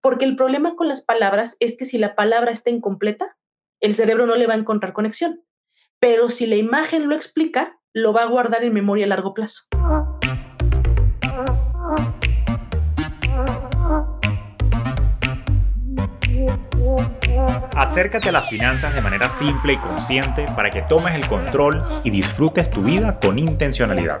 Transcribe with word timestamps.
Porque 0.00 0.24
el 0.24 0.36
problema 0.36 0.76
con 0.76 0.88
las 0.88 1.02
palabras 1.02 1.56
es 1.60 1.76
que 1.76 1.84
si 1.84 1.98
la 1.98 2.14
palabra 2.14 2.52
está 2.52 2.70
incompleta, 2.70 3.36
el 3.80 3.94
cerebro 3.94 4.26
no 4.26 4.36
le 4.36 4.46
va 4.46 4.54
a 4.54 4.58
encontrar 4.58 4.92
conexión. 4.92 5.42
Pero 6.00 6.28
si 6.28 6.46
la 6.46 6.56
imagen 6.56 7.08
lo 7.08 7.14
explica, 7.14 7.80
lo 7.92 8.12
va 8.12 8.22
a 8.22 8.26
guardar 8.26 8.62
en 8.64 8.72
memoria 8.72 9.06
a 9.06 9.08
largo 9.08 9.34
plazo. 9.34 9.64
Acércate 17.76 18.28
a 18.28 18.32
las 18.32 18.48
finanzas 18.48 18.94
de 18.94 19.00
manera 19.00 19.30
simple 19.30 19.72
y 19.72 19.76
consciente 19.78 20.46
para 20.54 20.70
que 20.70 20.82
tomes 20.82 21.14
el 21.14 21.26
control 21.26 22.00
y 22.04 22.10
disfrutes 22.10 22.70
tu 22.70 22.82
vida 22.82 23.18
con 23.20 23.38
intencionalidad. 23.38 24.20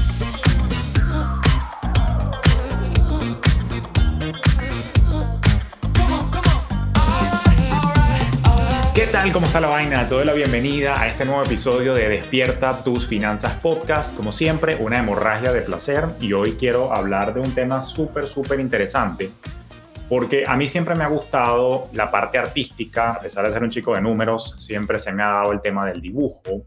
Tal? 9.21 9.33
¿Cómo 9.33 9.45
está 9.45 9.59
la 9.59 9.67
vaina? 9.67 10.07
Te 10.07 10.15
doy 10.15 10.25
la 10.25 10.33
bienvenida 10.33 10.99
a 10.99 11.07
este 11.07 11.25
nuevo 11.25 11.43
episodio 11.43 11.93
de 11.93 12.09
Despierta 12.09 12.83
tus 12.83 13.07
finanzas 13.07 13.53
podcast. 13.57 14.15
Como 14.15 14.31
siempre, 14.31 14.77
una 14.77 14.97
hemorragia 14.97 15.51
de 15.51 15.61
placer 15.61 16.05
y 16.19 16.33
hoy 16.33 16.53
quiero 16.53 16.91
hablar 16.93 17.33
de 17.35 17.41
un 17.41 17.53
tema 17.53 17.81
súper, 17.81 18.27
súper 18.27 18.59
interesante 18.59 19.29
porque 20.09 20.45
a 20.47 20.57
mí 20.57 20.67
siempre 20.67 20.95
me 20.95 21.03
ha 21.03 21.07
gustado 21.07 21.87
la 21.93 22.09
parte 22.09 22.39
artística, 22.39 23.11
a 23.11 23.19
pesar 23.19 23.45
de 23.45 23.51
ser 23.51 23.63
un 23.63 23.69
chico 23.69 23.93
de 23.93 24.01
números, 24.01 24.55
siempre 24.57 24.97
se 24.97 25.11
me 25.11 25.21
ha 25.21 25.29
dado 25.29 25.51
el 25.51 25.61
tema 25.61 25.85
del 25.85 26.01
dibujo, 26.01 26.63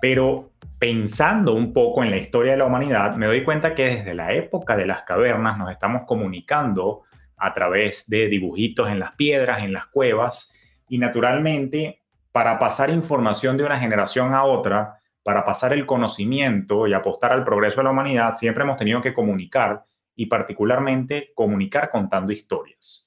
pero 0.00 0.50
pensando 0.78 1.54
un 1.54 1.72
poco 1.72 2.04
en 2.04 2.10
la 2.10 2.18
historia 2.18 2.52
de 2.52 2.58
la 2.58 2.66
humanidad, 2.66 3.16
me 3.16 3.26
doy 3.26 3.44
cuenta 3.44 3.74
que 3.74 3.84
desde 3.84 4.14
la 4.14 4.34
época 4.34 4.76
de 4.76 4.86
las 4.86 5.02
cavernas 5.02 5.56
nos 5.56 5.72
estamos 5.72 6.02
comunicando 6.06 7.02
a 7.38 7.54
través 7.54 8.08
de 8.08 8.28
dibujitos 8.28 8.88
en 8.88 8.98
las 8.98 9.12
piedras, 9.12 9.62
en 9.62 9.72
las 9.72 9.86
cuevas, 9.86 10.54
y 10.88 10.98
naturalmente, 10.98 12.02
para 12.32 12.58
pasar 12.58 12.90
información 12.90 13.56
de 13.56 13.64
una 13.64 13.78
generación 13.78 14.34
a 14.34 14.44
otra, 14.44 15.00
para 15.22 15.44
pasar 15.44 15.72
el 15.72 15.84
conocimiento 15.84 16.86
y 16.86 16.94
apostar 16.94 17.32
al 17.32 17.44
progreso 17.44 17.78
de 17.78 17.84
la 17.84 17.90
humanidad, 17.90 18.34
siempre 18.34 18.64
hemos 18.64 18.76
tenido 18.76 19.00
que 19.00 19.12
comunicar 19.14 19.84
y 20.14 20.26
particularmente 20.26 21.32
comunicar 21.34 21.90
contando 21.90 22.32
historias. 22.32 23.06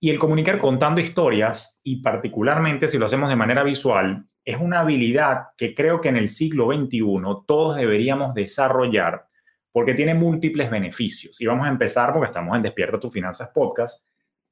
Y 0.00 0.10
el 0.10 0.18
comunicar 0.18 0.58
contando 0.58 1.00
historias, 1.00 1.80
y 1.82 2.02
particularmente 2.02 2.88
si 2.88 2.98
lo 2.98 3.06
hacemos 3.06 3.28
de 3.28 3.36
manera 3.36 3.62
visual, 3.62 4.26
es 4.44 4.58
una 4.58 4.80
habilidad 4.80 5.48
que 5.56 5.74
creo 5.74 6.00
que 6.00 6.08
en 6.08 6.16
el 6.16 6.28
siglo 6.28 6.68
XXI 6.72 7.00
todos 7.46 7.76
deberíamos 7.76 8.32
desarrollar 8.32 9.26
porque 9.72 9.94
tiene 9.94 10.14
múltiples 10.14 10.70
beneficios. 10.70 11.40
Y 11.40 11.46
vamos 11.46 11.66
a 11.66 11.70
empezar, 11.70 12.12
porque 12.12 12.28
estamos 12.28 12.56
en 12.56 12.62
Despierta 12.62 12.98
tus 12.98 13.12
Finanzas 13.12 13.50
Podcast, 13.52 14.06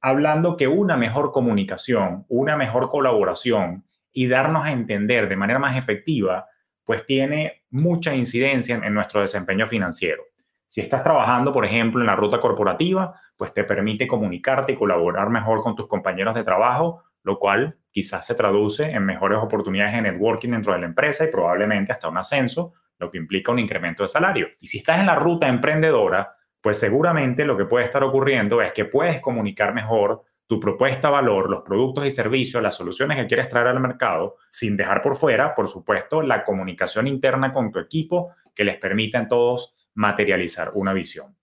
hablando 0.05 0.55
que 0.55 0.67
una 0.67 0.97
mejor 0.97 1.31
comunicación, 1.31 2.25
una 2.29 2.55
mejor 2.55 2.91
colaboración 2.91 3.85
y 4.11 4.27
darnos 4.27 4.63
a 4.63 4.71
entender 4.71 5.27
de 5.27 5.35
manera 5.35 5.57
más 5.57 5.75
efectiva, 5.75 6.45
pues 6.83 7.07
tiene 7.07 7.63
mucha 7.71 8.13
incidencia 8.13 8.75
en 8.75 8.93
nuestro 8.93 9.21
desempeño 9.21 9.65
financiero. 9.65 10.21
Si 10.67 10.79
estás 10.79 11.01
trabajando, 11.01 11.51
por 11.51 11.65
ejemplo, 11.65 12.01
en 12.01 12.05
la 12.05 12.15
ruta 12.15 12.39
corporativa, 12.39 13.19
pues 13.35 13.51
te 13.51 13.63
permite 13.63 14.07
comunicarte 14.07 14.73
y 14.73 14.75
colaborar 14.75 15.31
mejor 15.31 15.63
con 15.63 15.75
tus 15.75 15.87
compañeros 15.87 16.35
de 16.35 16.43
trabajo, 16.43 17.01
lo 17.23 17.39
cual 17.39 17.75
quizás 17.89 18.27
se 18.27 18.35
traduce 18.35 18.83
en 18.91 19.03
mejores 19.03 19.39
oportunidades 19.39 19.95
de 19.95 20.03
networking 20.03 20.51
dentro 20.51 20.73
de 20.73 20.81
la 20.81 20.85
empresa 20.85 21.23
y 21.23 21.31
probablemente 21.31 21.91
hasta 21.91 22.09
un 22.09 22.19
ascenso, 22.19 22.73
lo 22.99 23.09
que 23.09 23.17
implica 23.17 23.51
un 23.51 23.57
incremento 23.57 24.03
de 24.03 24.09
salario. 24.09 24.49
Y 24.59 24.67
si 24.67 24.77
estás 24.77 24.99
en 24.99 25.07
la 25.07 25.15
ruta 25.15 25.47
emprendedora, 25.47 26.35
pues 26.65 26.79
seguramente 26.79 27.45
lo 27.45 27.55
que 27.55 27.65
puede 27.65 27.85
estar 27.85 28.03
ocurriendo 28.03 28.59
es 28.59 28.73
que 28.73 28.85
puedes 28.85 29.21
comunicar 29.21 29.71
mejor 29.71 30.23
tu 30.47 30.59
propuesta, 30.59 31.11
valor, 31.11 31.47
los 31.47 31.61
productos 31.61 32.07
y 32.07 32.09
servicios, 32.09 32.63
las 32.63 32.73
soluciones 32.73 33.19
que 33.19 33.27
quieres 33.27 33.49
traer 33.49 33.67
al 33.67 33.79
mercado, 33.79 34.37
sin 34.49 34.75
dejar 34.75 35.03
por 35.03 35.15
fuera, 35.15 35.53
por 35.53 35.67
supuesto, 35.67 36.23
la 36.23 36.43
comunicación 36.43 37.05
interna 37.05 37.53
con 37.53 37.71
tu 37.71 37.77
equipo 37.77 38.33
que 38.55 38.63
les 38.63 38.77
permita 38.77 39.19
a 39.19 39.27
todos 39.27 39.75
materializar 39.93 40.71
una 40.73 40.91
visión. 40.91 41.37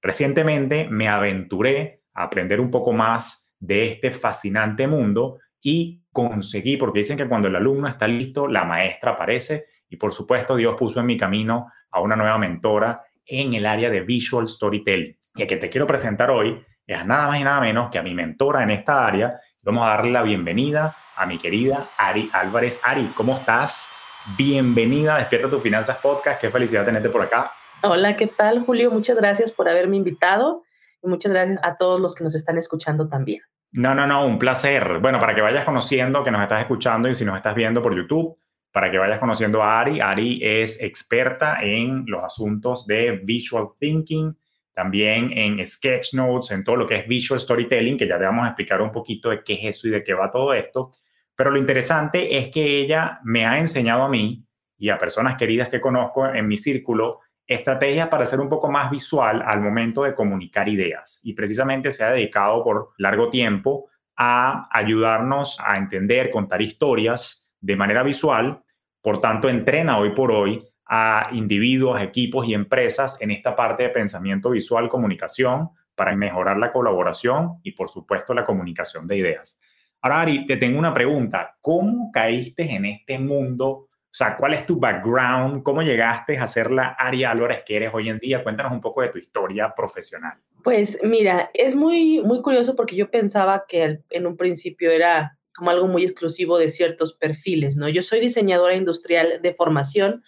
Recientemente 0.00 0.86
me 0.88 1.08
aventuré 1.08 2.04
a 2.14 2.22
aprender 2.22 2.60
un 2.60 2.70
poco 2.70 2.92
más 2.92 3.50
de 3.58 3.88
este 3.88 4.12
fascinante 4.12 4.86
mundo 4.86 5.40
y 5.60 6.04
conseguí, 6.12 6.76
porque 6.76 7.00
dicen 7.00 7.16
que 7.16 7.26
cuando 7.26 7.48
el 7.48 7.56
alumno 7.56 7.88
está 7.88 8.06
listo, 8.06 8.46
la 8.46 8.62
maestra 8.62 9.10
aparece 9.10 9.64
y 9.88 9.96
por 9.96 10.12
supuesto 10.12 10.54
Dios 10.54 10.76
puso 10.78 11.00
en 11.00 11.06
mi 11.06 11.16
camino 11.16 11.66
a 11.90 12.00
una 12.00 12.14
nueva 12.14 12.38
mentora 12.38 13.02
en 13.28 13.54
el 13.54 13.66
área 13.66 13.90
de 13.90 14.00
Visual 14.00 14.48
Storytelling. 14.48 15.16
Y 15.36 15.42
a 15.42 15.46
que 15.46 15.58
te 15.58 15.68
quiero 15.68 15.86
presentar 15.86 16.30
hoy 16.30 16.60
es 16.86 17.04
nada 17.04 17.28
más 17.28 17.38
y 17.38 17.44
nada 17.44 17.60
menos 17.60 17.90
que 17.90 17.98
a 17.98 18.02
mi 18.02 18.14
mentora 18.14 18.62
en 18.62 18.70
esta 18.70 19.06
área. 19.06 19.38
Vamos 19.62 19.84
a 19.84 19.90
darle 19.90 20.10
la 20.10 20.22
bienvenida 20.22 20.96
a 21.14 21.26
mi 21.26 21.38
querida 21.38 21.90
Ari 21.98 22.30
Álvarez. 22.32 22.80
Ari, 22.82 23.12
¿cómo 23.14 23.34
estás? 23.34 23.90
Bienvenida 24.36 25.14
a 25.14 25.18
Despierta 25.18 25.50
tus 25.50 25.62
Finanzas 25.62 25.98
Podcast. 25.98 26.40
Qué 26.40 26.50
felicidad 26.50 26.84
tenerte 26.84 27.10
por 27.10 27.22
acá. 27.22 27.52
Hola, 27.82 28.16
¿qué 28.16 28.26
tal, 28.26 28.64
Julio? 28.64 28.90
Muchas 28.90 29.18
gracias 29.18 29.52
por 29.52 29.68
haberme 29.68 29.96
invitado 29.96 30.64
y 31.02 31.08
muchas 31.08 31.32
gracias 31.32 31.62
a 31.62 31.76
todos 31.76 32.00
los 32.00 32.14
que 32.14 32.24
nos 32.24 32.34
están 32.34 32.58
escuchando 32.58 33.08
también. 33.08 33.42
No, 33.70 33.94
no, 33.94 34.06
no, 34.06 34.26
un 34.26 34.38
placer. 34.38 34.98
Bueno, 35.00 35.20
para 35.20 35.34
que 35.34 35.42
vayas 35.42 35.64
conociendo 35.64 36.24
que 36.24 36.30
nos 36.30 36.42
estás 36.42 36.60
escuchando 36.60 37.08
y 37.08 37.14
si 37.14 37.24
nos 37.24 37.36
estás 37.36 37.54
viendo 37.54 37.82
por 37.82 37.94
YouTube, 37.94 38.38
para 38.72 38.90
que 38.90 38.98
vayas 38.98 39.18
conociendo 39.18 39.62
a 39.62 39.80
Ari. 39.80 40.00
Ari 40.00 40.40
es 40.42 40.80
experta 40.82 41.56
en 41.60 42.04
los 42.06 42.22
asuntos 42.22 42.86
de 42.86 43.20
visual 43.22 43.68
thinking, 43.78 44.36
también 44.72 45.36
en 45.36 45.64
sketch 45.64 46.14
notes, 46.14 46.50
en 46.52 46.62
todo 46.62 46.76
lo 46.76 46.86
que 46.86 46.96
es 46.96 47.08
visual 47.08 47.40
storytelling, 47.40 47.96
que 47.96 48.06
ya 48.06 48.18
te 48.18 48.24
vamos 48.24 48.44
a 48.44 48.48
explicar 48.48 48.80
un 48.80 48.92
poquito 48.92 49.30
de 49.30 49.42
qué 49.42 49.54
es 49.54 49.64
eso 49.64 49.88
y 49.88 49.90
de 49.90 50.04
qué 50.04 50.14
va 50.14 50.30
todo 50.30 50.54
esto. 50.54 50.92
Pero 51.34 51.50
lo 51.50 51.58
interesante 51.58 52.36
es 52.36 52.48
que 52.48 52.78
ella 52.78 53.20
me 53.24 53.46
ha 53.46 53.58
enseñado 53.58 54.02
a 54.02 54.08
mí 54.08 54.44
y 54.76 54.90
a 54.90 54.98
personas 54.98 55.36
queridas 55.36 55.68
que 55.68 55.80
conozco 55.80 56.26
en 56.26 56.46
mi 56.46 56.56
círculo 56.56 57.20
estrategias 57.46 58.08
para 58.08 58.26
ser 58.26 58.40
un 58.40 58.48
poco 58.48 58.70
más 58.70 58.90
visual 58.90 59.42
al 59.44 59.60
momento 59.60 60.02
de 60.02 60.14
comunicar 60.14 60.68
ideas. 60.68 61.20
Y 61.24 61.32
precisamente 61.32 61.90
se 61.90 62.04
ha 62.04 62.10
dedicado 62.10 62.62
por 62.62 62.90
largo 62.98 63.30
tiempo 63.30 63.88
a 64.16 64.68
ayudarnos 64.70 65.58
a 65.60 65.76
entender, 65.76 66.30
contar 66.30 66.60
historias 66.60 67.47
de 67.60 67.76
manera 67.76 68.02
visual, 68.02 68.62
por 69.02 69.20
tanto 69.20 69.48
entrena 69.48 69.98
hoy 69.98 70.10
por 70.10 70.32
hoy 70.32 70.64
a 70.86 71.28
individuos, 71.32 72.00
equipos 72.00 72.46
y 72.46 72.54
empresas 72.54 73.20
en 73.20 73.30
esta 73.30 73.54
parte 73.54 73.84
de 73.84 73.88
pensamiento 73.90 74.50
visual, 74.50 74.88
comunicación, 74.88 75.70
para 75.94 76.14
mejorar 76.14 76.56
la 76.58 76.72
colaboración 76.72 77.58
y 77.62 77.72
por 77.72 77.90
supuesto 77.90 78.32
la 78.32 78.44
comunicación 78.44 79.06
de 79.06 79.18
ideas. 79.18 79.60
Ahora, 80.00 80.20
Ari, 80.20 80.46
te 80.46 80.56
tengo 80.56 80.78
una 80.78 80.94
pregunta. 80.94 81.56
¿Cómo 81.60 82.10
caíste 82.12 82.72
en 82.72 82.86
este 82.86 83.18
mundo? 83.18 83.68
O 83.68 84.14
sea, 84.18 84.36
¿cuál 84.36 84.54
es 84.54 84.64
tu 84.64 84.78
background? 84.78 85.62
¿Cómo 85.64 85.82
llegaste 85.82 86.38
a 86.38 86.46
ser 86.46 86.70
la 86.70 86.88
Ari 86.90 87.24
Álvarez 87.24 87.62
que 87.66 87.76
eres 87.76 87.90
hoy 87.92 88.08
en 88.08 88.18
día? 88.18 88.42
Cuéntanos 88.42 88.72
un 88.72 88.80
poco 88.80 89.02
de 89.02 89.08
tu 89.08 89.18
historia 89.18 89.74
profesional. 89.74 90.38
Pues 90.62 91.00
mira, 91.02 91.50
es 91.52 91.74
muy, 91.74 92.22
muy 92.24 92.42
curioso 92.42 92.74
porque 92.76 92.96
yo 92.96 93.10
pensaba 93.10 93.64
que 93.66 94.00
en 94.08 94.26
un 94.26 94.36
principio 94.36 94.90
era 94.90 95.37
como 95.58 95.70
algo 95.70 95.88
muy 95.88 96.04
exclusivo 96.04 96.56
de 96.58 96.70
ciertos 96.70 97.12
perfiles, 97.12 97.76
¿no? 97.76 97.88
Yo 97.88 98.02
soy 98.02 98.20
diseñadora 98.20 98.76
industrial 98.76 99.40
de 99.42 99.52
formación 99.52 100.22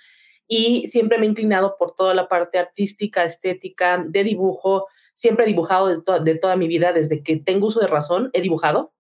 y 0.47 0.89
siempre 0.89 1.17
me 1.17 1.27
he 1.27 1.29
inclinado 1.29 1.77
por 1.79 1.95
toda 1.95 2.13
la 2.13 2.29
parte 2.29 2.59
artística, 2.59 3.25
estética, 3.25 4.05
de 4.07 4.25
dibujo. 4.25 4.87
Siempre 5.15 5.45
he 5.45 5.49
dibujado 5.49 5.87
de, 5.87 6.03
de 6.25 6.35
toda 6.35 6.57
mi 6.57 6.67
vida, 6.67 6.93
desde 6.93 7.23
que 7.23 7.37
tengo 7.37 7.69
uso 7.69 7.81
de 7.81 7.87
razón, 7.87 8.31
he 8.33 8.41
dibujado. 8.43 8.93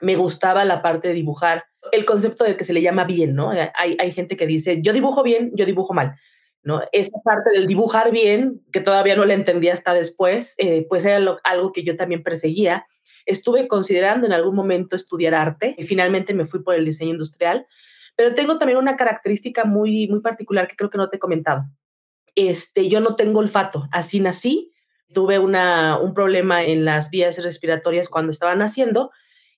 Me 0.00 0.14
gustaba 0.16 0.64
la 0.64 0.80
parte 0.80 1.08
de 1.08 1.14
dibujar, 1.14 1.64
el 1.90 2.04
concepto 2.04 2.44
de 2.44 2.56
que 2.56 2.64
se 2.64 2.72
le 2.72 2.82
llama 2.82 3.04
bien, 3.04 3.34
¿no? 3.34 3.50
Hay, 3.50 3.96
hay 3.98 4.12
gente 4.12 4.36
que 4.36 4.46
dice, 4.46 4.80
yo 4.80 4.92
dibujo 4.92 5.22
bien, 5.22 5.50
yo 5.54 5.66
dibujo 5.66 5.92
mal. 5.92 6.14
¿no? 6.62 6.80
Esa 6.92 7.18
parte 7.24 7.50
del 7.50 7.66
dibujar 7.66 8.12
bien, 8.12 8.62
que 8.72 8.80
todavía 8.80 9.16
no 9.16 9.24
la 9.24 9.34
entendí 9.34 9.68
hasta 9.68 9.94
después, 9.94 10.54
eh, 10.58 10.86
pues 10.88 11.04
era 11.04 11.18
algo 11.44 11.72
que 11.72 11.82
yo 11.82 11.96
también 11.96 12.22
perseguía. 12.22 12.86
Estuve 13.26 13.68
considerando 13.68 14.26
en 14.26 14.32
algún 14.32 14.54
momento 14.54 14.96
estudiar 14.96 15.34
arte 15.34 15.74
y 15.78 15.84
finalmente 15.84 16.34
me 16.34 16.46
fui 16.46 16.62
por 16.62 16.74
el 16.74 16.84
diseño 16.84 17.12
industrial, 17.12 17.66
pero 18.16 18.34
tengo 18.34 18.58
también 18.58 18.78
una 18.78 18.96
característica 18.96 19.64
muy, 19.64 20.08
muy 20.08 20.20
particular 20.20 20.68
que 20.68 20.76
creo 20.76 20.90
que 20.90 20.98
no 20.98 21.08
te 21.08 21.16
he 21.16 21.20
comentado. 21.20 21.64
Este, 22.34 22.88
yo 22.88 23.00
no 23.00 23.14
tengo 23.14 23.40
olfato, 23.40 23.88
así 23.92 24.20
nací, 24.20 24.72
tuve 25.12 25.38
una, 25.38 25.98
un 25.98 26.14
problema 26.14 26.64
en 26.64 26.84
las 26.84 27.10
vías 27.10 27.42
respiratorias 27.42 28.08
cuando 28.08 28.32
estaba 28.32 28.54
naciendo 28.54 29.10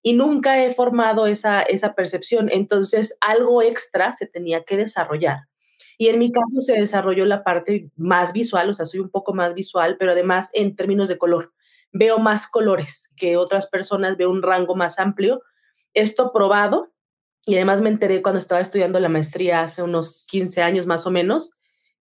y 0.02 0.12
nunca 0.12 0.62
he 0.62 0.72
formado 0.72 1.26
esa, 1.26 1.62
esa 1.62 1.94
percepción, 1.94 2.49
entonces 2.52 3.16
algo 3.20 3.62
extra 3.62 4.12
se 4.12 4.26
tenía 4.26 4.64
que 4.64 4.76
desarrollar. 4.76 5.49
Y 5.96 6.08
en 6.08 6.19
mi 6.19 6.32
caso 6.32 6.61
se 6.61 6.75
desarrolló 6.75 7.25
la 7.25 7.44
parte 7.44 7.88
más 7.96 8.32
visual, 8.32 8.69
o 8.69 8.75
sea, 8.75 8.84
soy 8.84 9.00
un 9.00 9.11
poco 9.11 9.32
más 9.32 9.55
visual, 9.55 9.96
pero 9.99 10.12
además 10.12 10.50
en 10.52 10.76
términos 10.76 11.08
de 11.08 11.19
color 11.19 11.52
veo 11.94 12.19
más 12.19 12.49
colores 12.49 13.08
que 13.17 13.38
otras 13.38 13.69
personas, 13.69 14.19
veo 14.19 14.29
un 14.29 14.43
rango 14.43 14.75
más 14.75 14.99
amplio. 14.99 15.43
Esto 15.94 16.32
probado, 16.32 16.93
y 17.46 17.55
además 17.55 17.81
me 17.81 17.88
enteré 17.88 18.20
cuando 18.20 18.38
estaba 18.38 18.61
estudiando 18.61 18.99
la 18.99 19.08
maestría 19.08 19.61
hace 19.61 19.82
unos 19.82 20.26
15 20.29 20.61
años 20.61 20.87
más 20.87 21.06
o 21.06 21.11
menos, 21.11 21.52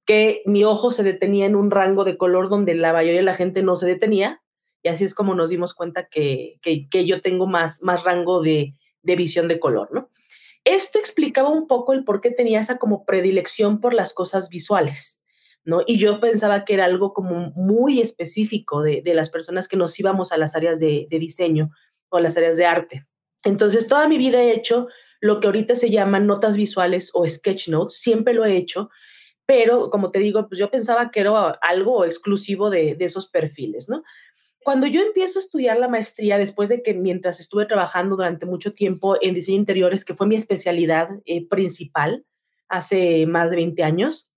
que 0.05 0.41
mi 0.45 0.63
ojo 0.63 0.89
se 0.89 1.03
detenía 1.03 1.45
en 1.45 1.55
un 1.55 1.69
rango 1.71 2.03
de 2.03 2.17
color 2.17 2.49
donde 2.49 2.73
la 2.73 2.91
mayoría 2.91 3.19
de 3.19 3.25
la 3.25 3.35
gente 3.35 3.61
no 3.61 3.75
se 3.75 3.85
detenía. 3.85 4.41
Y 4.81 4.89
así 4.89 5.03
es 5.05 5.13
como 5.13 5.35
nos 5.35 5.49
dimos 5.49 5.73
cuenta 5.73 6.07
que, 6.09 6.59
que, 6.61 7.05
yo 7.05 7.21
tengo 7.21 7.47
más, 7.47 7.83
más 7.83 8.03
rango 8.03 8.41
de, 8.41 8.73
de 9.03 9.15
visión 9.15 9.47
de 9.47 9.59
color, 9.59 9.93
¿no? 9.93 10.09
Esto 10.65 10.97
explicaba 10.97 11.49
un 11.49 11.67
poco 11.67 11.93
el 11.93 12.03
por 12.03 12.19
qué 12.19 12.31
tenía 12.31 12.59
esa 12.59 12.77
como 12.77 13.05
predilección 13.05 13.79
por 13.79 13.93
las 13.93 14.13
cosas 14.13 14.49
visuales, 14.49 15.22
¿no? 15.65 15.81
Y 15.85 15.97
yo 15.97 16.19
pensaba 16.19 16.65
que 16.65 16.73
era 16.73 16.85
algo 16.85 17.13
como 17.13 17.51
muy 17.55 18.01
específico 18.01 18.81
de, 18.81 19.01
de 19.01 19.13
las 19.13 19.29
personas 19.29 19.67
que 19.67 19.77
nos 19.77 19.97
íbamos 19.99 20.31
a 20.31 20.37
las 20.37 20.55
áreas 20.55 20.79
de, 20.79 21.07
de 21.09 21.19
diseño 21.19 21.71
o 22.09 22.19
las 22.19 22.37
áreas 22.37 22.57
de 22.57 22.65
arte. 22.65 23.07
Entonces, 23.43 23.87
toda 23.87 24.07
mi 24.07 24.17
vida 24.17 24.41
he 24.41 24.53
hecho 24.53 24.87
lo 25.19 25.39
que 25.39 25.47
ahorita 25.47 25.75
se 25.75 25.89
llaman 25.89 26.27
notas 26.27 26.57
visuales 26.57 27.11
o 27.13 27.27
sketch 27.27 27.69
notes, 27.69 27.97
siempre 27.97 28.33
lo 28.33 28.43
he 28.45 28.57
hecho, 28.57 28.89
pero 29.45 29.89
como 29.89 30.11
te 30.11 30.19
digo, 30.19 30.47
pues 30.47 30.59
yo 30.59 30.69
pensaba 30.69 31.11
que 31.11 31.21
era 31.21 31.49
algo 31.61 32.05
exclusivo 32.05 32.69
de, 32.69 32.95
de 32.95 33.05
esos 33.05 33.29
perfiles, 33.29 33.87
¿no? 33.89 34.03
Cuando 34.63 34.87
yo 34.87 35.01
empiezo 35.01 35.39
a 35.39 35.41
estudiar 35.41 35.77
la 35.77 35.89
maestría, 35.89 36.37
después 36.37 36.69
de 36.69 36.81
que 36.81 36.93
mientras 36.93 37.41
estuve 37.41 37.65
trabajando 37.65 38.15
durante 38.15 38.45
mucho 38.45 38.73
tiempo 38.73 39.17
en 39.21 39.33
diseño 39.33 39.57
interiores, 39.57 40.05
que 40.05 40.13
fue 40.13 40.25
mi 40.25 40.35
especialidad 40.35 41.09
eh, 41.25 41.47
principal 41.47 42.25
hace 42.69 43.25
más 43.25 43.49
de 43.49 43.57
20 43.57 43.83
años, 43.83 44.32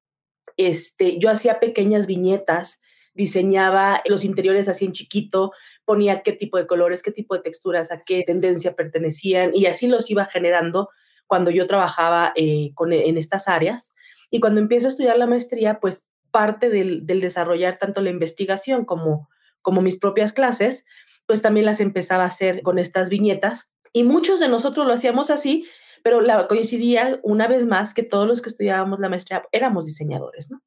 este, 0.56 1.18
yo 1.18 1.30
hacía 1.30 1.60
pequeñas 1.60 2.06
viñetas, 2.06 2.80
diseñaba 3.14 4.02
los 4.06 4.24
interiores 4.24 4.68
así 4.68 4.84
en 4.84 4.92
chiquito, 4.92 5.52
ponía 5.84 6.22
qué 6.22 6.32
tipo 6.32 6.58
de 6.58 6.66
colores, 6.66 7.02
qué 7.02 7.12
tipo 7.12 7.34
de 7.34 7.42
texturas, 7.42 7.90
a 7.90 8.02
qué 8.02 8.22
tendencia 8.24 8.74
pertenecían 8.74 9.52
y 9.54 9.66
así 9.66 9.86
los 9.86 10.10
iba 10.10 10.24
generando 10.26 10.90
cuando 11.26 11.50
yo 11.50 11.66
trabajaba 11.66 12.32
eh, 12.36 12.70
en 12.90 13.16
estas 13.16 13.48
áreas. 13.48 13.94
Y 14.30 14.40
cuando 14.40 14.60
empiezo 14.60 14.88
a 14.88 14.90
estudiar 14.90 15.16
la 15.18 15.26
maestría, 15.26 15.80
pues 15.80 16.10
parte 16.30 16.68
del, 16.68 17.06
del 17.06 17.20
desarrollar 17.20 17.76
tanto 17.76 18.00
la 18.00 18.10
investigación 18.10 18.84
como 18.84 19.28
como 19.66 19.82
mis 19.82 19.98
propias 19.98 20.32
clases, 20.32 20.86
pues 21.26 21.42
también 21.42 21.66
las 21.66 21.80
empezaba 21.80 22.22
a 22.22 22.28
hacer 22.28 22.62
con 22.62 22.78
estas 22.78 23.08
viñetas. 23.08 23.68
Y 23.92 24.04
muchos 24.04 24.38
de 24.38 24.48
nosotros 24.48 24.86
lo 24.86 24.92
hacíamos 24.92 25.28
así, 25.28 25.66
pero 26.06 26.20
la, 26.20 26.46
coincidía 26.46 27.18
una 27.24 27.48
vez 27.48 27.66
más 27.66 27.92
que 27.92 28.04
todos 28.04 28.28
los 28.28 28.40
que 28.40 28.48
estudiábamos 28.48 29.00
la 29.00 29.08
maestría 29.08 29.42
éramos 29.50 29.86
diseñadores, 29.86 30.52
¿no? 30.52 30.62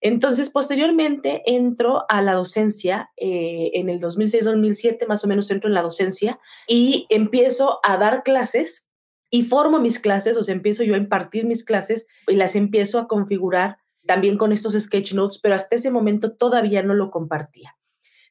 Entonces, 0.00 0.48
posteriormente 0.48 1.42
entro 1.44 2.06
a 2.08 2.22
la 2.22 2.32
docencia, 2.32 3.10
eh, 3.18 3.72
en 3.74 3.90
el 3.90 4.00
2006-2007 4.00 5.06
más 5.06 5.22
o 5.22 5.28
menos 5.28 5.50
entro 5.50 5.68
en 5.68 5.74
la 5.74 5.82
docencia 5.82 6.40
y 6.66 7.04
empiezo 7.10 7.80
a 7.82 7.98
dar 7.98 8.22
clases 8.22 8.88
y 9.28 9.42
formo 9.42 9.80
mis 9.80 9.98
clases, 9.98 10.38
o 10.38 10.42
sea, 10.42 10.54
empiezo 10.54 10.82
yo 10.82 10.94
a 10.94 10.96
impartir 10.98 11.44
mis 11.44 11.62
clases 11.62 12.06
y 12.26 12.36
las 12.36 12.56
empiezo 12.56 12.98
a 13.00 13.06
configurar 13.06 13.76
también 14.06 14.38
con 14.38 14.50
estos 14.50 14.72
sketch 14.72 15.12
notes, 15.12 15.40
pero 15.42 15.56
hasta 15.56 15.76
ese 15.76 15.90
momento 15.90 16.32
todavía 16.32 16.82
no 16.82 16.94
lo 16.94 17.10
compartía. 17.10 17.76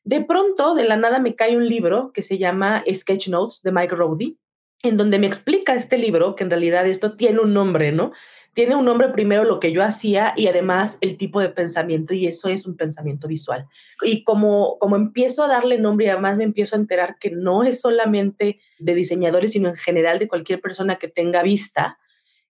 De 0.03 0.23
pronto, 0.23 0.73
de 0.73 0.85
la 0.85 0.97
nada, 0.97 1.19
me 1.19 1.35
cae 1.35 1.55
un 1.55 1.67
libro 1.67 2.11
que 2.11 2.23
se 2.23 2.39
llama 2.39 2.83
Sketch 2.91 3.27
Notes 3.27 3.61
de 3.61 3.71
Mike 3.71 3.93
Rowdy, 3.93 4.39
en 4.83 4.97
donde 4.97 5.19
me 5.19 5.27
explica 5.27 5.73
este 5.73 5.97
libro 5.97 6.35
que 6.35 6.43
en 6.43 6.49
realidad 6.49 6.87
esto 6.87 7.15
tiene 7.15 7.39
un 7.39 7.53
nombre, 7.53 7.91
¿no? 7.91 8.11
Tiene 8.53 8.75
un 8.75 8.85
nombre 8.85 9.09
primero 9.09 9.43
lo 9.43 9.59
que 9.59 9.71
yo 9.71 9.83
hacía 9.83 10.33
y 10.35 10.47
además 10.47 10.97
el 11.01 11.17
tipo 11.17 11.39
de 11.39 11.49
pensamiento 11.49 12.13
y 12.13 12.25
eso 12.25 12.49
es 12.49 12.65
un 12.65 12.75
pensamiento 12.75 13.27
visual. 13.27 13.67
Y 14.03 14.23
como, 14.23 14.77
como 14.79 14.95
empiezo 14.95 15.43
a 15.43 15.47
darle 15.47 15.77
nombre 15.77 16.07
y 16.07 16.09
además 16.09 16.37
me 16.37 16.43
empiezo 16.45 16.75
a 16.75 16.79
enterar 16.79 17.17
que 17.19 17.29
no 17.29 17.63
es 17.63 17.79
solamente 17.79 18.59
de 18.79 18.95
diseñadores, 18.95 19.51
sino 19.51 19.69
en 19.69 19.75
general 19.75 20.17
de 20.17 20.27
cualquier 20.27 20.61
persona 20.61 20.95
que 20.97 21.07
tenga 21.07 21.43
vista, 21.43 21.99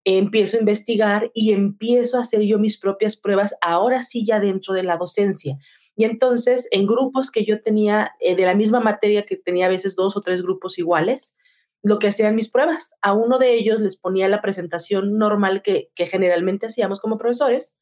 empiezo 0.04 0.58
a 0.58 0.60
investigar 0.60 1.32
y 1.34 1.54
empiezo 1.54 2.18
a 2.18 2.22
hacer 2.22 2.42
yo 2.42 2.60
mis 2.60 2.78
propias 2.78 3.16
pruebas, 3.16 3.56
ahora 3.62 4.04
sí 4.04 4.26
ya 4.26 4.40
dentro 4.40 4.74
de 4.74 4.84
la 4.84 4.98
docencia. 4.98 5.58
Y 5.96 6.04
entonces, 6.04 6.68
en 6.72 6.86
grupos 6.86 7.32
que 7.32 7.46
yo 7.46 7.62
tenía 7.62 8.12
eh, 8.20 8.36
de 8.36 8.46
la 8.46 8.54
misma 8.54 8.80
materia, 8.80 9.26
que 9.26 9.38
tenía 9.38 9.68
a 9.68 9.70
veces 9.70 9.96
dos 9.96 10.18
o 10.18 10.22
tres 10.22 10.44
grupos 10.44 10.78
iguales, 10.78 11.38
lo 11.86 12.00
que 12.00 12.08
hacían 12.08 12.36
mis 12.36 12.50
pruebas. 12.50 12.96
A 13.04 13.14
uno 13.14 13.38
de 13.38 13.54
ellos 13.54 13.80
les 13.80 13.96
ponía 13.96 14.28
la 14.28 14.42
presentación 14.42 15.20
normal 15.20 15.62
que, 15.62 15.92
generalmente 15.96 16.66
hacíamos 16.66 17.00
como 17.00 17.20
profesores 17.20 17.78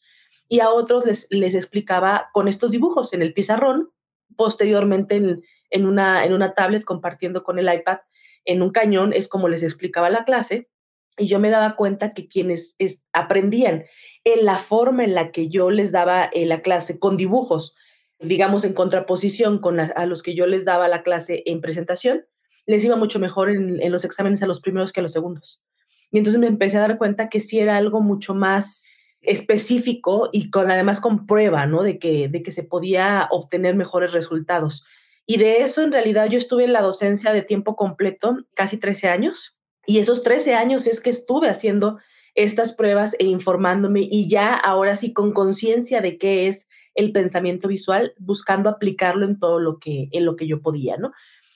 y 0.50 0.60
a 0.60 0.70
otros 0.70 1.06
les, 1.06 1.28
les 1.30 1.56
explicaba 1.56 2.28
con 2.34 2.50
estos 2.50 2.72
dibujos 2.72 3.14
en 3.14 3.22
el 3.22 3.32
pizarrón, 3.32 3.92
posteriormente 4.36 5.16
en, 5.16 5.42
en, 5.70 5.86
una, 5.86 6.26
en 6.26 6.34
una 6.34 6.54
tablet 6.54 6.84
compartiendo 6.84 7.44
con 7.44 7.60
el 7.60 7.74
iPad 7.74 8.00
en 8.44 8.62
un 8.62 8.72
cañón, 8.72 9.14
es 9.14 9.30
como 9.30 9.48
les 9.48 9.64
explicaba 9.64 10.10
la 10.10 10.26
clase. 10.26 10.70
Y 11.18 11.28
yo 11.28 11.40
me 11.40 11.50
daba 11.50 11.78
cuenta 11.78 12.14
que 12.14 12.28
quienes 12.28 12.76
aprendían 13.14 13.86
en 14.26 14.44
la 14.44 14.58
forma 14.58 15.06
en 15.06 15.16
la 15.16 15.32
que 15.32 15.48
yo 15.48 15.72
les 15.72 15.94
daba 15.94 16.26
eh, 16.26 16.46
la 16.46 16.62
clase 16.62 17.00
con 17.00 17.16
dibujos, 17.16 17.74
digamos, 18.20 18.66
en 18.66 18.74
contraposición 18.74 19.60
con 19.60 19.80
a 19.80 20.06
los 20.08 20.24
que 20.24 20.36
yo 20.36 20.46
les 20.46 20.66
daba 20.66 20.90
la 20.90 21.04
clase 21.04 21.44
en 21.46 21.62
presentación, 21.62 22.26
les 22.66 22.84
iba 22.84 22.96
mucho 22.96 23.20
mejor 23.20 23.50
en, 23.50 23.92
los 23.92 24.06
exámenes 24.06 24.44
a 24.44 24.48
los 24.48 24.62
primeros 24.62 24.92
que 24.92 25.00
a 25.00 25.04
los 25.04 25.12
segundos. 25.12 25.64
Y 26.12 26.18
entonces 26.18 26.40
me 26.40 26.48
empecé 26.48 26.78
a 26.78 26.82
dar 26.82 26.98
cuenta 26.98 27.30
que 27.30 27.42
sí 27.42 27.60
era 27.60 27.78
algo 27.78 28.02
mucho 28.02 28.36
más 28.36 28.86
específico 29.22 30.30
y 30.32 30.50
con 30.50 30.70
además 30.70 31.00
con 31.00 31.26
prueba, 31.26 31.66
¿no? 31.66 31.82
De 31.82 31.98
que, 31.98 32.28
de 32.28 32.44
que 32.44 32.52
se 32.52 32.64
podía 32.64 33.28
obtener 33.32 33.76
mejores 33.76 34.12
resultados. 34.14 34.86
Y 35.26 35.38
de 35.38 35.62
eso 35.62 35.82
en 35.82 35.92
realidad 35.92 36.30
yo 36.30 36.38
estuve 36.38 36.66
en 36.66 36.74
la 36.74 36.82
docencia 36.82 37.32
de 37.32 37.42
tiempo 37.42 37.76
completo 37.76 38.38
casi 38.54 38.78
13 38.78 39.08
años. 39.08 39.58
Y 39.86 40.00
esos 40.00 40.24
13 40.24 40.56
años 40.56 40.88
es 40.88 41.02
que 41.02 41.10
estuve 41.10 41.50
haciendo 41.50 42.00
estas 42.36 42.74
pruebas 42.74 43.16
e 43.20 43.26
informándome 43.26 44.02
y 44.10 44.28
ya 44.28 44.56
ahora 44.56 44.96
sí 44.96 45.14
con 45.14 45.34
conciencia 45.34 46.02
de 46.02 46.18
qué 46.18 46.48
es 46.48 46.68
el 46.96 47.12
pensamiento 47.12 47.68
visual, 47.68 48.14
buscando 48.18 48.70
aplicarlo 48.70 49.26
en 49.26 49.40
todo 49.40 49.60
lo 49.60 49.80
que, 49.80 50.10
en 50.12 50.26
lo 50.26 50.36
que 50.36 50.48
yo 50.48 50.62
podía, 50.62 50.98
¿no? 50.98 51.12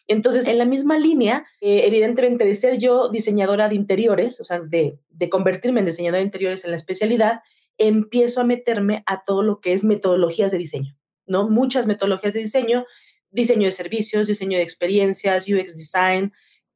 Entonces, 0.07 0.47
en 0.47 0.57
la 0.57 0.65
misma 0.65 0.97
línea, 0.97 1.45
eh, 1.59 1.83
evidentemente, 1.85 2.45
de 2.45 2.55
ser 2.55 2.77
yo 2.77 3.09
diseñadora 3.09 3.67
de 3.67 3.75
interiores, 3.75 4.39
o 4.39 4.45
sea, 4.45 4.61
de, 4.61 4.99
convertirme 5.29 5.81
en 5.81 5.85
diseñadora 5.85 6.19
de 6.19 6.25
interiores 6.25 6.63
en 6.63 6.71
la 6.71 6.77
especialidad, 6.77 7.41
empiezo 7.77 8.41
a 8.41 8.45
meterme 8.45 9.03
a 9.05 9.23
todo 9.23 9.43
lo 9.43 9.59
que 9.59 9.73
es 9.73 9.83
metodologías 9.83 10.51
de 10.51 10.57
diseño, 10.57 10.97
¿no? 11.25 11.49
Muchas 11.49 11.87
metodologías 11.87 12.33
de 12.33 12.39
diseño, 12.39 12.85
diseño 13.29 13.65
de 13.65 13.71
servicios, 13.71 14.27
diseño 14.27 14.57
de 14.57 14.63
experiencias, 14.63 15.47
UX 15.49 15.75
design, 15.75 16.31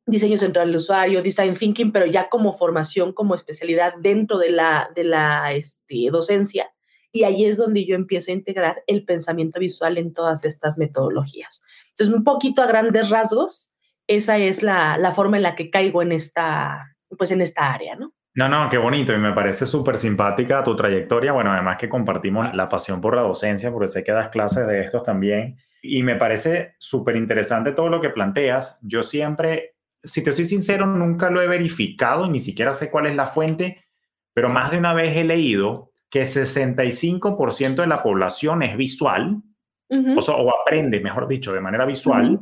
diseño 0.06 0.38
central 0.38 0.68
del 0.68 0.76
usuario, 0.76 1.22
design 1.22 1.56
thinking, 1.56 1.92
pero 1.92 2.06
ya 2.06 2.28
como 2.28 2.52
formación, 2.52 3.14
como 3.14 3.34
especialidad 3.34 3.94
dentro 4.02 4.38
de 4.38 4.52
la, 4.52 4.90
de 4.94 5.06
la 5.06 5.54
este, 5.54 6.10
docencia. 6.12 6.70
Y 7.14 7.24
ahí 7.24 7.46
es 7.46 7.58
donde 7.58 7.86
yo 7.86 7.96
empiezo 7.96 8.32
a 8.32 8.36
integrar 8.36 8.84
el 8.88 9.06
pensamiento 9.06 9.60
visual 9.60 9.98
en 9.98 10.14
todas 10.14 10.46
estas 10.46 10.78
metodologías. 10.78 11.62
Entonces, 12.02 12.18
un 12.18 12.24
poquito 12.24 12.64
a 12.64 12.66
grandes 12.66 13.12
rasgos, 13.12 13.76
esa 14.08 14.36
es 14.40 14.64
la, 14.64 15.12
forma 15.16 15.38
en 15.38 15.44
la 15.44 15.54
que 15.54 15.70
caigo 15.70 16.02
en 16.02 16.12
esta, 16.12 16.96
pues 17.16 17.30
en 17.30 17.42
esta 17.42 17.72
área, 17.72 17.96
¿no? 17.96 18.12
No, 18.34 18.50
no, 18.50 18.70
qué 18.70 18.80
bonito 18.80 19.14
y 19.14 19.18
me 19.18 19.34
parece 19.34 19.68
súper 19.68 19.98
simpática 19.98 20.64
tu 20.64 20.76
trayectoria. 20.76 21.32
Bueno, 21.32 21.52
además 21.52 21.78
que 21.78 21.90
compartimos 21.90 22.56
la 22.56 22.68
pasión 22.68 23.02
por 23.02 23.16
la 23.16 23.22
docencia, 23.22 23.72
porque 23.72 23.88
sé 23.88 24.04
que 24.04 24.14
das 24.14 24.30
clases 24.30 24.66
de 24.66 24.82
estos 24.82 25.04
también. 25.04 25.58
Y 25.84 26.02
me 26.02 26.16
parece 26.16 26.74
súper 26.80 27.18
interesante 27.18 27.74
todo 27.74 27.90
lo 27.90 28.02
que 28.02 28.10
planteas. 28.10 28.80
Yo 28.82 29.04
siempre, 29.04 29.76
si 30.02 30.24
te 30.24 30.32
soy 30.32 30.46
sincero, 30.46 30.88
nunca 30.88 31.30
lo 31.30 31.40
he 31.40 31.48
verificado 31.48 32.28
ni 32.28 32.40
siquiera 32.40 32.74
sé 32.74 32.90
cuál 32.90 33.06
es 33.06 33.16
la 33.16 33.28
fuente, 33.28 33.86
pero 34.34 34.50
más 34.50 34.72
de 34.72 34.80
una 34.80 34.96
vez 34.96 35.16
he 35.16 35.24
leído 35.24 35.92
que 36.10 36.24
65% 36.24 37.76
de 37.76 37.88
la 37.88 38.02
población 38.02 38.64
es 38.64 38.76
visual, 38.76 39.44
o, 39.92 40.62
aprende, 40.62 41.00
mejor 41.00 41.28
dicho, 41.28 41.54
de 41.54 41.62
manera 41.62 41.86
visual. 41.86 42.40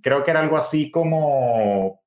Creo 0.00 0.24
que 0.24 0.30
era 0.30 0.40
algo 0.40 0.56
así 0.56 0.90
como, 0.90 2.02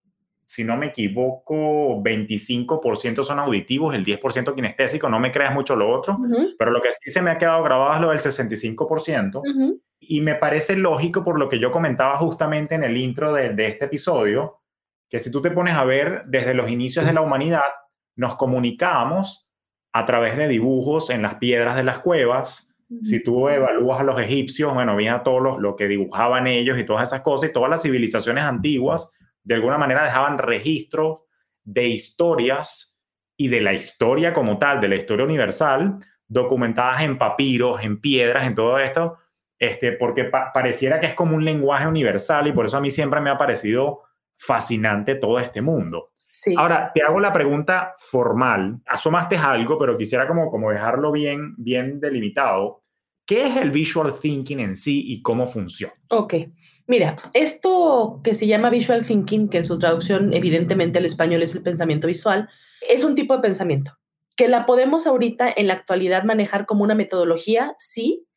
si 0.45 0.63
no 0.63 0.77
me 0.77 0.87
equivoco, 0.87 2.01
25% 2.03 3.23
son 3.23 3.39
auditivos, 3.39 3.95
el 3.95 4.05
10% 4.05 4.53
kinestésico, 4.53 5.09
no 5.09 5.19
me 5.19 5.31
creas 5.31 5.53
mucho 5.53 5.75
lo 5.75 5.89
otro, 5.89 6.17
pero 6.57 6.71
lo 6.71 6.81
que 6.81 6.91
sí 6.91 7.09
se 7.09 7.21
me 7.21 7.31
ha 7.31 7.37
quedado 7.37 7.63
grabado 7.63 7.93
es 7.93 8.01
lo 8.01 8.09
del 8.09 8.19
65%. 8.19 9.41
Y 9.99 10.21
me 10.21 10.35
parece 10.35 10.75
lógico 10.75 11.23
por 11.23 11.39
lo 11.39 11.47
que 11.47 11.59
yo 11.59 11.71
comentaba 11.71 12.17
justamente 12.17 12.75
en 12.75 12.83
el 12.83 12.97
intro 12.97 13.33
de, 13.33 13.49
de 13.49 13.67
este 13.67 13.85
episodio, 13.85 14.59
que 15.09 15.19
si 15.19 15.31
tú 15.31 15.41
te 15.41 15.51
pones 15.51 15.75
a 15.75 15.85
ver 15.85 16.23
desde 16.25 16.53
los 16.53 16.69
inicios 16.69 17.05
de 17.05 17.13
la 17.13 17.21
humanidad, 17.21 17.61
nos 18.15 18.35
comunicábamos 18.35 19.47
a 19.93 20.05
través 20.05 20.35
de 20.35 20.47
dibujos 20.47 21.09
en 21.09 21.21
las 21.21 21.35
piedras 21.35 21.75
de 21.75 21.83
las 21.83 21.99
cuevas. 21.99 22.72
Si 23.01 23.23
tú 23.23 23.49
evalúas 23.49 23.99
a 23.99 24.03
los 24.03 24.19
egipcios, 24.19 24.73
bueno, 24.73 24.95
bien 24.95 25.13
a 25.13 25.23
todos 25.23 25.59
lo 25.59 25.75
que 25.75 25.87
dibujaban 25.87 26.47
ellos 26.47 26.77
y 26.77 26.85
todas 26.85 27.09
esas 27.09 27.21
cosas, 27.21 27.49
y 27.49 27.53
todas 27.53 27.69
las 27.69 27.81
civilizaciones 27.81 28.43
antiguas, 28.43 29.11
de 29.43 29.55
alguna 29.55 29.77
manera 29.77 30.03
dejaban 30.03 30.37
registros 30.37 31.19
de 31.63 31.87
historias 31.87 32.99
y 33.37 33.47
de 33.47 33.61
la 33.61 33.73
historia 33.73 34.33
como 34.33 34.57
tal, 34.57 34.79
de 34.79 34.87
la 34.87 34.95
historia 34.95 35.25
universal, 35.25 35.97
documentadas 36.27 37.01
en 37.01 37.17
papiros, 37.17 37.83
en 37.83 37.99
piedras, 37.99 38.45
en 38.45 38.55
todo 38.55 38.79
esto, 38.79 39.17
este, 39.57 39.93
porque 39.93 40.25
pareciera 40.25 40.99
que 40.99 41.07
es 41.07 41.13
como 41.13 41.35
un 41.35 41.45
lenguaje 41.45 41.87
universal 41.87 42.47
y 42.47 42.51
por 42.51 42.65
eso 42.65 42.77
a 42.77 42.81
mí 42.81 42.89
siempre 42.89 43.21
me 43.21 43.29
ha 43.29 43.37
parecido 43.37 44.01
fascinante 44.37 45.15
todo 45.15 45.39
este 45.39 45.61
mundo. 45.61 46.11
Sí. 46.29 46.55
Ahora, 46.57 46.91
te 46.93 47.03
hago 47.03 47.19
la 47.19 47.31
pregunta 47.31 47.93
formal. 47.97 48.81
Asomaste 48.87 49.37
algo, 49.37 49.77
pero 49.77 49.97
quisiera 49.97 50.27
como, 50.27 50.49
como 50.49 50.71
dejarlo 50.71 51.11
bien, 51.11 51.53
bien 51.57 51.99
delimitado. 51.99 52.82
¿Qué 53.33 53.47
es 53.47 53.57
el 53.57 53.71
visual 53.71 54.13
thinking 54.19 54.59
en 54.59 54.77
sí 54.77 55.05
y 55.07 55.23
cómo 55.23 55.47
funciona? 55.47 55.95
Ok. 56.11 56.35
Mira, 56.85 57.15
esto 57.33 58.21
que 58.23 58.35
se 58.35 58.45
llama 58.45 58.69
visual 58.69 59.03
thinking, 59.03 59.49
que 59.49 59.57
en 59.57 59.65
su 59.65 59.79
traducción 59.79 60.35
evidentemente 60.35 60.99
al 60.99 61.05
español 61.05 61.41
es 61.41 61.55
el 61.55 61.63
pensamiento 61.63 62.05
visual, 62.05 62.47
es 62.87 63.03
un 63.03 63.15
tipo 63.15 63.33
de 63.33 63.41
pensamiento 63.41 63.97
que 64.35 64.47
la 64.47 64.67
podemos 64.67 65.07
ahorita 65.07 65.51
en 65.51 65.65
la 65.67 65.73
actualidad 65.73 66.25
manejar 66.25 66.67
como 66.67 66.83
una 66.83 66.93
metodología, 66.93 67.73
sí, 67.79 68.27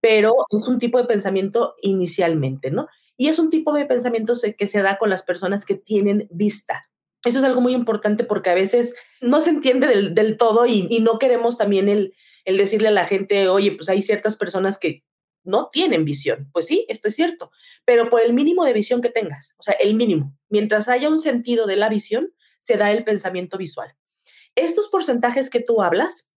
pero 0.00 0.32
es 0.48 0.66
un 0.68 0.78
tipo 0.78 0.96
de 0.96 1.04
pensamiento 1.04 1.74
inicialmente, 1.82 2.70
¿no? 2.70 2.86
Y 3.18 3.28
es 3.28 3.38
un 3.38 3.50
tipo 3.50 3.74
de 3.74 3.84
pensamiento 3.84 4.32
que 4.56 4.66
se 4.66 4.80
da 4.80 4.96
con 4.96 5.10
las 5.10 5.22
personas 5.22 5.66
que 5.66 5.74
tienen 5.74 6.28
vista. 6.30 6.84
Eso 7.26 7.40
es 7.40 7.44
algo 7.44 7.60
muy 7.60 7.74
importante 7.74 8.24
porque 8.24 8.48
a 8.48 8.54
veces 8.54 8.94
no 9.20 9.42
se 9.42 9.50
entiende 9.50 9.86
del, 9.86 10.36
todo 10.38 10.64
y, 10.64 10.86
y, 10.88 11.00
no 11.00 11.18
queremos 11.18 11.58
también 11.58 11.90
el, 11.90 12.14
el 12.46 12.56
decirle 12.56 12.88
a 12.88 12.92
la 12.92 13.04
gente, 13.04 13.48
oye, 13.48 13.72
pues 13.72 13.90
hay 13.90 14.00
ciertas 14.00 14.36
personas 14.36 14.78
que 14.78 15.04
no 15.44 15.68
tienen 15.70 16.04
visión. 16.04 16.48
Pues 16.52 16.66
sí, 16.66 16.86
esto 16.88 17.08
es 17.08 17.14
cierto, 17.14 17.50
pero 17.84 18.08
por 18.08 18.22
el 18.22 18.32
mínimo 18.32 18.64
de 18.64 18.72
visión 18.72 19.02
que 19.02 19.10
tengas, 19.10 19.54
o 19.58 19.62
sea, 19.62 19.74
el 19.74 19.94
mínimo, 19.94 20.34
mientras 20.48 20.88
haya 20.88 21.08
un 21.08 21.18
sentido 21.18 21.66
de 21.66 21.76
la 21.76 21.88
visión, 21.88 22.32
se 22.58 22.76
da 22.76 22.90
el 22.90 23.04
pensamiento 23.04 23.58
visual. 23.58 23.94
Estos 24.54 24.88
porcentajes 24.88 25.50
que 25.50 25.60
tú 25.60 25.82
hablas 25.82 26.30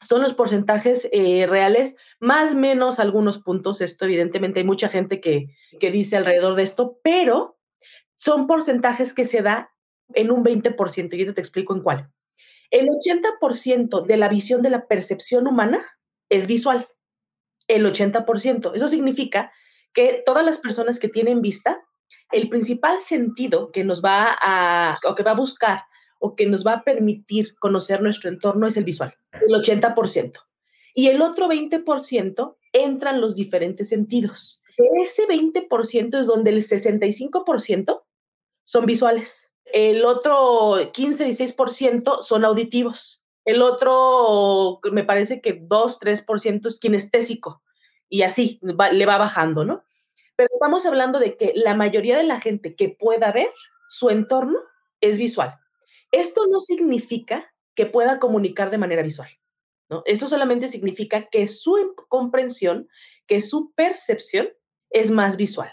son 0.00 0.22
los 0.22 0.34
porcentajes 0.34 1.08
eh, 1.12 1.46
reales, 1.46 1.94
más 2.18 2.54
menos 2.54 2.98
algunos 2.98 3.38
puntos. 3.38 3.80
Esto 3.80 4.06
evidentemente 4.06 4.60
hay 4.60 4.66
mucha 4.66 4.88
gente 4.88 5.20
que, 5.20 5.54
que 5.78 5.90
dice 5.90 6.16
alrededor 6.16 6.54
de 6.54 6.62
esto, 6.62 6.98
pero 7.04 7.58
son 8.16 8.46
porcentajes 8.46 9.12
que 9.12 9.26
se 9.26 9.42
da 9.42 9.74
en 10.14 10.30
un 10.30 10.42
20%. 10.42 11.14
Y 11.14 11.24
yo 11.24 11.34
te 11.34 11.40
explico 11.40 11.74
en 11.74 11.82
cuál. 11.82 12.10
El 12.70 12.88
80% 12.88 14.06
de 14.06 14.16
la 14.16 14.28
visión 14.28 14.62
de 14.62 14.70
la 14.70 14.86
percepción 14.86 15.46
humana 15.46 15.84
es 16.28 16.46
visual. 16.46 16.88
El 17.68 17.84
80%. 17.84 18.72
Eso 18.74 18.88
significa 18.88 19.52
que 19.92 20.22
todas 20.24 20.44
las 20.44 20.58
personas 20.58 20.98
que 20.98 21.08
tienen 21.08 21.42
vista, 21.42 21.80
el 22.30 22.48
principal 22.48 23.00
sentido 23.00 23.70
que 23.72 23.84
nos 23.84 24.02
va 24.02 24.36
a, 24.40 24.96
o 25.04 25.14
que 25.14 25.22
va 25.22 25.32
a 25.32 25.36
buscar 25.36 25.82
o 26.20 26.36
que 26.36 26.46
nos 26.46 26.64
va 26.66 26.74
a 26.74 26.84
permitir 26.84 27.56
conocer 27.56 28.02
nuestro 28.02 28.28
entorno 28.28 28.66
es 28.66 28.76
el 28.76 28.84
visual, 28.84 29.14
el 29.32 29.54
80%. 29.54 30.32
Y 30.94 31.08
el 31.08 31.22
otro 31.22 31.48
20% 31.48 32.56
entran 32.72 33.20
los 33.20 33.34
diferentes 33.34 33.88
sentidos. 33.88 34.62
Ese 35.02 35.26
20% 35.26 36.20
es 36.20 36.26
donde 36.26 36.50
el 36.50 36.58
65% 36.58 38.02
son 38.64 38.86
visuales. 38.86 39.49
El 39.72 40.04
otro 40.04 40.76
15-16% 40.92 42.22
son 42.22 42.44
auditivos. 42.44 43.24
El 43.44 43.62
otro, 43.62 44.80
me 44.92 45.04
parece 45.04 45.40
que 45.40 45.62
2-3% 45.62 46.66
es 46.66 46.78
kinestésico. 46.78 47.62
Y 48.08 48.22
así 48.22 48.60
le 48.62 49.06
va 49.06 49.18
bajando, 49.18 49.64
¿no? 49.64 49.84
Pero 50.36 50.48
estamos 50.52 50.86
hablando 50.86 51.18
de 51.18 51.36
que 51.36 51.52
la 51.54 51.74
mayoría 51.74 52.16
de 52.16 52.24
la 52.24 52.40
gente 52.40 52.74
que 52.74 52.88
pueda 52.88 53.30
ver 53.32 53.50
su 53.88 54.10
entorno 54.10 54.58
es 55.00 55.18
visual. 55.18 55.58
Esto 56.12 56.46
no 56.50 56.60
significa 56.60 57.52
que 57.74 57.86
pueda 57.86 58.18
comunicar 58.18 58.70
de 58.70 58.78
manera 58.78 59.02
visual. 59.02 59.28
¿no? 59.88 60.02
Esto 60.06 60.26
solamente 60.26 60.68
significa 60.68 61.28
que 61.28 61.46
su 61.46 61.94
comprensión, 62.08 62.88
que 63.26 63.40
su 63.40 63.72
percepción 63.72 64.48
es 64.90 65.10
más 65.10 65.36
visual. 65.36 65.70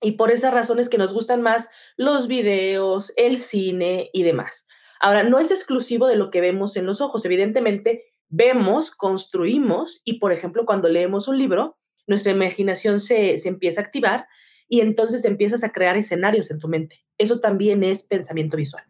Y 0.00 0.12
por 0.12 0.30
esas 0.30 0.54
razones 0.54 0.88
que 0.88 0.98
nos 0.98 1.12
gustan 1.12 1.42
más 1.42 1.70
los 1.96 2.28
videos, 2.28 3.12
el 3.16 3.38
cine 3.38 4.10
y 4.12 4.22
demás. 4.22 4.68
Ahora, 5.00 5.22
no 5.22 5.38
es 5.38 5.50
exclusivo 5.50 6.06
de 6.06 6.16
lo 6.16 6.30
que 6.30 6.40
vemos 6.40 6.76
en 6.76 6.86
los 6.86 7.00
ojos. 7.00 7.24
Evidentemente, 7.24 8.04
vemos, 8.28 8.90
construimos 8.90 10.02
y, 10.04 10.18
por 10.18 10.32
ejemplo, 10.32 10.66
cuando 10.66 10.88
leemos 10.88 11.28
un 11.28 11.38
libro, 11.38 11.78
nuestra 12.06 12.32
imaginación 12.32 13.00
se, 13.00 13.38
se 13.38 13.48
empieza 13.48 13.80
a 13.80 13.84
activar 13.84 14.26
y 14.68 14.80
entonces 14.80 15.24
empiezas 15.24 15.64
a 15.64 15.72
crear 15.72 15.96
escenarios 15.96 16.50
en 16.50 16.58
tu 16.58 16.68
mente. 16.68 17.04
Eso 17.16 17.40
también 17.40 17.82
es 17.82 18.02
pensamiento 18.02 18.56
visual. 18.56 18.84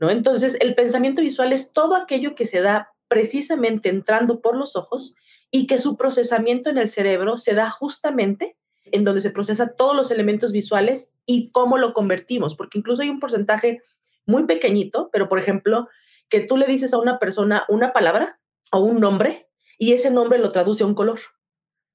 Entonces, 0.00 0.56
el 0.60 0.74
pensamiento 0.74 1.20
visual 1.20 1.52
es 1.52 1.72
todo 1.72 1.94
aquello 1.94 2.34
que 2.34 2.46
se 2.46 2.62
da 2.62 2.90
precisamente 3.08 3.90
entrando 3.90 4.40
por 4.40 4.56
los 4.56 4.76
ojos 4.76 5.14
y 5.50 5.66
que 5.66 5.78
su 5.78 5.96
procesamiento 5.96 6.70
en 6.70 6.78
el 6.78 6.88
cerebro 6.88 7.36
se 7.36 7.54
da 7.54 7.68
justamente 7.68 8.56
en 8.84 9.04
donde 9.04 9.20
se 9.20 9.30
procesa 9.30 9.74
todos 9.74 9.94
los 9.96 10.10
elementos 10.10 10.52
visuales 10.52 11.16
y 11.26 11.50
cómo 11.50 11.78
lo 11.78 11.92
convertimos, 11.92 12.56
porque 12.56 12.78
incluso 12.78 13.02
hay 13.02 13.10
un 13.10 13.20
porcentaje 13.20 13.82
muy 14.26 14.44
pequeñito, 14.44 15.10
pero 15.12 15.28
por 15.28 15.38
ejemplo, 15.38 15.88
que 16.28 16.40
tú 16.40 16.56
le 16.56 16.66
dices 16.66 16.92
a 16.92 16.98
una 16.98 17.18
persona 17.18 17.64
una 17.68 17.92
palabra 17.92 18.38
o 18.72 18.80
un 18.80 19.00
nombre 19.00 19.48
y 19.78 19.92
ese 19.92 20.10
nombre 20.10 20.38
lo 20.38 20.50
traduce 20.50 20.84
a 20.84 20.86
un 20.86 20.94
color, 20.94 21.18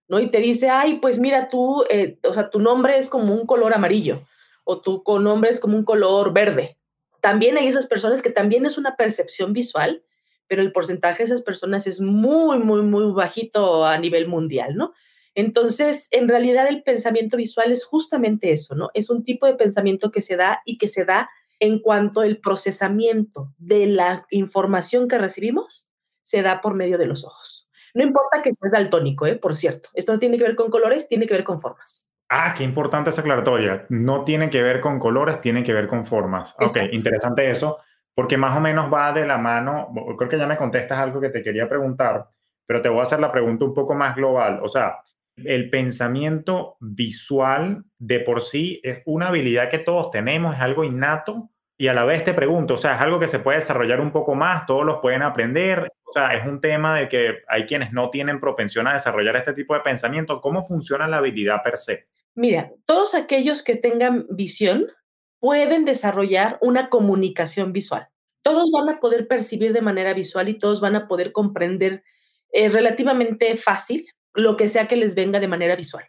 ¿no? 0.07 0.19
Y 0.19 0.27
te 0.29 0.39
dice, 0.39 0.69
ay, 0.69 0.99
pues 0.99 1.19
mira, 1.19 1.47
tú, 1.47 1.83
eh, 1.89 2.19
o 2.23 2.33
sea, 2.33 2.49
tu 2.49 2.59
nombre 2.59 2.97
es 2.97 3.09
como 3.09 3.33
un 3.33 3.45
color 3.45 3.73
amarillo 3.73 4.21
o 4.63 4.81
tu 4.81 5.03
nombre 5.19 5.49
es 5.49 5.59
como 5.59 5.77
un 5.77 5.85
color 5.85 6.33
verde, 6.33 6.77
también 7.25 7.57
hay 7.57 7.65
esas 7.65 7.87
personas 7.87 8.21
que 8.21 8.29
también 8.29 8.67
es 8.67 8.77
una 8.77 8.95
percepción 8.97 9.51
visual, 9.51 10.03
pero 10.45 10.61
el 10.61 10.71
porcentaje 10.71 11.23
de 11.23 11.23
esas 11.23 11.41
personas 11.41 11.87
es 11.87 11.99
muy, 11.99 12.59
muy, 12.59 12.83
muy 12.83 13.11
bajito 13.13 13.83
a 13.83 13.97
nivel 13.97 14.27
mundial, 14.27 14.75
¿no? 14.75 14.93
Entonces, 15.35 16.07
en 16.11 16.27
realidad 16.29 16.67
el 16.67 16.81
pensamiento 16.81 17.37
visual 17.37 17.71
es 17.71 17.85
justamente 17.85 18.51
eso, 18.51 18.73
¿no? 18.73 18.89
Es 18.93 19.09
un 19.09 19.23
tipo 19.23 19.45
de 19.45 19.55
pensamiento 19.55 20.09
que 20.09 20.21
se 20.21 20.37
da 20.37 20.61
y 20.65 20.77
que 20.77 20.87
se 20.87 21.05
da 21.05 21.29
en 21.59 21.79
cuanto 21.79 22.23
el 22.23 22.39
procesamiento 22.39 23.53
de 23.57 23.85
la 23.85 24.25
información 24.29 25.07
que 25.07 25.17
recibimos 25.17 25.91
se 26.23 26.41
da 26.41 26.61
por 26.61 26.73
medio 26.73 26.97
de 26.97 27.05
los 27.05 27.23
ojos. 27.25 27.69
No 27.93 28.03
importa 28.03 28.41
que 28.41 28.51
seas 28.51 28.71
daltónico, 28.71 29.25
¿eh? 29.25 29.35
por 29.35 29.55
cierto. 29.55 29.89
Esto 29.93 30.13
no 30.13 30.19
tiene 30.19 30.37
que 30.37 30.43
ver 30.43 30.55
con 30.55 30.69
colores, 30.69 31.07
tiene 31.07 31.27
que 31.27 31.33
ver 31.33 31.43
con 31.43 31.59
formas. 31.59 32.09
Ah, 32.29 32.53
qué 32.57 32.63
importante 32.63 33.09
esa 33.09 33.21
aclaratoria. 33.21 33.85
No 33.89 34.23
tiene 34.23 34.49
que 34.49 34.63
ver 34.63 34.81
con 34.81 34.99
colores, 34.99 35.39
tiene 35.39 35.63
que 35.63 35.73
ver 35.73 35.87
con 35.87 36.05
formas. 36.05 36.55
Ok, 36.59 36.77
interesante 36.91 37.49
eso, 37.49 37.79
porque 38.13 38.37
más 38.37 38.57
o 38.57 38.59
menos 38.59 38.91
va 38.91 39.13
de 39.13 39.25
la 39.25 39.37
mano. 39.37 39.93
Creo 40.17 40.29
que 40.29 40.37
ya 40.37 40.47
me 40.47 40.57
contestas 40.57 40.99
algo 40.99 41.21
que 41.21 41.29
te 41.29 41.43
quería 41.43 41.69
preguntar, 41.69 42.27
pero 42.65 42.81
te 42.81 42.89
voy 42.89 42.99
a 42.99 43.03
hacer 43.03 43.19
la 43.19 43.31
pregunta 43.31 43.63
un 43.63 43.73
poco 43.73 43.93
más 43.93 44.15
global. 44.15 44.59
O 44.63 44.67
sea, 44.67 44.97
el 45.37 45.69
pensamiento 45.69 46.77
visual 46.79 47.83
de 47.97 48.19
por 48.19 48.41
sí 48.41 48.79
es 48.83 49.01
una 49.05 49.27
habilidad 49.27 49.69
que 49.69 49.79
todos 49.79 50.11
tenemos, 50.11 50.55
es 50.55 50.61
algo 50.61 50.83
innato. 50.83 51.49
Y 51.77 51.87
a 51.87 51.93
la 51.93 52.05
vez 52.05 52.23
te 52.23 52.33
pregunto, 52.33 52.75
o 52.75 52.77
sea, 52.77 52.95
es 52.95 53.01
algo 53.01 53.19
que 53.19 53.27
se 53.27 53.39
puede 53.39 53.57
desarrollar 53.57 53.99
un 53.99 54.11
poco 54.11 54.33
más, 54.33 54.65
todos 54.65 54.85
los 54.85 54.99
pueden 55.01 55.21
aprender. 55.21 55.91
O 56.05 56.13
sea, 56.13 56.33
es 56.33 56.47
un 56.47 56.61
tema 56.61 56.97
de 56.97 57.09
que 57.09 57.39
hay 57.49 57.65
quienes 57.65 57.91
no 57.91 58.09
tienen 58.09 58.39
propensión 58.39 58.87
a 58.87 58.93
desarrollar 58.93 59.35
este 59.35 59.53
tipo 59.53 59.73
de 59.73 59.81
pensamiento. 59.81 60.39
¿Cómo 60.39 60.63
funciona 60.65 61.07
la 61.07 61.17
habilidad 61.17 61.61
per 61.63 61.77
se? 61.77 62.07
Mira, 62.33 62.71
todos 62.85 63.13
aquellos 63.13 63.61
que 63.61 63.75
tengan 63.75 64.25
visión 64.29 64.87
pueden 65.39 65.83
desarrollar 65.83 66.57
una 66.61 66.89
comunicación 66.89 67.73
visual. 67.73 68.07
Todos 68.41 68.71
van 68.71 68.95
a 68.95 68.99
poder 69.01 69.27
percibir 69.27 69.73
de 69.73 69.81
manera 69.81 70.13
visual 70.13 70.47
y 70.47 70.57
todos 70.57 70.79
van 70.79 70.95
a 70.95 71.07
poder 71.07 71.33
comprender 71.33 72.03
eh, 72.53 72.69
relativamente 72.69 73.57
fácil 73.57 74.05
lo 74.35 74.57
que 74.57 74.67
sea 74.67 74.87
que 74.87 74.95
les 74.95 75.15
venga 75.15 75.39
de 75.39 75.47
manera 75.47 75.75
visual. 75.75 76.05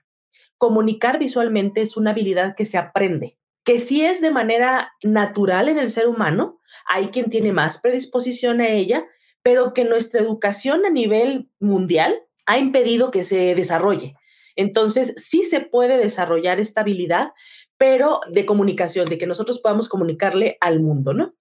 Comunicar 0.58 1.18
visualmente 1.18 1.80
es 1.80 1.96
una 1.96 2.10
habilidad 2.10 2.54
que 2.56 2.64
se 2.64 2.78
aprende, 2.78 3.38
que 3.64 3.78
si 3.78 4.04
es 4.04 4.20
de 4.20 4.30
manera 4.30 4.92
natural 5.02 5.68
en 5.68 5.78
el 5.78 5.90
ser 5.90 6.06
humano, 6.08 6.60
hay 6.86 7.08
quien 7.08 7.30
tiene 7.30 7.52
más 7.52 7.80
predisposición 7.80 8.60
a 8.60 8.68
ella, 8.68 9.04
pero 9.42 9.74
que 9.74 9.84
nuestra 9.84 10.20
educación 10.20 10.86
a 10.86 10.90
nivel 10.90 11.50
mundial 11.58 12.20
ha 12.46 12.58
impedido 12.58 13.10
que 13.10 13.22
se 13.22 13.54
desarrolle. 13.54 14.14
Entonces, 14.54 15.14
sí 15.16 15.42
se 15.42 15.60
puede 15.60 15.98
desarrollar 15.98 16.60
esta 16.60 16.80
habilidad, 16.80 17.32
pero 17.76 18.20
de 18.30 18.46
comunicación, 18.46 19.06
de 19.06 19.18
que 19.18 19.26
nosotros 19.26 19.60
podamos 19.60 19.88
comunicarle 19.88 20.56
al 20.60 20.80
mundo, 20.80 21.12
¿no? 21.12 21.34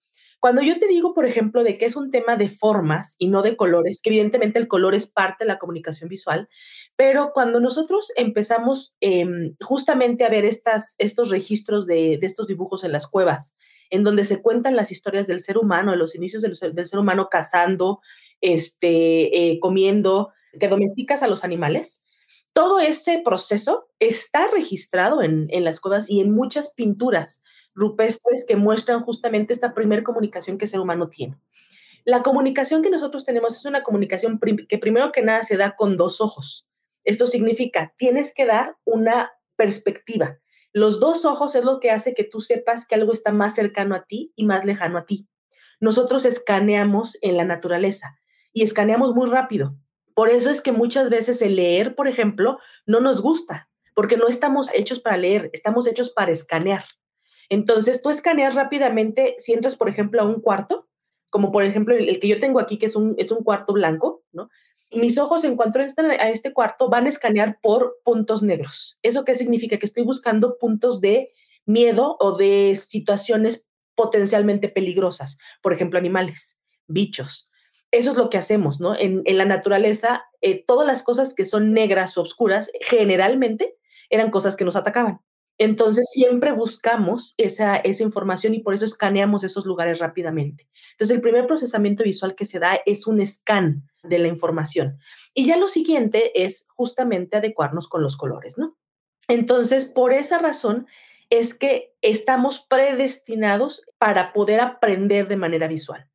Cuando 0.45 0.61
yo 0.61 0.77
te 0.77 0.87
digo, 0.87 1.15
por 1.15 1.25
ejemplo, 1.25 1.63
de 1.63 1.75
que 1.75 1.85
es 1.85 1.95
un 1.95 2.11
tema 2.11 2.35
de 2.35 2.49
formas 2.49 3.15
y 3.17 3.29
no 3.29 3.41
de 3.41 3.57
colores, 3.57 3.99
que 3.99 4.11
evidentemente 4.11 4.59
el 4.59 4.67
color 4.67 4.93
es 4.93 5.07
parte 5.07 5.43
de 5.43 5.47
la 5.47 5.57
comunicación 5.57 6.07
visual, 6.07 6.49
pero 6.95 7.31
cuando 7.33 7.59
nosotros 7.59 8.11
empezamos 8.15 8.95
em, 8.99 9.55
justamente 9.59 10.23
a 10.23 10.29
ver 10.29 10.45
estas, 10.45 10.93
estos 10.99 11.31
registros 11.31 11.87
de, 11.87 12.19
estos 12.21 12.45
dibujos 12.45 12.83
en 12.83 12.91
las 12.91 13.07
cuevas, 13.07 13.57
en 13.89 14.03
donde 14.03 14.23
se 14.23 14.43
cuentan 14.43 14.75
las 14.75 14.91
historias 14.91 15.25
del 15.25 15.39
ser 15.39 15.57
humano, 15.57 15.89
de 15.89 15.97
los 15.97 16.13
inicios 16.13 16.43
del, 16.43 16.55
ser 16.55 16.99
humano 16.99 17.27
cazando, 17.31 18.01
este, 18.39 19.49
eh, 19.49 19.59
comiendo, 19.59 20.31
que 20.59 20.67
domesticas 20.67 21.23
a 21.23 21.27
los 21.27 21.43
animales, 21.43 22.05
todo 22.53 22.79
ese 22.79 23.19
proceso 23.25 23.89
está 23.99 24.47
registrado 24.51 25.23
en, 25.23 25.49
las 25.63 25.79
cuevas 25.79 26.07
y 26.07 26.21
en 26.21 26.31
muchas 26.31 26.71
pinturas 26.71 27.41
rupestres 27.75 28.45
que 28.47 28.55
muestran 28.55 29.01
justamente 29.01 29.53
esta 29.53 29.73
primer 29.73 30.03
comunicación 30.03 30.57
que 30.57 30.65
el 30.65 30.69
ser 30.69 30.79
humano 30.79 31.09
tiene. 31.09 31.37
La 32.05 32.23
comunicación 32.23 32.81
que 32.81 32.89
nosotros 32.89 33.25
tenemos 33.25 33.57
es 33.57 33.65
una 33.65 33.83
comunicación 33.83 34.39
que 34.69 34.77
primero 34.77 35.11
que 35.11 35.21
nada 35.21 35.43
se 35.43 35.57
da 35.57 35.75
con 35.75 35.97
dos 35.97 36.21
ojos. 36.21 36.67
Esto 37.03 37.27
significa, 37.27 37.93
tienes 37.97 38.33
que 38.33 38.45
dar 38.45 38.77
una 38.85 39.31
perspectiva. 39.55 40.39
Los 40.71 40.99
dos 40.99 41.25
ojos 41.25 41.55
es 41.55 41.63
lo 41.63 41.79
que 41.79 41.91
hace 41.91 42.13
que 42.13 42.23
tú 42.23 42.41
sepas 42.41 42.87
que 42.87 42.95
algo 42.95 43.13
está 43.13 43.31
más 43.31 43.55
cercano 43.55 43.95
a 43.95 44.05
ti 44.05 44.33
y 44.35 44.45
más 44.45 44.65
lejano 44.65 44.97
a 44.97 45.05
ti. 45.05 45.27
Nosotros 45.79 46.25
escaneamos 46.25 47.17
en 47.21 47.37
la 47.37 47.45
naturaleza 47.45 48.19
y 48.51 48.63
escaneamos 48.63 49.13
muy 49.13 49.29
rápido. 49.29 49.75
Por 50.13 50.29
eso 50.29 50.49
es 50.49 50.61
que 50.61 50.71
muchas 50.71 51.09
veces 51.09 51.41
el 51.41 51.55
leer, 51.55 51.95
por 51.95 52.07
ejemplo, 52.07 52.59
no 52.85 52.99
nos 53.01 53.21
gusta, 53.21 53.69
porque 53.93 54.17
no 54.17 54.27
estamos 54.27 54.73
hechos 54.73 54.99
para 54.99 55.17
leer, 55.17 55.49
estamos 55.53 55.87
hechos 55.87 56.09
para 56.09 56.31
escanear. 56.31 56.83
Entonces, 57.49 58.01
tú 58.01 58.09
escaneas 58.09 58.55
rápidamente, 58.55 59.35
si 59.37 59.53
entras, 59.53 59.75
por 59.75 59.89
ejemplo, 59.89 60.21
a 60.21 60.25
un 60.25 60.41
cuarto, 60.41 60.87
como 61.29 61.51
por 61.51 61.63
ejemplo 61.63 61.93
el, 61.93 62.19
que 62.19 62.27
yo 62.27 62.39
tengo 62.39 62.59
aquí, 62.59 62.77
que 62.77 62.85
es 62.85 62.95
un, 62.95 63.13
es 63.17 63.31
un 63.31 63.43
cuarto 63.43 63.73
blanco, 63.73 64.23
mis 64.91 65.17
ojos 65.17 65.43
en 65.43 65.55
cuanto 65.55 65.79
entran 65.79 66.11
a 66.11 66.29
este 66.29 66.53
cuarto 66.53 66.89
van 66.89 67.05
a 67.05 67.09
escanear 67.09 67.59
por 67.61 67.97
puntos 68.03 68.41
negros. 68.43 68.97
¿Eso 69.01 69.25
qué 69.25 69.35
significa? 69.35 69.77
Que 69.77 69.85
estoy 69.85 70.03
buscando 70.03 70.57
puntos 70.57 71.01
de 71.01 71.31
miedo 71.65 72.15
o 72.19 72.37
de 72.37 72.75
situaciones 72.75 73.67
potencialmente 73.95 74.69
peligrosas, 74.69 75.37
por 75.61 75.73
ejemplo, 75.73 75.99
animales, 75.99 76.59
bichos. 76.87 77.49
Eso 77.91 78.11
es 78.11 78.17
lo 78.17 78.29
que 78.29 78.37
hacemos, 78.37 78.79
¿no? 78.79 78.95
En, 78.97 79.23
la 79.25 79.45
naturaleza, 79.45 80.25
eh, 80.41 80.63
todas 80.65 80.85
las 80.85 81.01
cosas 81.01 81.33
que 81.33 81.45
son 81.45 81.73
negras 81.73 82.17
o 82.17 82.21
oscuras, 82.21 82.69
generalmente 82.81 83.77
eran 84.09 84.31
cosas 84.31 84.55
que 84.57 84.65
nos 84.65 84.75
atacaban. 84.75 85.21
Entonces 85.57 86.09
siempre 86.11 86.51
buscamos 86.51 87.33
esa, 87.37 87.77
esa 87.77 88.03
información 88.03 88.53
y 88.53 88.59
por 88.59 88.73
eso 88.73 88.85
escaneamos 88.85 89.43
esos 89.43 89.65
lugares 89.65 89.99
rápidamente. 89.99 90.67
Entonces 90.91 91.15
el 91.15 91.21
primer 91.21 91.47
procesamiento 91.47 92.03
visual 92.03 92.35
que 92.35 92.45
se 92.45 92.59
da 92.59 92.79
es 92.85 93.07
un 93.07 93.25
scan 93.25 93.89
de 94.03 94.19
la 94.19 94.27
información. 94.27 94.99
Y 95.33 95.45
ya 95.45 95.57
lo 95.57 95.67
siguiente 95.67 96.43
es 96.43 96.67
justamente 96.69 97.37
adecuarnos 97.37 97.87
con 97.87 98.01
los 98.01 98.17
colores, 98.17 98.57
¿no? 98.57 98.77
Entonces, 99.27 99.85
por 99.85 100.13
esa 100.13 100.37
razón 100.37 100.87
es 101.29 101.53
que 101.53 101.95
estamos 102.01 102.59
predestinados 102.59 103.83
para 103.97 104.33
poder 104.33 104.59
aprender 104.59 105.27
de 105.27 105.37
manera 105.37 105.67
visual, 105.67 106.07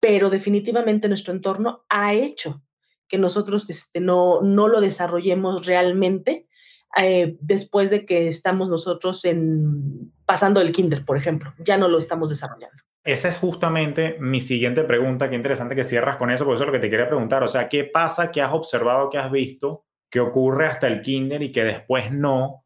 pero 0.00 0.30
definitivamente 0.30 1.08
nuestro 1.08 1.32
entorno 1.32 1.84
ha 1.88 2.14
hecho 2.14 2.62
que 3.06 3.18
nosotros 3.18 3.70
este, 3.70 4.00
no, 4.00 4.42
no 4.42 4.68
lo 4.68 4.80
desarrollemos 4.80 5.66
realmente 5.66 6.47
eh, 6.96 7.36
después 7.40 7.90
de 7.90 8.06
que 8.06 8.28
estamos 8.28 8.68
nosotros 8.68 9.24
en, 9.24 10.12
pasando 10.24 10.60
el 10.60 10.72
kinder, 10.72 11.04
por 11.04 11.16
ejemplo. 11.16 11.52
Ya 11.58 11.76
no 11.76 11.88
lo 11.88 11.98
estamos 11.98 12.30
desarrollando. 12.30 12.76
Esa 13.04 13.28
es 13.28 13.38
justamente 13.38 14.16
mi 14.20 14.40
siguiente 14.40 14.84
pregunta. 14.84 15.30
Qué 15.30 15.36
interesante 15.36 15.74
que 15.74 15.84
cierras 15.84 16.16
con 16.16 16.30
eso, 16.30 16.44
porque 16.44 16.56
eso 16.56 16.64
es 16.64 16.68
lo 16.68 16.72
que 16.72 16.80
te 16.80 16.90
quería 16.90 17.06
preguntar. 17.06 17.42
O 17.42 17.48
sea, 17.48 17.68
¿qué 17.68 17.84
pasa, 17.84 18.30
qué 18.30 18.42
has 18.42 18.52
observado, 18.52 19.08
qué 19.10 19.18
has 19.18 19.30
visto, 19.30 19.84
que 20.10 20.20
ocurre 20.20 20.66
hasta 20.66 20.86
el 20.88 21.02
kinder 21.02 21.42
y 21.42 21.52
que 21.52 21.64
después 21.64 22.12
no? 22.12 22.64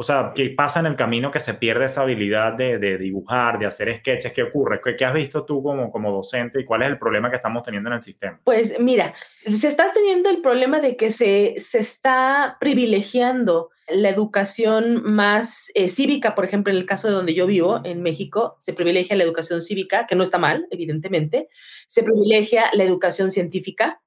O 0.00 0.04
sea, 0.04 0.30
¿qué 0.32 0.50
pasa 0.50 0.78
en 0.78 0.86
el 0.86 0.94
camino 0.94 1.32
que 1.32 1.40
se 1.40 1.54
pierde 1.54 1.86
esa 1.86 2.02
habilidad 2.02 2.52
de, 2.52 2.98
dibujar, 2.98 3.58
de 3.58 3.66
hacer 3.66 3.92
sketches? 3.98 4.32
¿Qué 4.32 4.44
ocurre? 4.44 4.80
¿Qué, 4.96 5.04
has 5.04 5.12
visto 5.12 5.44
tú 5.44 5.60
como, 5.60 5.90
como 5.90 6.12
docente 6.12 6.60
y 6.60 6.64
cuál 6.64 6.82
es 6.82 6.88
el 6.88 7.00
problema 7.00 7.30
que 7.30 7.34
estamos 7.34 7.64
teniendo 7.64 7.90
en 7.90 7.96
el 7.96 8.02
sistema? 8.04 8.40
Pues 8.44 8.78
mira, 8.78 9.12
se 9.44 9.66
está 9.66 9.92
teniendo 9.92 10.30
el 10.30 10.40
problema 10.40 10.78
de 10.78 10.96
que 10.96 11.10
se, 11.10 11.54
se 11.58 11.80
está 11.80 12.58
privilegiando 12.60 13.70
la 13.88 14.08
educación 14.08 15.02
más 15.02 15.72
eh, 15.74 15.88
cívica, 15.88 16.36
por 16.36 16.44
ejemplo, 16.44 16.72
en 16.72 16.78
el 16.78 16.86
caso 16.86 17.08
de 17.08 17.14
donde 17.14 17.34
yo 17.34 17.48
vivo, 17.48 17.80
en 17.82 18.00
México, 18.00 18.56
se 18.60 18.74
privilegia 18.74 19.16
la 19.16 19.24
educación 19.24 19.60
cívica, 19.60 20.06
que 20.06 20.14
no 20.14 20.22
está 20.22 20.38
mal, 20.38 20.68
evidentemente, 20.70 21.48
se 21.88 22.04
privilegia 22.04 22.66
la 22.72 22.84
educación 22.84 23.32
científica, 23.32 24.00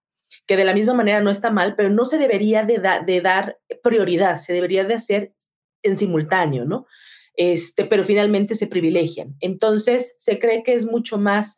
que 0.47 0.55
de 0.55 0.63
la 0.63 0.73
misma 0.73 0.93
manera 0.93 1.19
no 1.19 1.29
está 1.29 1.51
mal, 1.51 1.75
pero 1.75 1.89
no 1.89 2.05
se 2.05 2.17
debería 2.17 2.63
de, 2.63 2.81
de 3.05 3.21
dar 3.21 3.59
prioridad, 3.83 4.37
se 4.37 4.53
debería 4.53 4.85
de 4.85 4.93
hacer 4.93 5.33
en 5.83 5.97
simultáneo, 5.97 6.65
¿no? 6.65 6.85
Este, 7.35 7.85
pero 7.85 8.03
finalmente 8.03 8.55
se 8.55 8.67
privilegian. 8.67 9.35
Entonces, 9.39 10.13
se 10.17 10.37
cree 10.37 10.63
que 10.63 10.73
es 10.73 10.85
mucho 10.85 11.17
más 11.17 11.57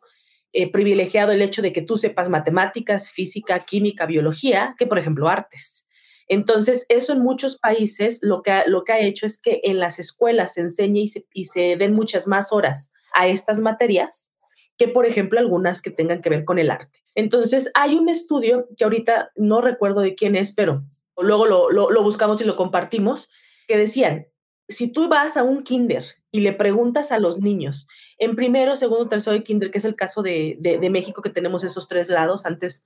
eh, 0.52 0.70
privilegiado 0.70 1.32
el 1.32 1.42
hecho 1.42 1.62
de 1.62 1.72
que 1.72 1.82
tú 1.82 1.96
sepas 1.96 2.28
matemáticas, 2.28 3.10
física, 3.10 3.64
química, 3.64 4.06
biología, 4.06 4.76
que 4.78 4.86
por 4.86 4.98
ejemplo 4.98 5.28
artes. 5.28 5.88
Entonces, 6.28 6.86
eso 6.88 7.12
en 7.12 7.20
muchos 7.20 7.58
países 7.58 8.20
lo 8.22 8.42
que 8.42 8.52
ha, 8.52 8.66
lo 8.66 8.84
que 8.84 8.92
ha 8.92 9.00
hecho 9.00 9.26
es 9.26 9.38
que 9.38 9.60
en 9.64 9.78
las 9.78 9.98
escuelas 9.98 10.54
se 10.54 10.60
enseñe 10.60 11.02
y 11.02 11.08
se, 11.08 11.26
y 11.34 11.76
den 11.76 11.92
muchas 11.92 12.26
más 12.26 12.52
horas 12.52 12.92
a 13.14 13.26
estas 13.26 13.60
materias 13.60 14.32
que, 14.78 14.88
por 14.88 15.06
ejemplo, 15.06 15.38
algunas 15.38 15.82
que 15.82 15.90
tengan 15.90 16.22
que 16.22 16.30
ver 16.30 16.44
con 16.44 16.58
el 16.58 16.70
arte. 16.70 17.04
Entonces, 17.16 17.70
hay 17.74 17.96
un 17.96 18.08
estudio 18.08 18.68
que 18.76 18.84
ahorita 18.84 19.32
no 19.36 19.60
recuerdo 19.60 20.00
de 20.00 20.14
quién 20.14 20.36
es, 20.36 20.54
pero 20.54 20.84
luego 21.16 21.46
lo 21.46 22.02
buscamos 22.02 22.40
y 22.40 22.44
lo 22.44 22.56
compartimos, 22.56 23.28
que 23.66 23.76
decían, 23.76 24.26
si 24.68 24.88
tú 24.88 25.08
vas 25.08 25.36
a 25.36 25.42
un 25.42 25.62
kinder 25.62 26.04
y 26.30 26.40
le 26.40 26.52
preguntas 26.52 27.12
a 27.12 27.18
los 27.18 27.38
niños 27.38 27.86
en 28.18 28.34
primero, 28.34 28.76
segundo, 28.76 29.08
tercero 29.08 29.34
de 29.34 29.44
kinder, 29.44 29.70
que 29.70 29.78
es 29.78 29.84
el 29.84 29.96
caso 29.96 30.22
de, 30.22 30.56
de, 30.58 30.90
México, 30.90 31.22
que 31.22 31.30
tenemos 31.30 31.64
esos 31.64 31.86
tres 31.88 32.08
grados, 32.08 32.46
antes 32.46 32.84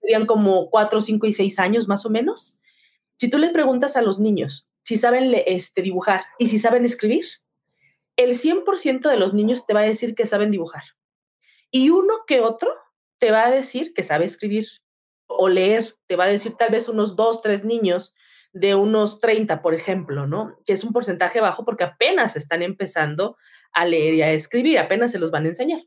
serían 0.00 0.26
como 0.26 0.70
cuatro, 0.70 1.00
cinco 1.02 1.26
y 1.26 1.32
seis 1.32 1.58
años 1.58 1.88
más 1.88 2.04
o 2.04 2.10
menos. 2.10 2.58
Si 3.16 3.28
tú 3.28 3.38
le 3.38 3.50
preguntas 3.50 3.96
a 3.96 4.02
los 4.02 4.18
niños 4.18 4.66
si 4.82 4.96
saben 4.96 5.32
este, 5.46 5.82
dibujar 5.82 6.24
y 6.38 6.48
si 6.48 6.58
saben 6.58 6.84
escribir, 6.84 7.26
el 8.16 8.30
100% 8.30 9.08
de 9.08 9.16
los 9.16 9.34
niños 9.34 9.66
te 9.66 9.74
va 9.74 9.80
a 9.80 9.84
decir 9.84 10.14
que 10.14 10.26
saben 10.26 10.50
dibujar. 10.50 10.82
Y 11.70 11.90
uno 11.90 12.24
que 12.26 12.40
otro 12.40 12.74
te 13.18 13.30
va 13.30 13.46
a 13.46 13.50
decir 13.50 13.94
que 13.94 14.02
sabe 14.02 14.24
escribir 14.24 14.66
o 15.26 15.48
leer. 15.48 15.96
Te 16.06 16.16
va 16.16 16.24
a 16.24 16.28
decir 16.28 16.54
tal 16.56 16.70
vez 16.70 16.88
unos 16.88 17.14
dos, 17.14 17.40
tres 17.40 17.64
niños 17.64 18.14
de 18.52 18.74
unos 18.74 19.20
30, 19.20 19.62
por 19.62 19.74
ejemplo, 19.74 20.26
¿no? 20.26 20.56
Que 20.64 20.72
es 20.72 20.82
un 20.84 20.92
porcentaje 20.92 21.40
bajo 21.40 21.64
porque 21.64 21.84
apenas 21.84 22.36
están 22.36 22.62
empezando 22.62 23.36
a 23.72 23.84
leer 23.84 24.14
y 24.14 24.22
a 24.22 24.32
escribir, 24.32 24.78
apenas 24.78 25.12
se 25.12 25.18
los 25.18 25.30
van 25.30 25.44
a 25.44 25.48
enseñar. 25.48 25.80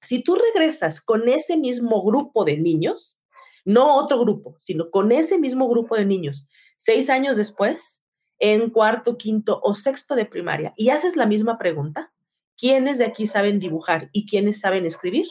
Si 0.00 0.22
tú 0.22 0.36
regresas 0.36 1.00
con 1.00 1.28
ese 1.28 1.56
mismo 1.56 2.02
grupo 2.02 2.44
de 2.44 2.58
niños, 2.58 3.18
no 3.64 3.96
otro 3.96 4.18
grupo, 4.18 4.56
sino 4.60 4.90
con 4.90 5.12
ese 5.12 5.38
mismo 5.38 5.68
grupo 5.68 5.96
de 5.96 6.04
niños, 6.04 6.46
seis 6.76 7.08
años 7.08 7.36
después, 7.36 8.04
en 8.38 8.70
cuarto, 8.70 9.16
quinto 9.16 9.60
o 9.62 9.74
sexto 9.74 10.14
de 10.14 10.26
primaria, 10.26 10.72
y 10.76 10.90
haces 10.90 11.16
la 11.16 11.26
misma 11.26 11.56
pregunta, 11.56 12.12
¿quiénes 12.56 12.98
de 12.98 13.06
aquí 13.06 13.26
saben 13.26 13.58
dibujar 13.58 14.10
y 14.12 14.26
quiénes 14.26 14.60
saben 14.60 14.84
escribir? 14.84 15.26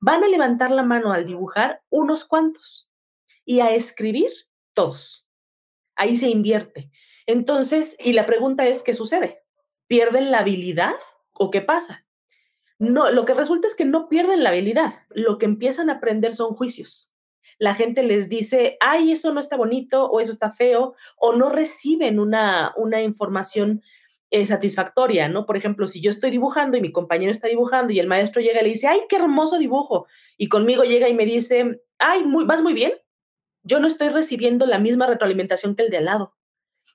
Van 0.00 0.22
a 0.24 0.28
levantar 0.28 0.70
la 0.70 0.82
mano 0.82 1.12
al 1.12 1.24
dibujar 1.24 1.82
unos 1.90 2.24
cuantos 2.24 2.90
y 3.44 3.60
a 3.60 3.70
escribir 3.70 4.30
todos 4.74 5.25
ahí 5.96 6.16
se 6.16 6.28
invierte. 6.28 6.90
Entonces, 7.26 7.96
y 7.98 8.12
la 8.12 8.26
pregunta 8.26 8.66
es, 8.66 8.82
¿qué 8.82 8.94
sucede? 8.94 9.42
¿Pierden 9.88 10.30
la 10.30 10.38
habilidad 10.38 10.94
o 11.32 11.50
qué 11.50 11.60
pasa? 11.60 12.06
No, 12.78 13.10
lo 13.10 13.24
que 13.24 13.34
resulta 13.34 13.66
es 13.66 13.74
que 13.74 13.84
no 13.84 14.08
pierden 14.08 14.42
la 14.42 14.50
habilidad, 14.50 14.92
lo 15.10 15.38
que 15.38 15.46
empiezan 15.46 15.88
a 15.88 15.94
aprender 15.94 16.34
son 16.34 16.54
juicios. 16.54 17.12
La 17.58 17.74
gente 17.74 18.02
les 18.02 18.28
dice, 18.28 18.76
ay, 18.80 19.12
eso 19.12 19.32
no 19.32 19.40
está 19.40 19.56
bonito 19.56 20.04
o 20.06 20.20
eso 20.20 20.30
está 20.30 20.52
feo, 20.52 20.94
o 21.16 21.32
no 21.34 21.48
reciben 21.48 22.20
una, 22.20 22.74
una 22.76 23.02
información 23.02 23.82
eh, 24.30 24.44
satisfactoria, 24.44 25.28
¿no? 25.28 25.46
Por 25.46 25.56
ejemplo, 25.56 25.86
si 25.86 26.02
yo 26.02 26.10
estoy 26.10 26.30
dibujando 26.30 26.76
y 26.76 26.82
mi 26.82 26.92
compañero 26.92 27.32
está 27.32 27.48
dibujando 27.48 27.92
y 27.92 27.98
el 27.98 28.08
maestro 28.08 28.42
llega 28.42 28.60
y 28.60 28.64
le 28.64 28.70
dice, 28.70 28.88
ay, 28.88 29.00
qué 29.08 29.16
hermoso 29.16 29.56
dibujo, 29.56 30.06
y 30.36 30.48
conmigo 30.48 30.82
llega 30.82 31.08
y 31.08 31.14
me 31.14 31.24
dice, 31.24 31.80
ay, 31.98 32.24
muy, 32.24 32.44
vas 32.44 32.60
muy 32.60 32.74
bien, 32.74 32.92
yo 33.66 33.80
no 33.80 33.88
estoy 33.88 34.10
recibiendo 34.10 34.64
la 34.64 34.78
misma 34.78 35.06
retroalimentación 35.06 35.74
que 35.74 35.82
el 35.82 35.90
de 35.90 35.98
al 35.98 36.04
lado. 36.04 36.36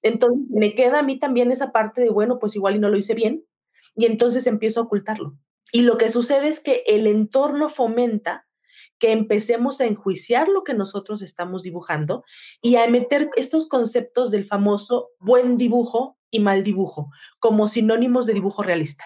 Entonces 0.02 0.52
me 0.52 0.74
queda 0.74 1.00
a 1.00 1.04
mí 1.04 1.20
también 1.20 1.52
esa 1.52 1.72
parte 1.72 2.02
de, 2.02 2.10
bueno, 2.10 2.40
pues 2.40 2.56
igual 2.56 2.78
y 2.78 2.80
no 2.80 2.90
lo 2.90 2.98
hice 2.98 3.14
bien, 3.14 3.46
y 3.94 4.06
entonces 4.06 4.48
empiezo 4.48 4.80
a 4.80 4.84
ocultarlo. 4.84 5.38
Y 5.74 5.82
lo 5.82 5.98
que 5.98 6.10
sucede 6.10 6.48
es 6.48 6.60
que 6.62 6.84
el 6.88 7.08
entorno 7.08 7.68
fomenta 7.68 8.48
que 9.00 9.12
empecemos 9.12 9.82
a 9.82 9.86
enjuiciar 9.86 10.48
lo 10.48 10.64
que 10.64 10.74
nosotros 10.74 11.22
estamos 11.22 11.62
dibujando 11.62 12.24
y 12.62 12.78
a 12.78 12.88
meter 12.88 13.30
estos 13.36 13.68
conceptos 13.68 14.32
del 14.32 14.46
famoso 14.46 15.10
buen 15.20 15.58
dibujo 15.58 16.18
y 16.30 16.40
mal 16.40 16.64
dibujo 16.64 17.10
como 17.40 17.68
sinónimos 17.68 18.26
de 18.28 18.34
dibujo 18.34 18.64
realista. 18.64 19.04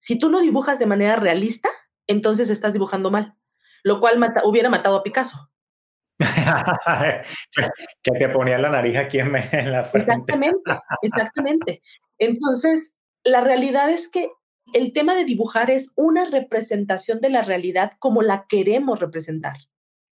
Si 0.00 0.18
tú 0.18 0.28
no 0.28 0.40
dibujas 0.40 0.78
de 0.78 0.86
manera 0.86 1.16
realista, 1.16 1.68
entonces 2.06 2.50
estás 2.50 2.72
dibujando 2.72 3.10
mal, 3.10 3.36
lo 3.84 4.00
cual 4.00 4.18
hubiera 4.44 4.68
matado 4.68 4.96
a 4.96 5.02
Picasso. 5.02 5.50
que 8.02 8.12
te 8.18 8.28
ponía 8.28 8.58
la 8.58 8.70
nariz 8.70 8.96
aquí 8.96 9.18
en, 9.18 9.32
la 9.32 9.84
frente. 9.84 9.98
Exactamente, 9.98 10.78
exactamente. 11.02 11.82
Entonces, 12.18 12.96
la 13.24 13.40
realidad 13.40 13.90
es 13.90 14.08
que 14.08 14.30
el 14.72 14.92
tema 14.92 15.14
de 15.14 15.24
dibujar 15.24 15.70
es 15.70 15.90
una 15.96 16.24
representación 16.24 17.20
de 17.20 17.30
la 17.30 17.42
realidad 17.42 17.92
como 17.98 18.22
la 18.22 18.46
queremos 18.48 19.00
representar. 19.00 19.56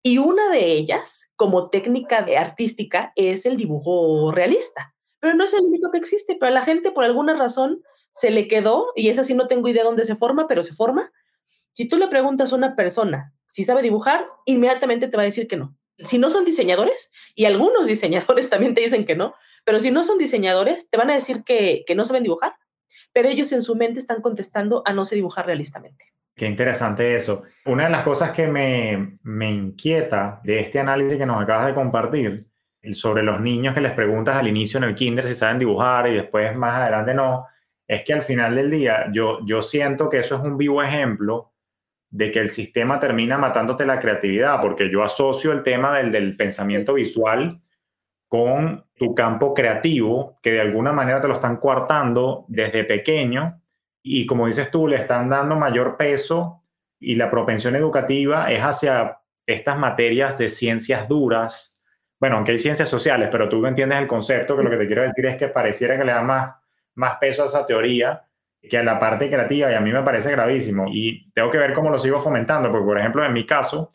Y 0.03 0.19
una 0.19 0.51
de 0.51 0.73
ellas, 0.73 1.31
como 1.37 1.71
técnica 1.71 2.23
de 2.23 2.37
artística, 2.37 3.13
es 3.15 3.47
el 3.47 3.57
dibujo 3.57 4.33
realista. 4.33 4.95
Pero 5.21 5.35
no 5.35 5.45
es 5.45 5.55
el 5.55 5.63
único 5.63 5.93
que 5.93 5.99
existe, 5.99 6.37
pero 6.39 6.51
a 6.51 6.55
la 6.55 6.63
gente 6.63 6.91
por 6.91 7.05
alguna 7.05 7.35
razón 7.35 7.81
se 8.11 8.31
le 8.31 8.49
quedó, 8.49 8.89
y 8.97 9.09
esa 9.09 9.25
sí 9.25 9.35
no 9.35 9.47
tengo 9.47 9.69
idea 9.69 9.85
dónde 9.85 10.05
se 10.05 10.17
forma, 10.17 10.49
pero 10.49 10.65
se 10.65 10.75
forma. 10.75 11.13
Si 11.73 11.89
tú 11.89 11.97
le 11.97 12.09
preguntas 12.09 12.53
a 12.53 12.57
una 12.57 12.75
persona 12.75 13.33
si 13.47 13.65
sabe 13.65 13.83
dibujar, 13.83 14.27
inmediatamente 14.47 15.09
te 15.09 15.17
va 15.17 15.23
a 15.23 15.27
decir 15.27 15.47
que 15.47 15.59
no 15.59 15.77
si 15.99 16.19
no 16.19 16.31
son 16.31 16.45
diseñadores, 16.45 17.11
y 17.35 17.45
algunos 17.45 17.87
diseñadores 17.87 18.49
también 18.51 18.75
te 18.75 18.81
dicen 18.81 19.05
que 19.05 19.17
no, 19.17 19.35
pero 19.65 19.79
si 19.79 19.91
no 19.91 20.03
son 20.03 20.19
diseñadores, 20.19 20.89
te 20.91 20.97
van 20.97 21.11
a 21.11 21.15
decir 21.15 21.45
que, 21.45 21.85
que 21.87 21.95
no 21.95 22.05
saben 22.05 22.23
dibujar, 22.23 22.55
pero 23.13 23.29
ellos 23.29 23.53
en 23.53 23.63
su 23.63 23.77
mente 23.77 24.01
están 24.01 24.21
contestando 24.21 24.83
a 24.87 24.93
no 24.93 25.05
se 25.05 25.15
dibujar 25.15 25.47
realistamente. 25.47 26.07
Qué 26.35 26.47
interesante 26.47 27.15
eso. 27.15 27.43
Una 27.67 27.85
de 27.85 27.91
las 27.91 28.05
cosas 28.05 28.33
que 28.33 28.47
me, 28.47 29.19
me 29.23 29.51
inquieta 29.51 30.41
de 30.43 30.61
este 30.61 30.81
análisis 30.81 31.19
que 31.19 31.27
nos 31.27 31.43
acabas 31.43 31.67
de 31.67 31.75
compartir 31.75 32.47
sobre 32.93 33.23
los 33.23 33.41
niños 33.41 33.75
que 33.75 33.81
les 33.81 33.93
preguntas 33.93 34.37
al 34.37 34.49
inicio 34.49 34.79
en 34.79 34.85
el 34.85 34.95
kinder 34.95 35.25
si 35.25 35.35
saben 35.35 35.59
dibujar 35.59 36.09
y 36.09 36.15
después 36.15 36.57
más 36.57 36.81
adelante 36.81 37.15
no, 37.15 37.47
es 37.87 38.03
que 38.03 38.13
al 38.13 38.23
final 38.23 38.57
del 38.57 38.71
día 38.71 39.11
yo, 39.13 39.39
yo 39.45 39.63
siento 39.63 40.09
que 40.09 40.19
eso 40.19 40.37
es 40.37 40.43
un 40.43 40.57
vivo 40.57 40.83
ejemplo 40.83 41.52
de 42.13 42.31
que 42.31 42.39
el 42.39 42.51
sistema 42.51 43.01
termina 43.01 43.39
matándote 43.39 43.87
la 43.87 43.99
creatividad, 43.99 44.61
porque 44.61 44.91
yo 44.91 45.03
asocio 45.03 45.51
el 45.51 45.63
tema 45.63 45.97
del, 45.97 46.13
del 46.13 46.37
pensamiento 46.37 46.95
visual 46.95 47.61
con 48.29 48.85
tu 48.95 49.15
campo 49.15 49.55
creativo, 49.55 50.37
que 50.43 50.53
de 50.53 50.61
alguna 50.61 50.93
manera 50.93 51.21
te 51.21 51.29
lo 51.29 51.35
están 51.35 51.57
coartando 51.57 52.45
desde 52.49 52.85
pequeño 52.85 53.61
y 54.03 54.27
como 54.27 54.47
dices 54.47 54.71
tú, 54.71 54.87
le 54.87 54.97
están 54.97 55.31
dando 55.31 55.57
mayor 55.57 55.97
peso 55.97 56.63
y 57.01 57.15
la 57.15 57.31
propensión 57.31 57.77
educativa 57.77 58.51
es 58.53 58.61
hacia 58.61 59.19
estas 59.47 59.79
materias 59.79 60.37
de 60.37 60.51
ciencias 60.51 61.09
duras. 61.09 61.83
Bueno, 62.21 62.37
aunque 62.37 62.53
hay 62.53 62.59
ciencias 62.59 62.89
sociales, 62.89 63.29
pero 63.33 63.49
tú 63.49 63.65
entiendes 63.65 63.99
el 63.99 64.07
concepto, 64.07 64.57
que 64.57 64.63
lo 64.63 64.71
que 64.71 64.77
te 64.77 64.87
quiero 64.87 65.03
decir 65.03 65.25
es 65.27 65.37
que 65.37 65.49
pareciera 65.49 65.97
que 65.97 66.05
le 66.05 66.13
da 66.13 66.23
más, 66.23 66.55
más 66.95 67.17
peso 67.17 67.43
a 67.43 67.47
esa 67.47 67.65
teoría 67.65 68.23
que 68.69 68.79
a 68.79 68.83
la 68.83 68.99
parte 68.99 69.29
creativa 69.29 69.71
y 69.71 69.75
a 69.75 69.81
mí 69.81 69.93
me 69.93 70.03
parece 70.03 70.31
gravísimo 70.31 70.87
y 70.89 71.31
tengo 71.33 71.51
que 71.51 71.59
ver 71.59 71.73
cómo 71.73 71.91
lo 71.91 71.99
sigo 71.99 72.21
fomentando, 72.21 72.71
porque 72.71 72.87
por 72.87 72.99
ejemplo 72.99 73.25
en 73.25 73.33
mi 73.33 73.45
caso, 73.45 73.91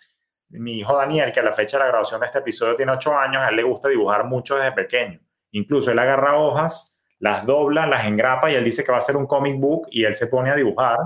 mi 0.50 0.80
hijo 0.80 0.96
Daniel, 0.96 1.32
que 1.32 1.40
a 1.40 1.44
la 1.44 1.54
fecha 1.54 1.78
de 1.78 1.86
la 1.86 1.90
grabación 1.90 2.20
de 2.20 2.26
este 2.26 2.40
episodio 2.40 2.76
tiene 2.76 2.92
ocho 2.92 3.18
años, 3.18 3.42
a 3.42 3.50
él 3.50 3.56
le 3.56 3.64
gusta 3.64 3.88
dibujar 3.88 4.26
mucho 4.26 4.56
desde 4.56 4.72
pequeño. 4.72 5.20
Incluso 5.52 5.92
él 5.92 6.00
agarra 6.00 6.38
hojas, 6.38 6.98
las 7.20 7.46
dobla, 7.46 7.88
las 7.88 8.06
engrapa 8.06 8.52
y 8.52 8.56
él 8.56 8.64
dice 8.64 8.84
que 8.84 8.92
va 8.92 8.98
a 8.98 9.00
hacer 9.00 9.16
un 9.16 9.26
comic 9.26 9.60
book 9.60 9.88
y 9.90 10.04
él 10.04 10.16
se 10.16 10.28
pone 10.28 10.52
a 10.52 10.56
dibujar. 10.56 10.98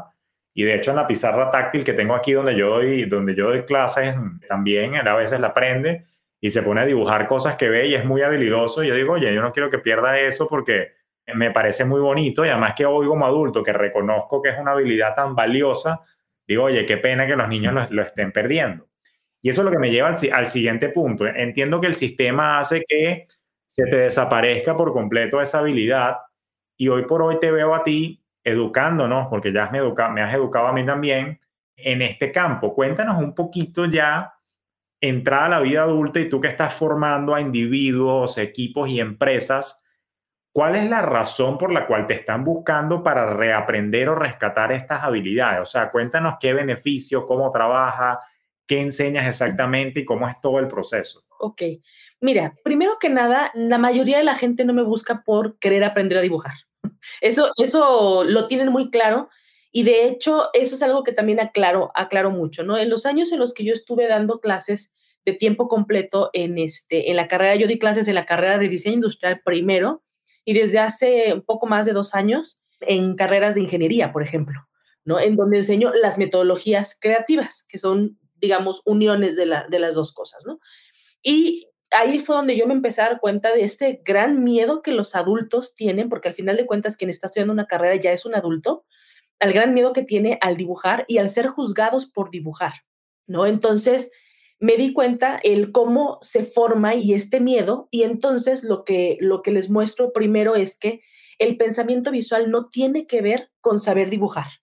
Y 0.54 0.64
de 0.64 0.76
hecho 0.76 0.92
en 0.92 0.98
la 0.98 1.08
pizarra 1.08 1.50
táctil 1.50 1.84
que 1.84 1.94
tengo 1.94 2.14
aquí 2.16 2.34
donde 2.34 2.56
yo 2.56 2.70
doy, 2.70 3.06
donde 3.06 3.36
yo 3.36 3.50
doy 3.50 3.64
clases, 3.64 4.16
también 4.50 4.96
él 4.96 5.08
a 5.08 5.16
veces 5.16 5.40
la 5.40 5.48
aprende 5.48 6.06
y 6.40 6.50
se 6.50 6.64
pone 6.64 6.82
a 6.82 6.86
dibujar 6.86 7.28
cosas 7.28 7.56
que 7.56 7.70
ve 7.70 7.88
y 7.88 7.96
es 7.96 8.04
muy 8.04 8.24
habilidoso. 8.24 8.84
Y 8.84 8.88
yo 8.88 8.96
digo, 8.96 9.14
oye, 9.14 9.34
yo 9.34 9.42
no 9.42 9.54
quiero 9.54 9.70
que 9.70 9.78
pierda 9.78 10.20
eso 10.20 10.48
porque 10.48 10.94
me 11.36 11.52
parece 11.52 11.86
muy 11.86 12.00
bonito 12.00 12.46
y 12.46 12.50
además 12.50 12.74
que 12.76 12.86
hoy 12.86 13.08
como 13.08 13.26
adulto 13.26 13.64
que 13.64 13.74
reconozco 13.74 14.42
que 14.42 14.50
es 14.50 14.60
una 14.60 14.72
habilidad 14.72 15.16
tan 15.16 15.36
valiosa, 15.36 16.02
digo, 16.48 16.64
oye, 16.64 16.86
qué 16.86 16.98
pena 16.98 17.28
que 17.28 17.36
los 17.36 17.48
niños 17.48 17.92
lo 17.92 18.02
estén 18.02 18.32
perdiendo. 18.32 18.88
Y 19.42 19.50
eso 19.50 19.62
es 19.62 19.66
lo 19.66 19.72
que 19.72 19.80
me 19.80 19.90
lleva 19.90 20.10
al, 20.10 20.50
siguiente 20.50 20.90
punto. 20.90 21.26
Entiendo 21.26 21.82
que 21.82 21.88
el 21.88 21.96
sistema 21.96 22.60
hace 22.60 22.84
que 22.88 23.28
se 23.66 23.86
te 23.86 23.98
desaparezca 23.98 24.78
por 24.78 24.94
completo 24.94 25.42
esa 25.42 25.60
habilidad 25.60 26.18
y 26.78 26.90
hoy 26.90 27.06
por 27.06 27.22
hoy 27.22 27.40
te 27.40 27.52
veo 27.52 27.74
a 27.74 27.84
ti 27.84 28.24
educándonos, 28.44 29.28
porque 29.28 29.52
ya 29.52 29.70
me, 29.72 29.80
educa, 29.80 30.10
me 30.10 30.22
has 30.22 30.34
educado 30.34 30.68
a 30.68 30.74
mí 30.74 30.86
también 30.86 31.40
en 31.76 32.02
este 32.02 32.32
campo. 32.32 32.74
Cuéntanos 32.76 33.22
un 33.22 33.34
poquito 33.34 33.86
ya, 33.86 34.34
entrada 35.00 35.46
a 35.46 35.50
la 35.50 35.60
vida 35.60 35.84
adulta 35.84 36.20
y 36.20 36.30
tú 36.30 36.40
que 36.40 36.48
estás 36.48 36.74
formando 36.74 37.34
a 37.34 37.42
individuos, 37.42 38.38
equipos 38.38 38.90
y 38.90 39.00
empresas, 39.00 39.81
¿cuál 40.54 40.76
es 40.76 40.90
la 40.90 41.02
razón 41.02 41.58
por 41.58 41.72
la 41.72 41.88
cual 41.88 42.08
te 42.08 42.14
están 42.14 42.44
buscando 42.44 43.04
para 43.04 43.34
reaprender 43.34 44.10
o 44.10 44.16
rescatar 44.16 44.72
estas 44.72 45.04
habilidades? 45.04 45.62
O 45.62 45.66
sea, 45.66 45.92
cuéntanos 45.92 46.36
qué 46.40 46.54
beneficio, 46.54 47.26
cómo 47.26 47.52
trabaja, 47.52 48.20
¿Qué 48.72 48.80
enseñas 48.80 49.28
exactamente 49.28 50.00
y 50.00 50.06
cómo 50.06 50.30
es 50.30 50.40
todo 50.42 50.58
el 50.60 50.70
proceso? 50.70 51.26
Ok, 51.40 51.62
mira, 52.22 52.56
primero 52.64 52.94
que 53.02 53.10
nada, 53.10 53.52
la 53.54 53.78
mayoría 53.78 54.18
de 54.18 54.24
la 54.24 54.38
gente 54.38 54.64
no 54.64 54.74
me 54.74 54.82
busca 54.82 55.24
por 55.26 55.60
querer 55.60 55.84
aprender 55.84 56.18
a 56.18 56.22
dibujar. 56.22 56.54
Eso, 57.20 57.52
eso 57.62 58.24
lo 58.24 58.48
tienen 58.48 58.70
muy 58.70 58.90
claro 58.90 59.28
y 59.74 59.84
de 59.84 60.06
hecho 60.06 60.52
eso 60.54 60.76
es 60.76 60.82
algo 60.84 61.04
que 61.04 61.12
también 61.12 61.42
aclaro, 61.42 61.92
aclaro 61.96 62.32
mucho, 62.32 62.64
¿no? 62.64 62.78
En 62.78 62.90
los 62.90 63.06
años 63.06 63.34
en 63.34 63.40
los 63.40 63.54
que 63.54 63.66
yo 63.66 63.74
estuve 63.74 64.08
dando 64.08 64.40
clases 64.40 64.94
de 65.26 65.34
tiempo 65.34 65.68
completo 65.68 66.30
en, 66.32 66.58
este, 66.58 67.10
en 67.10 67.18
la 67.18 67.28
carrera, 67.28 67.56
yo 67.56 67.68
di 67.68 67.78
clases 67.78 68.08
en 68.08 68.16
la 68.16 68.26
carrera 68.26 68.58
de 68.58 68.70
diseño 68.70 68.96
industrial 68.96 69.42
primero 69.44 70.02
y 70.46 70.54
desde 70.54 70.80
hace 70.80 71.34
un 71.34 71.42
poco 71.42 71.68
más 71.68 71.86
de 71.86 71.94
dos 71.94 72.16
años 72.16 72.62
en 72.80 73.16
carreras 73.16 73.56
de 73.56 73.62
ingeniería, 73.62 74.12
por 74.12 74.24
ejemplo, 74.24 74.60
¿no? 75.06 75.20
En 75.20 75.36
donde 75.36 75.58
enseño 75.58 75.92
las 75.94 76.18
metodologías 76.18 76.98
creativas, 77.00 77.66
que 77.68 77.78
son 77.78 78.18
digamos, 78.42 78.82
uniones 78.86 79.36
de, 79.38 79.46
la, 79.46 79.68
de 79.70 79.80
las 79.80 79.96
dos 79.96 80.12
cosas, 80.12 80.46
¿no? 80.46 80.60
Y 81.24 81.68
ahí 81.92 82.20
fue 82.20 82.36
donde 82.36 82.58
yo 82.58 82.66
me 82.66 82.74
empecé 82.74 83.02
a 83.02 83.10
dar 83.10 83.20
cuenta 83.20 83.54
de 83.54 83.64
este 83.64 84.02
gran 84.04 84.44
miedo 84.44 84.82
que 84.82 84.92
los 84.92 85.16
adultos 85.16 85.76
tienen, 85.76 86.10
porque 86.10 86.30
al 86.30 86.34
final 86.34 86.58
de 86.58 86.66
cuentas 86.66 86.98
quien 86.98 87.10
está 87.10 87.28
estudiando 87.28 87.54
una 87.54 87.68
carrera 87.68 87.96
ya 87.96 88.12
es 88.12 88.26
un 88.26 88.36
adulto, 88.36 88.86
al 89.40 89.54
gran 89.54 89.74
miedo 89.74 89.94
que 89.94 90.04
tiene 90.04 90.38
al 90.42 90.58
dibujar 90.58 91.06
y 91.08 91.20
al 91.20 91.30
ser 91.30 91.48
juzgados 91.48 92.08
por 92.08 92.32
dibujar, 92.32 92.74
¿no? 93.28 93.46
Entonces 93.46 94.12
me 94.62 94.78
di 94.78 94.94
cuenta 94.94 95.40
el 95.44 95.74
cómo 95.74 96.20
se 96.22 96.44
forma 96.44 96.96
y 96.96 97.14
este 97.14 97.42
miedo 97.42 97.90
y 97.92 98.04
entonces 98.04 98.64
lo 98.64 98.86
que 98.86 99.18
lo 99.20 99.42
que 99.42 99.52
les 99.52 99.70
muestro 99.70 100.14
primero 100.14 100.56
es 100.56 100.78
que 100.78 101.02
el 101.40 101.58
pensamiento 101.58 102.12
visual 102.12 102.50
no 102.50 102.70
tiene 102.70 103.08
que 103.08 103.22
ver 103.22 103.52
con 103.60 103.80
saber 103.80 104.10
dibujar 104.10 104.62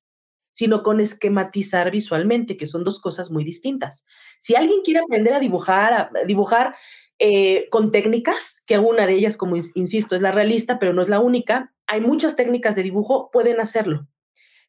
sino 0.58 0.82
con 0.82 1.00
esquematizar 1.00 1.92
visualmente, 1.92 2.56
que 2.56 2.66
son 2.66 2.82
dos 2.82 3.00
cosas 3.00 3.30
muy 3.30 3.44
distintas. 3.44 4.04
Si 4.40 4.56
alguien 4.56 4.80
quiere 4.82 4.98
aprender 4.98 5.32
a 5.32 5.38
dibujar, 5.38 5.92
a 5.92 6.10
dibujar 6.26 6.74
eh, 7.20 7.68
con 7.70 7.92
técnicas, 7.92 8.64
que 8.66 8.76
una 8.76 9.06
de 9.06 9.12
ellas, 9.12 9.36
como 9.36 9.54
insisto, 9.54 10.16
es 10.16 10.20
la 10.20 10.32
realista, 10.32 10.80
pero 10.80 10.92
no 10.92 11.00
es 11.00 11.08
la 11.08 11.20
única, 11.20 11.72
hay 11.86 12.00
muchas 12.00 12.34
técnicas 12.34 12.74
de 12.74 12.82
dibujo, 12.82 13.30
pueden 13.30 13.60
hacerlo. 13.60 14.08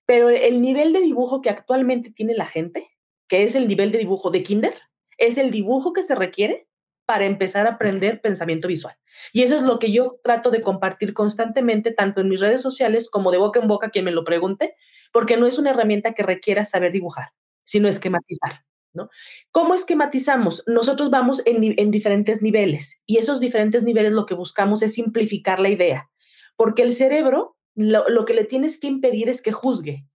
Pero 0.06 0.30
el 0.30 0.62
nivel 0.62 0.94
de 0.94 1.02
dibujo 1.02 1.42
que 1.42 1.50
actualmente 1.50 2.12
tiene 2.12 2.36
la 2.36 2.46
gente, 2.46 2.88
que 3.28 3.42
es 3.42 3.56
el 3.56 3.68
nivel 3.68 3.92
de 3.92 3.98
dibujo 3.98 4.30
de 4.30 4.44
kinder, 4.44 4.76
es 5.20 5.38
el 5.38 5.52
dibujo 5.52 5.94
que 5.94 6.04
se 6.04 6.16
requiere 6.16 6.68
para 7.06 7.26
empezar 7.26 7.66
a 7.66 7.72
aprender 7.72 8.22
pensamiento 8.22 8.68
visual. 8.68 8.96
Y 9.34 9.42
eso 9.42 9.56
es 9.56 9.64
lo 9.64 9.80
que 9.80 9.92
yo 9.92 10.12
trato 10.24 10.52
de 10.52 10.62
compartir 10.62 11.14
constantemente, 11.14 11.92
tanto 11.92 12.22
en 12.22 12.30
mis 12.30 12.40
redes 12.40 12.62
sociales 12.62 13.10
como 13.10 13.32
de 13.32 13.40
boca 13.40 13.60
en 13.60 13.68
boca, 13.68 13.90
quien 13.90 14.06
me 14.06 14.12
lo 14.12 14.24
pregunte, 14.24 14.76
porque 15.12 15.36
no 15.36 15.48
es 15.48 15.58
una 15.58 15.72
herramienta 15.72 16.14
que 16.14 16.22
requiera 16.22 16.66
saber 16.66 16.92
dibujar, 16.92 17.30
sino 17.64 17.88
esquematizar. 17.88 18.64
¿no? 18.94 19.10
¿Cómo 19.52 19.74
esquematizamos? 19.74 20.64
Nosotros 20.68 21.10
vamos 21.10 21.42
en, 21.46 21.90
diferentes 21.92 22.42
niveles 22.42 23.02
y 23.06 23.18
esos 23.18 23.40
diferentes 23.40 23.84
niveles 23.84 24.14
lo 24.14 24.26
que 24.26 24.36
buscamos 24.36 24.82
es 24.82 24.94
simplificar 24.94 25.60
la 25.60 25.70
idea, 25.70 26.10
porque 26.56 26.84
el 26.84 26.92
cerebro 26.92 27.58
lo, 27.76 28.26
que 28.26 28.34
le 28.34 28.44
tienes 28.44 28.80
que 28.80 28.88
impedir 28.88 29.30
es 29.30 29.42
que 29.42 29.52
juzgue. 29.52 30.06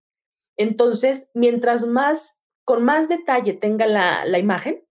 Entonces, 0.57 1.31
mientras 1.35 1.87
más, 1.87 2.43
con 2.65 2.85
más 2.85 3.09
detalle 3.09 3.55
tenga 3.55 3.87
la, 3.87 4.25
la 4.25 4.39
imagen, 4.39 4.84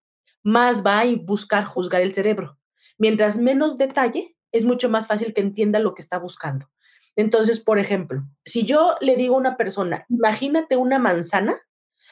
más 0.44 0.86
va 0.86 1.00
a 1.00 1.06
buscar 1.24 1.64
juzgar 1.64 2.02
el 2.02 2.14
cerebro. 2.14 2.60
Mientras 2.98 3.38
menos 3.38 3.78
detalle, 3.78 4.36
es 4.52 4.66
mucho 4.66 4.90
más 4.90 5.08
fácil 5.08 5.34
que 5.34 5.42
entienda 5.42 5.80
lo 5.80 5.96
que 5.96 6.02
está 6.02 6.20
buscando. 6.20 6.70
Entonces, 7.16 7.60
por 7.60 7.80
ejemplo, 7.80 8.24
si 8.46 8.64
yo 8.64 8.96
le 9.02 9.16
digo 9.16 9.36
a 9.36 9.40
una 9.40 9.58
persona, 9.58 10.06
imagínate 10.10 10.78
una 10.78 11.00
manzana, 11.00 11.60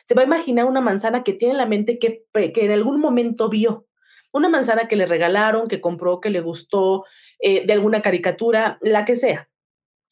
se 0.06 0.16
va 0.16 0.22
a 0.22 0.26
imaginar 0.26 0.66
una 0.66 0.82
manzana 0.82 1.24
que 1.24 1.34
tiene 1.34 1.54
en 1.54 1.58
la 1.58 1.66
mente 1.66 2.00
que, 2.00 2.26
que 2.34 2.66
en 2.66 2.72
algún 2.72 3.00
momento 3.00 3.50
vio. 3.50 3.88
Una 4.32 4.50
manzana 4.50 4.88
que 4.88 4.96
le 4.96 5.06
regalaron, 5.06 5.68
que 5.68 5.82
compró, 5.82 6.22
que 6.22 6.30
le 6.30 6.42
gustó, 6.42 7.06
eh, 7.40 7.66
de 7.66 7.74
alguna 7.74 8.02
caricatura, 8.02 8.78
la 8.82 9.06
que 9.06 9.16
sea. 9.16 9.50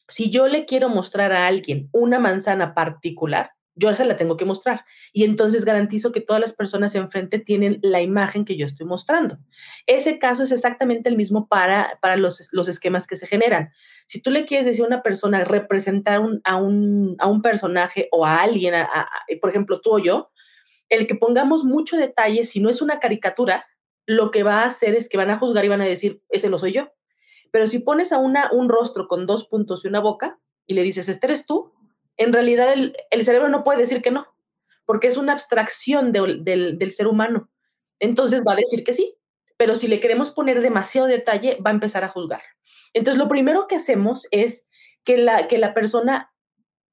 Si 0.08 0.30
yo 0.30 0.48
le 0.48 0.66
quiero 0.66 0.88
mostrar 0.88 1.32
a 1.32 1.46
alguien 1.46 1.88
una 1.92 2.18
manzana 2.18 2.74
particular, 2.74 3.52
yo 3.74 3.92
se 3.94 4.04
la 4.04 4.16
tengo 4.16 4.36
que 4.36 4.44
mostrar. 4.44 4.84
Y 5.12 5.24
entonces 5.24 5.64
garantizo 5.64 6.12
que 6.12 6.20
todas 6.20 6.40
las 6.40 6.52
personas 6.52 6.94
enfrente 6.94 7.38
tienen 7.38 7.78
la 7.82 8.00
imagen 8.00 8.44
que 8.44 8.56
yo 8.56 8.66
estoy 8.66 8.86
mostrando. 8.86 9.38
Ese 9.86 10.18
caso 10.18 10.42
es 10.42 10.52
exactamente 10.52 11.08
el 11.08 11.16
mismo 11.16 11.48
para, 11.48 11.98
para 12.00 12.16
los, 12.16 12.48
los 12.52 12.68
esquemas 12.68 13.06
que 13.06 13.16
se 13.16 13.26
generan. 13.26 13.70
Si 14.06 14.20
tú 14.20 14.30
le 14.30 14.44
quieres 14.44 14.66
decir 14.66 14.84
a 14.84 14.88
una 14.88 15.02
persona 15.02 15.44
representar 15.44 16.16
a, 16.16 16.20
un, 16.56 17.16
a, 17.18 17.26
un, 17.28 17.42
personaje 17.42 18.08
o 18.12 18.26
a 18.26 18.42
alguien, 18.42 18.74
por 19.40 19.50
ejemplo, 19.50 19.80
tú 19.80 19.94
o 19.94 19.98
yo, 19.98 20.30
el 20.88 21.06
que 21.06 21.14
pongamos 21.14 21.64
mucho 21.64 21.96
detalle, 21.96 22.44
si 22.44 22.60
no 22.60 22.68
es 22.68 22.82
una 22.82 22.98
caricatura, 22.98 23.64
lo 24.06 24.30
que 24.30 24.42
va 24.42 24.62
a 24.62 24.66
hacer 24.66 24.94
es 24.94 25.08
que 25.08 25.16
van 25.16 25.30
a 25.30 25.38
juzgar 25.38 25.64
y 25.64 25.68
van 25.68 25.80
a 25.80 25.86
decir, 25.86 26.22
ese 26.28 26.50
no 26.50 26.58
soy 26.58 26.72
yo. 26.72 26.92
Pero 27.52 27.66
si 27.66 27.78
pones 27.78 28.12
a 28.12 28.18
una, 28.18 28.50
un 28.52 28.68
rostro 28.68 29.06
con 29.06 29.26
dos 29.26 29.46
puntos 29.46 29.84
y 29.84 29.88
una 29.88 30.00
boca 30.00 30.40
y 30.66 30.74
le 30.74 30.82
dices, 30.82 31.08
este 31.08 31.26
eres 31.26 31.46
tú, 31.46 31.72
en 32.20 32.34
realidad 32.34 32.74
el, 32.74 33.22
cerebro 33.22 33.48
no 33.48 33.64
puede 33.64 33.78
decir 33.78 34.02
que 34.02 34.10
no, 34.10 34.26
porque 34.84 35.08
es 35.08 35.16
una 35.16 35.32
abstracción 35.32 36.12
del, 36.12 36.92
ser 36.92 37.06
humano. 37.06 37.50
Entonces 37.98 38.44
va 38.46 38.52
a 38.52 38.56
decir 38.56 38.84
que 38.84 38.92
sí, 38.92 39.16
pero 39.56 39.74
si 39.74 39.88
le 39.88 40.00
queremos 40.00 40.30
poner 40.30 40.60
demasiado 40.60 41.06
detalle, 41.06 41.56
va 41.64 41.70
a 41.70 41.72
empezar 41.72 42.04
a 42.04 42.08
juzgar. 42.08 42.42
Entonces 42.92 43.18
lo 43.18 43.26
primero 43.26 43.66
que 43.66 43.76
hacemos 43.76 44.28
es 44.32 44.68
que 45.02 45.16
la, 45.16 45.48
que 45.48 45.56
la 45.56 45.72
persona 45.72 46.30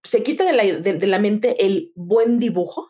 se 0.01 0.23
quite 0.23 0.45
de 0.45 0.53
la, 0.53 0.63
de 0.63 1.07
la 1.07 1.19
mente 1.19 1.65
el 1.65 1.91
buen 1.95 2.39
dibujo 2.39 2.89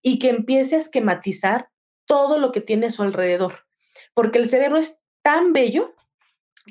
y 0.00 0.18
que 0.18 0.30
empiece 0.30 0.76
a 0.76 0.78
esquematizar 0.78 1.68
todo 2.06 2.38
lo 2.38 2.50
que 2.50 2.62
tiene 2.62 2.86
a 2.86 2.90
su 2.90 3.02
alrededor. 3.02 3.66
porque 4.14 4.38
el 4.38 4.46
cerebro 4.46 4.78
es 4.78 5.02
tan 5.22 5.52
bello 5.52 5.94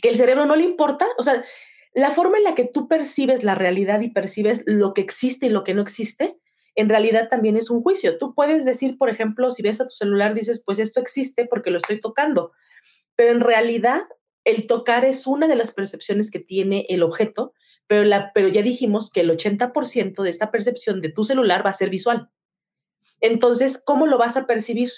que 0.01 0.09
el 0.09 0.15
cerebro 0.15 0.47
no 0.47 0.55
le 0.55 0.63
importa, 0.63 1.05
o 1.19 1.23
sea, 1.23 1.43
la 1.93 2.11
forma 2.11 2.37
en 2.37 2.43
la 2.43 2.55
que 2.55 2.65
tú 2.65 2.87
percibes 2.87 3.43
la 3.43 3.55
realidad 3.55 4.01
y 4.01 4.09
percibes 4.09 4.63
lo 4.65 4.93
que 4.93 5.01
existe 5.01 5.45
y 5.45 5.49
lo 5.49 5.63
que 5.63 5.73
no 5.73 5.81
existe, 5.81 6.37
en 6.75 6.89
realidad 6.89 7.29
también 7.29 7.55
es 7.55 7.69
un 7.69 7.81
juicio. 7.81 8.17
Tú 8.17 8.33
puedes 8.33 8.65
decir, 8.65 8.97
por 8.97 9.09
ejemplo, 9.09 9.51
si 9.51 9.61
ves 9.61 9.79
a 9.79 9.85
tu 9.85 9.93
celular, 9.93 10.33
dices, 10.33 10.63
pues 10.65 10.79
esto 10.79 10.99
existe 10.99 11.45
porque 11.45 11.69
lo 11.69 11.77
estoy 11.77 12.01
tocando, 12.01 12.51
pero 13.15 13.31
en 13.31 13.41
realidad 13.41 14.03
el 14.43 14.67
tocar 14.67 15.05
es 15.05 15.27
una 15.27 15.47
de 15.47 15.55
las 15.55 15.71
percepciones 15.71 16.31
que 16.31 16.39
tiene 16.39 16.85
el 16.89 17.03
objeto, 17.03 17.53
pero, 17.87 18.03
ya 18.47 18.61
dijimos 18.61 19.11
que 19.11 19.21
el 19.21 19.29
80% 19.29 20.23
de 20.23 20.29
esta 20.29 20.51
percepción 20.51 21.01
de 21.01 21.09
tu 21.09 21.23
celular 21.23 21.65
va 21.65 21.69
a 21.69 21.73
ser 21.73 21.89
visual. 21.89 22.29
Entonces, 23.21 23.81
¿cómo 23.83 24.07
lo 24.07 24.17
vas 24.17 24.35
a 24.35 24.47
percibir? 24.47 24.89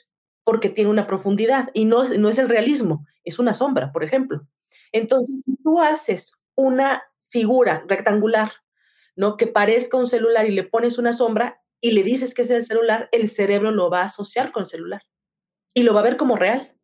Porque 0.44 0.70
tiene 0.70 0.90
una 0.90 1.08
profundidad 1.08 1.70
y 1.74 1.86
no, 1.86 2.08
no 2.08 2.30
es 2.30 2.38
el 2.38 2.48
realismo, 2.48 3.06
es 3.24 3.38
una 3.40 3.54
sombra, 3.54 3.92
por 3.92 4.04
ejemplo. 4.04 4.48
Entonces, 4.92 5.42
si 5.46 5.56
tú 5.58 5.82
haces 5.82 6.40
una 6.56 7.04
figura 7.30 7.84
rectangular, 7.88 8.52
¿no? 9.16 9.38
Que 9.38 9.48
parezca 9.48 9.98
un 9.98 10.08
celular 10.08 10.46
y 10.46 10.52
le 10.52 10.64
pones 10.64 10.98
una 10.98 11.14
sombra 11.14 11.62
y 11.82 11.92
le 11.92 12.04
dices 12.04 12.34
que 12.34 12.44
es 12.44 12.50
el 12.50 12.64
celular, 12.64 13.10
el 13.12 13.30
cerebro 13.30 13.72
lo 13.72 13.90
va 13.90 14.02
a 14.02 14.06
asociar 14.06 14.52
con 14.52 14.62
el 14.62 14.68
celular 14.68 15.02
y 15.74 15.84
lo 15.84 15.94
va 15.94 16.00
a 16.00 16.04
ver 16.04 16.18
como 16.18 16.36
real. 16.36 16.76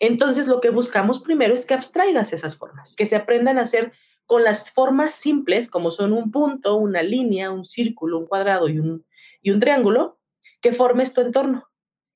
Entonces, 0.00 0.48
lo 0.48 0.60
que 0.60 0.70
buscamos 0.70 1.20
primero 1.20 1.54
es 1.54 1.64
que 1.64 1.74
abstraigas 1.74 2.32
esas 2.32 2.56
formas, 2.56 2.96
que 2.96 3.06
se 3.06 3.14
aprendan 3.14 3.58
a 3.58 3.62
hacer 3.62 3.92
con 4.26 4.42
las 4.42 4.70
formas 4.72 5.14
simples, 5.14 5.70
como 5.70 5.90
son 5.90 6.12
un 6.12 6.32
punto, 6.32 6.76
una 6.76 7.02
línea, 7.02 7.50
un 7.50 7.64
círculo, 7.64 8.18
un 8.18 8.26
cuadrado 8.26 8.68
y 8.68 8.78
un, 8.78 9.06
y 9.42 9.50
un 9.50 9.60
triángulo, 9.60 10.18
que 10.60 10.72
formes 10.72 11.12
tu 11.12 11.20
entorno, 11.20 11.68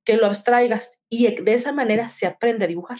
que 0.04 0.16
lo 0.16 0.26
abstraigas 0.26 1.02
y 1.08 1.32
de 1.42 1.54
esa 1.54 1.72
manera 1.72 2.08
se 2.08 2.26
aprende 2.26 2.64
a 2.64 2.68
dibujar. 2.68 2.98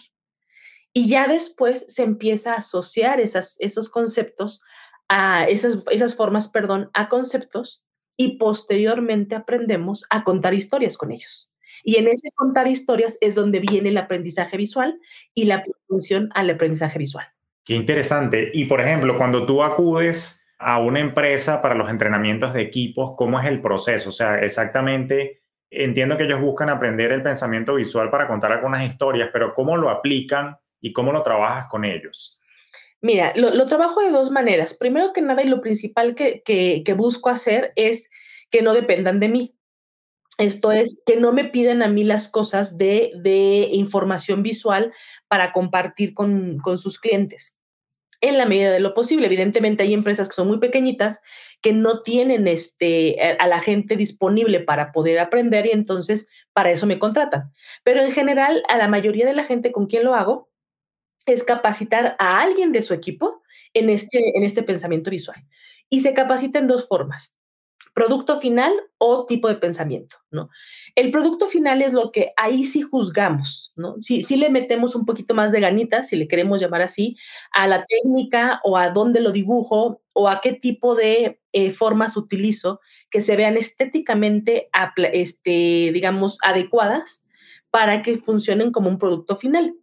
Y 0.97 1.11
ya 1.11 1.29
después 1.29 1.85
se 1.93 2.05
empieza 2.05 2.55
a 2.55 2.61
asociar 2.61 3.21
esas, 3.21 3.59
esos 3.61 3.91
conceptos, 3.91 4.63
a 5.11 5.45
esas, 5.45 5.85
esas 5.91 6.15
formas, 6.15 6.49
perdón, 6.49 6.89
a 6.95 7.11
conceptos 7.11 7.85
y 8.17 8.39
posteriormente 8.39 9.35
aprendemos 9.35 10.07
a 10.09 10.25
contar 10.25 10.55
historias 10.55 10.97
con 10.97 11.13
ellos. 11.13 11.53
Y 11.85 11.97
en 11.97 12.09
ese 12.09 12.31
contar 12.35 12.67
historias 12.67 13.19
es 13.21 13.35
donde 13.35 13.61
viene 13.61 13.91
el 13.91 13.99
aprendizaje 13.99 14.57
visual 14.57 14.99
y 15.35 15.45
la 15.45 15.63
función 15.87 16.31
al 16.35 16.49
aprendizaje 16.49 16.99
visual. 16.99 17.27
Qué 17.63 17.75
interesante. 17.75 18.51
Y 18.55 18.65
por 18.65 18.81
ejemplo, 18.81 19.19
cuando 19.19 19.45
tú 19.45 19.63
acudes 19.63 20.47
a 20.59 20.81
una 20.81 21.01
empresa 21.01 21.61
para 21.61 21.75
los 21.75 21.91
entrenamientos 21.91 22.55
de 22.55 22.63
equipos, 22.63 23.13
¿cómo 23.19 23.39
es 23.39 23.45
el 23.45 23.61
proceso? 23.61 24.09
O 24.09 24.13
sea, 24.13 24.39
exactamente, 24.39 25.43
entiendo 25.69 26.17
que 26.17 26.25
ellos 26.25 26.41
buscan 26.41 26.71
aprender 26.71 27.13
el 27.13 27.23
pensamiento 27.23 27.75
visual 27.75 28.09
para 28.09 28.27
contar 28.27 28.51
algunas 28.51 28.83
historias, 28.83 29.29
pero 29.31 29.53
¿cómo 29.53 29.77
lo 29.77 29.91
aplican 29.91 30.57
y 30.81 30.93
cómo 30.93 31.13
lo 31.13 31.23
trabajas 31.23 31.67
con 31.69 31.85
ellos? 31.85 32.37
Mira, 33.03 33.33
lo, 33.37 33.67
trabajo 33.67 34.01
de 34.01 34.11
dos 34.11 34.31
maneras. 34.31 34.75
Primero 34.75 35.13
que 35.13 35.23
nada, 35.23 35.43
y 35.43 35.49
lo 35.49 35.61
principal 35.61 36.15
que, 36.15 36.43
que, 36.43 36.95
busco 36.95 37.29
hacer 37.29 37.73
es 37.77 38.11
que 38.51 38.63
no 38.63 38.75
dependan 38.75 39.21
de 39.21 39.29
mí. 39.29 39.55
Esto 40.39 40.73
es, 40.73 41.03
que 41.07 41.17
no 41.17 41.33
me 41.33 41.45
piden 41.45 41.83
a 41.83 41.89
mí 41.89 42.05
las 42.05 42.29
cosas 42.29 42.79
de, 42.79 43.13
de 43.23 43.69
información 43.73 44.43
visual 44.43 44.93
para 45.29 45.53
compartir 45.53 46.15
con, 46.15 46.59
con, 46.59 46.79
sus 46.79 46.99
clientes. 46.99 47.59
En 48.21 48.39
la 48.39 48.47
medida 48.47 48.73
de 48.73 48.81
lo 48.81 48.95
posible. 48.95 49.27
Evidentemente 49.27 49.83
hay 49.83 49.95
empresas 49.95 50.29
que 50.29 50.35
son 50.35 50.49
muy 50.49 50.59
pequeñitas 50.59 51.23
que 51.61 51.73
no 51.73 52.03
tienen 52.03 52.49
este, 52.49 53.21
a 53.39 53.47
la 53.47 53.61
gente 53.61 53.97
disponible 53.97 54.61
para 54.61 54.91
poder 54.93 55.19
aprender 55.19 55.67
y 55.67 55.71
entonces 55.71 56.29
para 56.53 56.71
eso 56.71 56.87
me 56.87 56.99
contratan. 56.99 57.53
Pero 57.85 58.01
en 58.01 58.13
general, 58.13 58.63
a 58.69 58.77
la 58.79 58.89
mayoría 58.89 59.27
de 59.27 59.35
la 59.35 59.45
gente 59.45 59.71
con 59.71 59.87
quien 59.87 60.05
lo 60.05 60.15
hago, 60.15 60.49
es 61.27 61.43
capacitar 61.43 62.17
a 62.19 62.41
alguien 62.41 62.73
de 62.73 62.83
su 62.83 62.95
equipo 62.95 63.43
en 63.75 63.91
este, 63.91 64.37
en 64.37 64.45
este 64.45 64.63
pensamiento 64.63 65.11
visual. 65.11 65.45
Y 65.91 66.01
se 66.01 66.15
capacita 66.15 66.59
en 66.59 66.67
dos 66.67 66.89
formas, 66.89 67.37
producto 67.95 68.41
final 68.41 68.73
o 68.99 69.27
tipo 69.27 69.49
de 69.49 69.55
pensamiento, 69.55 70.17
¿no? 70.31 70.51
El 70.95 71.11
producto 71.11 71.47
final 71.49 71.83
es 71.83 71.93
lo 71.93 72.11
que 72.11 72.33
ahí 72.37 72.65
sí 72.65 72.83
juzgamos, 72.83 73.73
¿no? 73.77 73.97
Si 74.01 74.23
sí, 74.23 74.37
le 74.37 74.51
metemos 74.51 74.95
un 74.95 75.05
poquito 75.07 75.35
más 75.35 75.53
de 75.53 75.61
ganitas, 75.61 76.09
si 76.09 76.17
le 76.17 76.29
queremos 76.29 76.61
llamar 76.61 76.83
así, 76.83 77.17
a 77.53 77.67
la 77.67 77.85
técnica 77.85 78.61
o 78.65 78.77
a 78.77 78.91
dónde 78.91 79.21
lo 79.21 79.33
dibujo 79.33 80.03
o 80.13 80.29
a 80.29 80.41
qué 80.41 80.53
tipo 80.53 80.95
de 80.95 81.41
eh, 81.53 81.71
formas 81.71 82.17
utilizo 82.17 82.81
que 83.11 83.21
se 83.21 83.37
vean 83.37 83.57
estéticamente, 83.57 84.69
este, 85.13 85.91
digamos, 85.93 86.39
adecuadas 86.43 87.25
para 87.71 88.03
que 88.03 88.17
funcionen 88.17 88.73
como 88.73 88.89
un 88.89 88.99
producto 88.99 89.37
final. 89.37 89.75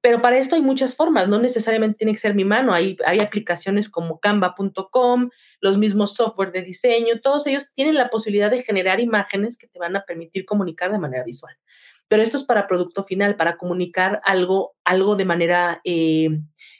Pero 0.00 0.22
para 0.22 0.38
esto 0.38 0.54
hay 0.54 0.62
muchas 0.62 0.94
formas, 0.94 1.28
no 1.28 1.40
necesariamente 1.40 1.98
tiene 1.98 2.12
que 2.12 2.18
ser 2.18 2.34
mi 2.34 2.44
mano, 2.44 2.72
hay, 2.72 2.96
hay 3.04 3.20
aplicaciones 3.20 3.88
como 3.88 4.20
canva.com, 4.20 5.30
los 5.60 5.78
mismos 5.78 6.14
software 6.14 6.52
de 6.52 6.62
diseño, 6.62 7.20
todos 7.20 7.46
ellos 7.46 7.72
tienen 7.72 7.96
la 7.96 8.08
posibilidad 8.08 8.50
de 8.50 8.62
generar 8.62 9.00
imágenes 9.00 9.58
que 9.58 9.66
te 9.66 9.78
van 9.78 9.96
a 9.96 10.04
permitir 10.04 10.44
comunicar 10.44 10.92
de 10.92 10.98
manera 10.98 11.24
visual. 11.24 11.54
Pero 12.08 12.22
esto 12.22 12.36
es 12.36 12.44
para 12.44 12.68
producto 12.68 13.02
final, 13.02 13.36
para 13.36 13.56
comunicar 13.56 14.20
algo, 14.24 14.76
algo 14.84 15.16
de 15.16 15.24
manera 15.24 15.80
eh, 15.84 16.38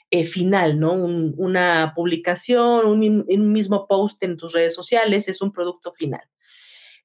eh, 0.09 0.23
final, 0.23 0.79
¿no? 0.79 0.93
una 0.93 1.91
publicación, 1.95 2.85
un, 2.85 3.25
un 3.27 3.51
mismo 3.51 3.87
post 3.87 4.23
en 4.23 4.37
tus 4.37 4.53
redes 4.53 4.73
sociales 4.73 5.27
es 5.27 5.41
un 5.41 5.51
producto 5.51 5.91
final. 5.91 6.21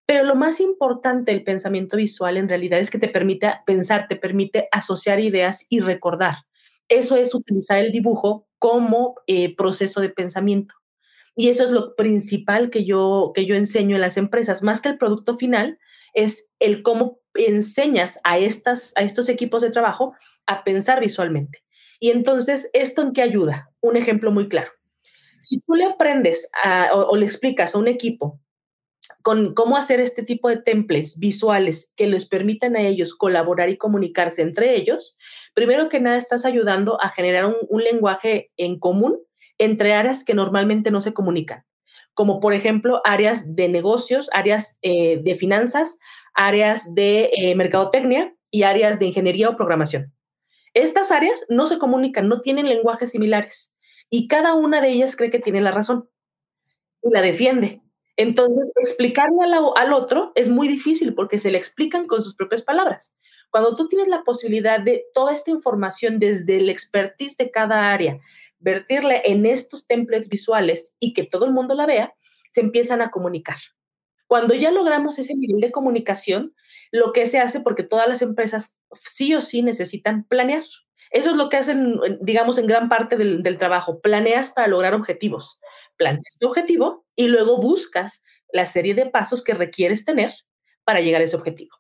Pero 0.07 0.25
lo 0.25 0.35
más 0.35 0.61
importante 0.61 1.33
del 1.33 1.45
pensamiento 1.45 1.97
visual 1.97 2.37
en 2.37 2.49
realidad 2.49 2.81
es 2.81 2.91
que 2.91 2.99
te 2.99 3.09
permite 3.09 3.53
pensar, 3.67 4.09
te 4.09 4.17
permite 4.17 4.69
asociar 4.73 5.21
ideas 5.21 5.67
y 5.71 5.81
recordar. 5.81 6.37
Eso 6.89 7.17
es 7.17 7.35
utilizar 7.35 7.79
el 7.79 7.93
dibujo 7.93 8.47
como 8.59 9.15
eh, 9.27 9.55
proceso 9.55 10.01
de 10.01 10.11
pensamiento. 10.11 10.75
Y 11.35 11.49
eso 11.49 11.65
es 11.65 11.71
lo 11.71 11.95
principal 11.97 12.69
que 12.71 12.85
yo, 12.85 13.33
que 13.35 13.47
yo 13.47 13.55
enseño 13.55 13.97
en 13.97 14.03
las 14.03 14.17
empresas, 14.17 14.63
más 14.63 14.81
que 14.81 14.91
el 14.91 14.99
producto 14.99 15.39
final, 15.39 15.79
es 16.15 16.51
el 16.59 16.83
cómo 16.83 17.21
enseñas 17.35 18.21
a, 18.25 18.39
estas, 18.39 18.93
a 18.97 19.03
estos 19.03 19.29
equipos 19.29 19.63
de 19.63 19.71
trabajo 19.71 20.15
a 20.47 20.65
pensar 20.65 21.01
visualmente. 21.01 21.65
Y 22.01 22.11
entonces, 22.11 22.69
¿esto 22.75 23.01
en 23.01 23.13
qué 23.13 23.23
ayuda? 23.23 23.71
Un 23.81 23.97
ejemplo 23.97 24.31
muy 24.31 24.49
claro. 24.49 24.73
Si 25.41 25.61
tú 25.61 25.75
le 25.75 25.87
aprendes 25.87 26.49
o 26.93 27.17
le 27.17 27.27
explicas 27.27 27.75
a 27.75 27.79
un 27.79 27.89
equipo 27.89 28.42
con 29.23 29.55
cómo 29.55 29.77
hacer 29.77 30.01
este 30.01 30.23
tipo 30.23 30.49
de 30.49 30.57
templates 30.57 31.19
visuales 31.19 31.93
que 31.97 32.07
les 32.07 32.27
permitan 32.27 32.77
a 32.77 32.83
ellos 32.83 33.15
colaborar 33.15 33.69
y 33.69 33.77
comunicarse 33.77 34.43
entre 34.43 34.77
ellos, 34.77 35.17
primero 35.55 35.89
que 35.89 36.01
nada 36.01 36.17
estás 36.17 36.45
ayudando 36.45 37.01
a 37.03 37.09
generar 37.09 37.47
un, 37.47 37.83
lenguaje 37.83 38.51
en 38.57 38.79
común 38.79 39.19
entre 39.59 39.95
áreas 39.95 40.25
que 40.25 40.35
normalmente 40.35 40.91
no 40.91 41.01
se 41.01 41.13
comunican, 41.13 41.65
como 42.15 42.41
por 42.41 42.55
ejemplo 42.55 43.01
áreas 43.05 43.55
de 43.55 43.69
negocios, 43.69 44.31
áreas 44.33 44.79
eh, 44.83 45.21
de 45.23 45.35
finanzas, 45.35 45.99
áreas 46.35 46.95
de 46.95 47.31
eh, 47.37 47.55
mercadotecnia 47.55 48.35
y 48.51 48.63
áreas 48.63 48.99
de 48.99 49.07
ingeniería 49.07 49.49
o 49.49 49.57
programación. 49.57 50.13
Estas 50.75 51.11
áreas 51.11 51.45
no 51.49 51.67
se 51.67 51.79
comunican, 51.79 52.29
no 52.29 52.41
tienen 52.41 52.69
lenguajes 52.69 53.11
similares 53.11 53.75
y 54.09 54.29
cada 54.29 54.55
una 54.55 54.81
de 54.81 54.91
ellas 54.91 55.17
cree 55.17 55.31
que 55.31 55.39
tiene 55.39 55.61
la 55.61 55.71
razón 55.71 56.09
y 57.03 57.11
la 57.11 57.21
defiende. 57.21 57.83
Entonces, 58.17 58.73
explicarle 58.77 59.39
al, 59.77 59.93
otro 59.93 60.33
es 60.35 60.49
muy 60.49 60.69
difícil 60.69 61.15
porque 61.15 61.39
se 61.39 61.51
le 61.51 61.59
explican 61.59 62.07
con 62.07 62.21
sus 62.21 62.35
propias 62.35 62.63
palabras. 62.63 63.17
Cuando 63.51 63.75
tú 63.75 63.89
tienes 63.89 64.09
la 64.09 64.23
posibilidad 64.23 64.81
de 64.81 65.05
toda 65.15 65.33
esta 65.33 65.51
información 65.51 66.19
desde 66.19 66.59
el 66.59 66.69
expertise 66.69 67.37
de 67.37 67.51
cada 67.51 67.91
área, 67.91 68.19
vertirle 68.59 69.23
en 69.25 69.45
estos 69.47 69.87
templates 69.87 70.29
visuales 70.29 70.97
y 71.01 71.13
que 71.13 71.25
todo 71.25 71.45
el 71.45 71.53
mundo 71.53 71.75
la 71.75 71.87
vea, 71.87 72.15
se 72.51 72.61
empiezan 72.61 73.01
a 73.01 73.11
comunicar. 73.11 73.57
Cuando 74.27 74.55
ya 74.55 74.71
logramos 74.71 75.19
ese 75.19 75.35
nivel 75.35 75.61
de 75.61 75.73
comunicación, 75.73 76.55
lo 76.91 77.13
que 77.13 77.27
se 77.27 77.39
hace, 77.39 77.61
porque 77.61 77.83
todas 77.83 78.09
las 78.09 78.23
empresas 78.23 78.79
sí 78.95 79.35
o 79.35 79.43
sí 79.43 79.63
necesitan 79.63 80.25
planear. 80.25 80.65
Eso 81.11 81.31
es 81.31 81.37
lo 81.37 81.51
que 81.51 81.59
hacen, 81.59 82.01
digamos, 82.23 82.57
en 82.57 82.67
gran 82.67 82.89
parte 82.89 83.19
del, 83.19 83.59
trabajo. 83.59 84.01
Planeas 84.01 84.51
para 84.51 84.69
lograr 84.69 84.95
objetivos. 84.95 85.61
Planteas 85.99 86.39
tu 86.41 86.49
objetivo 86.49 87.02
y 87.17 87.29
luego 87.29 87.59
buscas 87.59 88.23
la 88.53 88.67
serie 88.67 88.95
de 88.95 89.07
pasos 89.07 89.43
que 89.43 89.55
requieres 89.55 90.05
tener 90.05 90.33
para 90.85 91.01
llegar 91.01 91.21
a 91.21 91.25
ese 91.25 91.37
objetivo. 91.37 91.77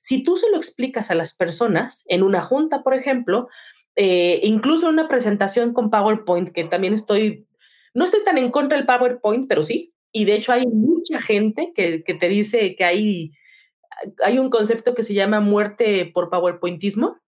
Si 0.00 0.22
tú 0.22 0.36
se 0.36 0.50
lo 0.50 0.56
explicas 0.56 1.10
a 1.10 1.14
las 1.14 1.34
personas 1.34 2.04
en 2.06 2.22
una 2.22 2.40
junta, 2.40 2.82
por 2.82 2.94
ejemplo, 2.94 3.48
eh, 3.96 4.40
incluso 4.44 4.86
en 4.86 4.94
una 4.94 5.08
presentación 5.08 5.72
con 5.72 5.90
PowerPoint, 5.90 6.50
que 6.50 6.64
también 6.64 6.94
estoy, 6.94 7.46
no 7.94 8.04
estoy 8.04 8.22
tan 8.24 8.38
en 8.38 8.50
contra 8.50 8.78
del 8.78 8.86
PowerPoint, 8.86 9.46
pero 9.48 9.62
sí, 9.62 9.94
y 10.12 10.24
de 10.24 10.34
hecho 10.34 10.52
hay 10.52 10.66
mucha 10.66 11.20
gente 11.20 11.72
que, 11.74 12.02
que 12.02 12.14
te 12.14 12.28
dice 12.28 12.74
que 12.76 12.84
hay, 12.84 13.32
hay 14.22 14.38
un 14.38 14.50
concepto 14.50 14.94
que 14.94 15.02
se 15.02 15.14
llama 15.14 15.40
muerte 15.40 16.10
por 16.12 16.30
PowerPointismo, 16.30 17.18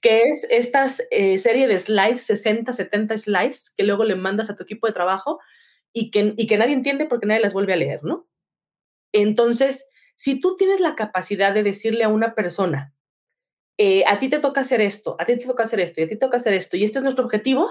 que 0.00 0.22
es 0.22 0.46
esta 0.50 0.86
eh, 1.10 1.38
serie 1.38 1.66
de 1.66 1.78
slides, 1.78 2.22
60, 2.22 2.72
70 2.72 3.18
slides, 3.18 3.70
que 3.76 3.84
luego 3.84 4.04
le 4.04 4.14
mandas 4.14 4.50
a 4.50 4.56
tu 4.56 4.62
equipo 4.62 4.86
de 4.86 4.92
trabajo 4.92 5.40
y 5.92 6.10
que, 6.10 6.34
y 6.36 6.46
que 6.46 6.58
nadie 6.58 6.74
entiende 6.74 7.06
porque 7.06 7.26
nadie 7.26 7.42
las 7.42 7.52
vuelve 7.52 7.72
a 7.74 7.76
leer, 7.76 8.04
¿no? 8.04 8.28
Entonces, 9.12 9.88
si 10.16 10.40
tú 10.40 10.56
tienes 10.56 10.80
la 10.80 10.96
capacidad 10.96 11.54
de 11.54 11.62
decirle 11.62 12.04
a 12.04 12.08
una 12.08 12.34
persona 12.34 12.94
eh, 13.78 14.04
a 14.06 14.18
ti 14.18 14.28
te 14.28 14.38
toca 14.38 14.60
hacer 14.60 14.80
esto, 14.80 15.16
a 15.18 15.24
ti 15.24 15.36
te 15.38 15.46
toca 15.46 15.62
hacer 15.62 15.80
esto 15.80 16.00
y 16.00 16.04
a 16.04 16.06
ti 16.06 16.14
te 16.14 16.20
toca 16.20 16.36
hacer 16.36 16.54
esto 16.54 16.76
y 16.76 16.84
este 16.84 16.98
es 16.98 17.02
nuestro 17.02 17.24
objetivo, 17.24 17.70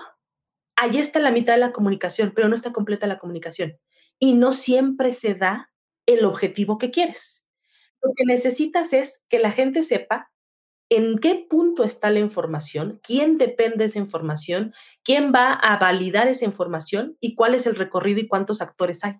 ahí 0.75 0.97
está 0.97 1.19
la 1.19 1.31
mitad 1.31 1.53
de 1.53 1.59
la 1.59 1.71
comunicación, 1.71 2.33
pero 2.35 2.47
no 2.47 2.55
está 2.55 2.71
completa 2.73 3.07
la 3.07 3.19
comunicación. 3.19 3.77
Y 4.19 4.33
no 4.33 4.53
siempre 4.53 5.13
se 5.13 5.35
da 5.35 5.71
el 6.05 6.25
objetivo 6.25 6.77
que 6.77 6.91
quieres. 6.91 7.47
Lo 8.01 8.13
que 8.15 8.25
necesitas 8.25 8.93
es 8.93 9.23
que 9.29 9.39
la 9.39 9.51
gente 9.51 9.83
sepa 9.83 10.30
en 10.91 11.19
qué 11.19 11.47
punto 11.49 11.85
está 11.85 12.09
la 12.09 12.19
información, 12.19 12.99
quién 13.01 13.37
depende 13.37 13.77
de 13.77 13.85
esa 13.85 13.99
información, 13.99 14.73
quién 15.05 15.31
va 15.33 15.53
a 15.53 15.77
validar 15.77 16.27
esa 16.27 16.43
información 16.43 17.17
y 17.21 17.33
cuál 17.33 17.55
es 17.55 17.65
el 17.65 17.75
recorrido 17.75 18.19
y 18.19 18.27
cuántos 18.27 18.61
actores 18.61 19.05
hay. 19.05 19.15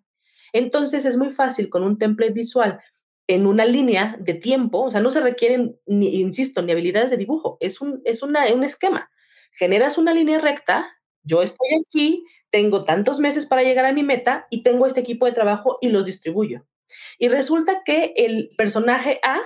Entonces 0.52 1.06
es 1.06 1.16
muy 1.16 1.30
fácil 1.30 1.70
con 1.70 1.84
un 1.84 1.98
template 1.98 2.34
visual 2.34 2.82
en 3.26 3.48
una 3.48 3.64
línea 3.64 4.18
de 4.20 4.34
tiempo, 4.34 4.82
o 4.82 4.92
sea, 4.92 5.00
no 5.00 5.10
se 5.10 5.22
requieren, 5.22 5.80
ni, 5.86 6.20
insisto, 6.20 6.62
ni 6.62 6.74
habilidades 6.74 7.10
de 7.10 7.16
dibujo, 7.16 7.56
es 7.62 7.80
un, 7.80 8.02
es 8.04 8.22
una, 8.22 8.54
un 8.54 8.66
esquema. 8.66 9.10
Generas 9.54 9.98
una 9.98 10.14
línea 10.14 10.40
recta, 10.40 10.92
yo 11.24 11.42
estoy 11.42 11.70
aquí, 11.80 12.26
tengo 12.50 12.84
tantos 12.84 13.20
meses 13.20 13.46
para 13.46 13.64
llegar 13.64 13.86
a 13.86 13.94
mi 13.94 14.04
meta 14.04 14.46
y 14.50 14.64
tengo 14.64 14.86
este 14.88 15.00
equipo 15.00 15.26
de 15.26 15.32
trabajo 15.32 15.78
y 15.80 15.88
los 15.88 16.04
distribuyo. 16.04 16.66
Y 17.18 17.30
resulta 17.30 17.84
que 17.86 18.14
el 18.18 18.50
personaje 18.58 19.22
A 19.24 19.40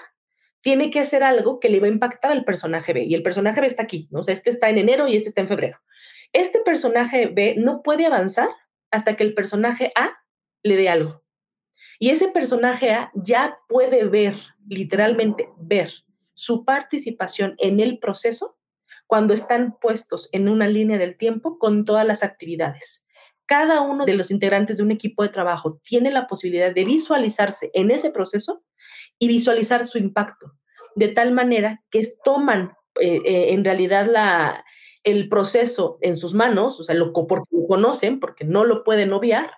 tiene 0.65 0.89
que 0.89 0.99
hacer 0.99 1.21
algo 1.21 1.59
que 1.59 1.69
le 1.69 1.79
va 1.79 1.85
a 1.85 1.91
impactar 1.91 2.31
al 2.31 2.43
personaje 2.43 2.91
B. 2.91 3.03
Y 3.03 3.13
el 3.13 3.21
personaje 3.21 3.61
B 3.61 3.67
está 3.67 3.83
aquí, 3.83 4.07
¿no? 4.09 4.21
O 4.21 4.23
sea, 4.23 4.33
este 4.33 4.49
está 4.49 4.67
en 4.67 4.79
enero 4.79 5.07
y 5.07 5.15
este 5.15 5.29
está 5.29 5.41
en 5.41 5.47
febrero. 5.47 5.77
Este 6.33 6.59
personaje 6.59 7.27
B 7.27 7.53
no 7.59 7.83
puede 7.83 8.07
avanzar 8.07 8.49
hasta 8.89 9.15
que 9.15 9.21
el 9.21 9.35
personaje 9.35 9.91
A 9.93 10.17
le 10.63 10.75
dé 10.75 10.89
algo. 10.89 11.23
Y 11.99 12.09
ese 12.09 12.29
personaje 12.29 12.89
A 12.89 13.11
ya 13.13 13.59
puede 13.69 14.05
ver, 14.05 14.37
literalmente 14.67 15.49
ver, 15.59 15.91
su 16.33 16.65
participación 16.65 17.53
en 17.59 17.79
el 17.79 17.99
proceso 17.99 18.57
cuando 19.05 19.35
están 19.35 19.77
puestos 19.79 20.29
en 20.31 20.49
una 20.49 20.67
línea 20.67 20.97
del 20.97 21.15
tiempo 21.15 21.59
con 21.59 21.85
todas 21.85 22.07
las 22.07 22.23
actividades. 22.23 23.05
Cada 23.45 23.81
uno 23.81 24.03
de 24.07 24.15
los 24.15 24.31
integrantes 24.31 24.77
de 24.77 24.83
un 24.83 24.89
equipo 24.89 25.21
de 25.21 25.29
trabajo 25.29 25.79
tiene 25.83 26.09
la 26.09 26.25
posibilidad 26.25 26.73
de 26.73 26.85
visualizarse 26.85 27.69
en 27.75 27.91
ese 27.91 28.09
proceso 28.09 28.64
y 29.19 29.27
visualizar 29.27 29.85
su 29.85 29.97
impacto, 29.97 30.53
de 30.95 31.09
tal 31.09 31.31
manera 31.31 31.83
que 31.89 32.03
toman 32.23 32.73
eh, 32.99 33.21
eh, 33.25 33.53
en 33.53 33.63
realidad 33.63 34.07
la, 34.09 34.63
el 35.03 35.29
proceso 35.29 35.97
en 36.01 36.17
sus 36.17 36.33
manos, 36.33 36.79
o 36.79 36.83
sea, 36.83 36.95
lo, 36.95 37.13
porque 37.13 37.47
lo 37.51 37.67
conocen, 37.67 38.19
porque 38.19 38.43
no 38.43 38.65
lo 38.65 38.83
pueden 38.83 39.13
obviar, 39.13 39.51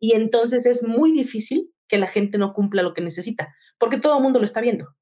y 0.00 0.12
entonces 0.12 0.66
es 0.66 0.82
muy 0.86 1.12
difícil 1.12 1.72
que 1.88 1.98
la 1.98 2.06
gente 2.06 2.38
no 2.38 2.52
cumpla 2.52 2.82
lo 2.82 2.94
que 2.94 3.00
necesita, 3.00 3.54
porque 3.78 3.98
todo 3.98 4.16
el 4.16 4.22
mundo 4.22 4.38
lo 4.38 4.44
está 4.44 4.60
viendo. 4.60 4.94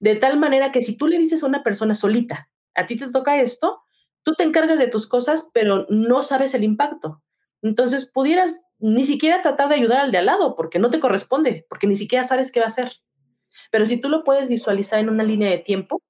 De 0.00 0.16
tal 0.16 0.38
manera 0.38 0.72
que 0.72 0.82
si 0.82 0.96
tú 0.96 1.06
le 1.06 1.18
dices 1.18 1.42
a 1.42 1.46
una 1.46 1.62
persona 1.62 1.94
solita, 1.94 2.50
a 2.74 2.86
ti 2.86 2.96
te 2.96 3.10
toca 3.10 3.40
esto, 3.40 3.82
tú 4.22 4.34
te 4.34 4.44
encargas 4.44 4.78
de 4.78 4.88
tus 4.88 5.06
cosas, 5.06 5.50
pero 5.52 5.86
no 5.88 6.22
sabes 6.22 6.54
el 6.54 6.64
impacto. 6.64 7.22
Entonces 7.62 8.10
pudieras 8.10 8.60
ni 8.78 9.04
siquiera 9.04 9.42
tratar 9.42 9.68
de 9.68 9.76
ayudar 9.76 10.00
al 10.00 10.10
de 10.10 10.18
al 10.18 10.26
lado, 10.26 10.56
porque 10.56 10.78
no 10.78 10.90
te 10.90 11.00
corresponde, 11.00 11.66
porque 11.68 11.86
ni 11.86 11.96
siquiera 11.96 12.24
sabes 12.24 12.50
qué 12.50 12.60
va 12.60 12.66
a 12.66 12.68
hacer. 12.68 12.92
Pero 13.70 13.86
si 13.86 14.00
tú 14.00 14.08
lo 14.08 14.24
puedes 14.24 14.48
visualizar 14.48 15.00
en 15.00 15.08
una 15.08 15.24
línea 15.24 15.50
de 15.50 15.58
tiempo, 15.58 16.02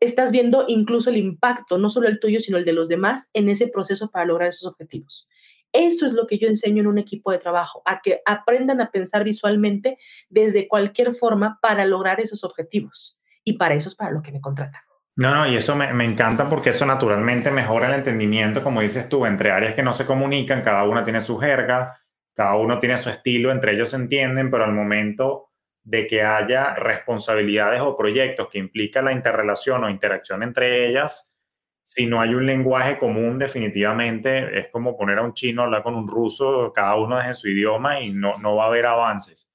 estás 0.00 0.30
viendo 0.30 0.64
incluso 0.68 1.10
el 1.10 1.16
impacto, 1.16 1.78
no 1.78 1.88
solo 1.88 2.08
el 2.08 2.20
tuyo, 2.20 2.40
sino 2.40 2.58
el 2.58 2.64
de 2.64 2.72
los 2.72 2.88
demás 2.88 3.30
en 3.32 3.48
ese 3.48 3.68
proceso 3.68 4.10
para 4.10 4.24
lograr 4.24 4.48
esos 4.48 4.68
objetivos. 4.68 5.28
Eso 5.72 6.06
es 6.06 6.12
lo 6.12 6.26
que 6.26 6.38
yo 6.38 6.48
enseño 6.48 6.80
en 6.80 6.86
un 6.86 6.98
equipo 6.98 7.30
de 7.30 7.38
trabajo, 7.38 7.82
a 7.84 8.00
que 8.00 8.20
aprendan 8.24 8.80
a 8.80 8.90
pensar 8.90 9.24
visualmente 9.24 9.98
desde 10.30 10.66
cualquier 10.66 11.14
forma 11.14 11.58
para 11.60 11.84
lograr 11.84 12.20
esos 12.20 12.42
objetivos. 12.42 13.20
Y 13.44 13.54
para 13.54 13.74
eso 13.74 13.88
es 13.88 13.94
para 13.94 14.10
lo 14.10 14.22
que 14.22 14.32
me 14.32 14.40
contratan. 14.40 14.82
No, 15.16 15.34
no, 15.34 15.50
y 15.50 15.56
eso 15.56 15.74
me, 15.74 15.92
me, 15.92 16.04
encanta 16.04 16.48
porque 16.48 16.70
eso 16.70 16.86
naturalmente 16.86 17.50
mejora 17.50 17.88
el 17.88 17.94
entendimiento, 17.94 18.62
como 18.62 18.80
dices 18.80 19.08
tú, 19.08 19.26
entre 19.26 19.50
áreas 19.50 19.74
que 19.74 19.82
no 19.82 19.92
se 19.92 20.06
comunican, 20.06 20.62
cada 20.62 20.84
una 20.84 21.02
tiene 21.02 21.20
su 21.20 21.38
jerga, 21.38 22.00
cada 22.34 22.54
uno 22.54 22.78
tiene 22.78 22.96
su 22.98 23.10
estilo, 23.10 23.50
entre 23.50 23.72
ellos 23.72 23.90
se 23.90 23.96
entienden, 23.96 24.48
pero 24.48 24.62
al 24.62 24.72
momento 24.72 25.47
de 25.88 26.06
que 26.06 26.22
haya 26.22 26.74
responsabilidades 26.74 27.80
o 27.80 27.96
proyectos 27.96 28.48
que 28.50 28.58
implican 28.58 29.06
la 29.06 29.12
interrelación 29.12 29.84
o 29.84 29.88
interacción 29.88 30.42
entre 30.42 30.86
ellas, 30.86 31.34
si 31.82 32.06
no 32.06 32.20
hay 32.20 32.34
un 32.34 32.44
lenguaje 32.44 32.98
común, 32.98 33.38
definitivamente 33.38 34.58
es 34.58 34.68
como 34.68 34.98
poner 34.98 35.16
a 35.16 35.22
un 35.22 35.32
chino 35.32 35.62
a 35.62 35.64
hablar 35.64 35.82
con 35.82 35.94
un 35.94 36.06
ruso, 36.06 36.74
cada 36.74 36.94
uno 36.96 37.18
es 37.18 37.38
su 37.38 37.48
idioma 37.48 38.00
y 38.00 38.12
no, 38.12 38.36
no 38.36 38.54
va 38.56 38.64
a 38.64 38.66
haber 38.66 38.84
avances. 38.84 39.50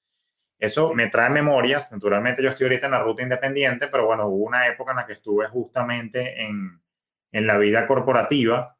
Eso 0.58 0.92
me 0.92 1.06
trae 1.06 1.30
memorias, 1.30 1.92
naturalmente 1.92 2.42
yo 2.42 2.48
estoy 2.48 2.64
ahorita 2.64 2.86
en 2.86 2.92
la 2.92 3.02
ruta 3.04 3.22
independiente, 3.22 3.86
pero 3.86 4.06
bueno, 4.06 4.26
hubo 4.26 4.44
una 4.44 4.66
época 4.66 4.90
en 4.90 4.96
la 4.96 5.06
que 5.06 5.12
estuve 5.12 5.46
justamente 5.46 6.42
en, 6.42 6.82
en 7.30 7.46
la 7.46 7.58
vida 7.58 7.86
corporativa 7.86 8.76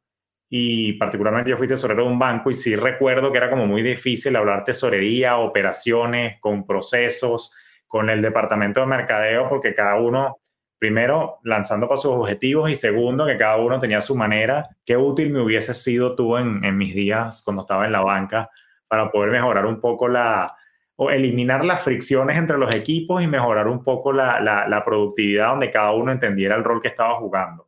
y 0.49 0.93
particularmente 0.93 1.49
yo 1.49 1.57
fui 1.57 1.67
tesorero 1.67 2.03
de 2.03 2.09
un 2.09 2.19
banco 2.19 2.49
y 2.49 2.53
sí 2.53 2.75
recuerdo 2.75 3.31
que 3.31 3.37
era 3.37 3.49
como 3.49 3.65
muy 3.65 3.81
difícil 3.81 4.35
hablar 4.35 4.63
tesorería, 4.63 5.37
operaciones, 5.37 6.39
con 6.39 6.65
procesos, 6.65 7.53
con 7.87 8.09
el 8.09 8.21
departamento 8.21 8.79
de 8.81 8.85
mercadeo, 8.85 9.49
porque 9.49 9.73
cada 9.73 9.95
uno 9.95 10.37
primero, 10.77 11.39
lanzando 11.43 11.87
para 11.87 11.99
sus 11.99 12.11
objetivos 12.11 12.69
y 12.69 12.75
segundo, 12.75 13.25
que 13.25 13.37
cada 13.37 13.57
uno 13.57 13.79
tenía 13.79 14.01
su 14.01 14.15
manera. 14.15 14.69
Qué 14.85 14.97
útil 14.97 15.31
me 15.31 15.41
hubiese 15.41 15.73
sido 15.73 16.15
tú 16.15 16.37
en, 16.37 16.77
mis 16.77 16.93
días 16.93 17.41
cuando 17.43 17.61
estaba 17.61 17.85
en 17.85 17.91
la 17.91 18.01
banca 18.01 18.49
para 18.87 19.09
poder 19.09 19.31
mejorar 19.31 19.65
un 19.65 19.79
poco 19.79 20.07
la, 20.07 20.55
o 20.95 21.09
eliminar 21.09 21.65
las 21.65 21.81
fricciones 21.81 22.37
entre 22.37 22.57
los 22.57 22.73
equipos 22.73 23.23
y 23.23 23.27
mejorar 23.27 23.67
un 23.67 23.83
poco 23.83 24.13
la, 24.13 24.39
la, 24.41 24.85
productividad 24.85 25.49
donde 25.49 25.71
cada 25.71 25.91
uno 25.91 26.11
entendiera 26.11 26.55
el 26.55 26.63
rol 26.63 26.81
que 26.81 26.89
estaba 26.89 27.15
jugando. 27.15 27.64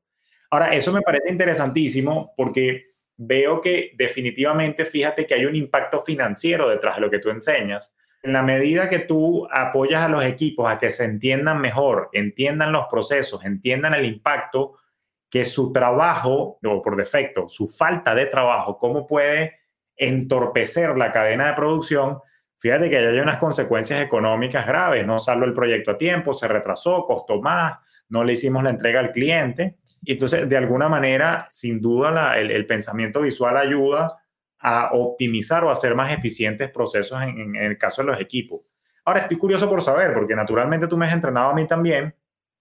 Ahora, 0.50 0.68
eso 0.68 0.92
me 0.92 1.02
parece 1.02 1.32
interesantísimo 1.32 2.34
porque 2.38 2.92
veo 3.18 3.60
que 3.62 3.92
definitivamente, 3.98 4.86
fíjate 4.86 5.26
que 5.26 5.34
hay 5.34 5.46
un 5.46 5.56
impacto 5.56 6.02
financiero 6.02 6.70
detrás 6.70 6.96
de 6.96 7.02
lo 7.02 7.10
que 7.10 7.20
tú 7.20 7.30
enseñas 7.30 7.96
en 8.24 8.34
la 8.34 8.42
medida 8.42 8.90
que 8.90 9.00
tú 9.00 9.48
apoyas 9.52 10.04
a 10.04 10.10
los 10.10 10.24
equipos 10.24 10.70
a 10.70 10.78
que 10.78 10.90
se 10.90 11.06
entiendan 11.06 11.62
mejor, 11.62 12.10
entiendan 12.14 12.72
los 12.72 12.88
procesos, 12.88 13.46
entiendan 13.46 13.94
el 13.94 14.06
impacto 14.06 14.76
que 15.30 15.46
su 15.46 15.72
trabajo, 15.72 16.60
o 16.64 16.82
por 16.82 16.96
defecto, 16.96 17.48
su 17.50 17.68
falta 17.68 18.16
de 18.16 18.26
trabajo, 18.26 18.78
cómo 18.78 19.06
puede 19.06 19.60
entorpecer 19.96 20.98
la 20.98 21.12
cadena 21.12 21.48
de 21.48 21.54
producción, 21.54 22.20
fíjate 22.60 22.90
que 22.90 22.98
hay 22.98 23.20
unas 23.20 23.38
consecuencias 23.38 24.02
económicas 24.02 24.66
graves, 24.66 25.06
no 25.06 25.20
salió 25.20 25.46
el 25.46 25.54
proyecto 25.54 25.92
a 25.92 25.98
tiempo, 25.98 26.34
se 26.34 26.48
retrasó, 26.48 27.06
costó 27.06 27.42
más, 27.42 27.78
no 28.10 28.24
le 28.24 28.34
hicimos 28.34 28.64
la 28.64 28.70
entrega 28.72 29.00
al 29.00 29.12
cliente. 29.12 29.78
Y 30.04 30.14
entonces, 30.14 30.48
de 30.48 30.58
alguna 30.58 30.90
manera, 30.90 31.46
sin 31.50 31.82
duda, 31.82 32.38
el, 32.38 32.52
el 32.52 32.66
pensamiento 32.66 33.22
visual 33.22 33.58
ayuda 33.58 34.18
a 34.60 34.90
optimizar 34.94 35.64
o 35.64 35.72
hacer 35.72 35.96
más 35.96 36.12
eficientes 36.12 36.70
procesos 36.72 37.22
en, 37.22 37.56
el 37.56 37.78
caso 37.78 38.02
de 38.02 38.08
los 38.08 38.20
equipos. 38.20 38.62
Ahora, 39.06 39.22
estoy 39.22 39.38
curioso 39.38 39.70
por 39.70 39.82
saber, 39.82 40.14
porque 40.14 40.36
naturalmente 40.36 40.88
tú 40.88 40.98
me 40.98 41.06
has 41.06 41.14
entrenado 41.14 41.52
a 41.52 41.54
mí 41.54 41.66
también, 41.66 42.14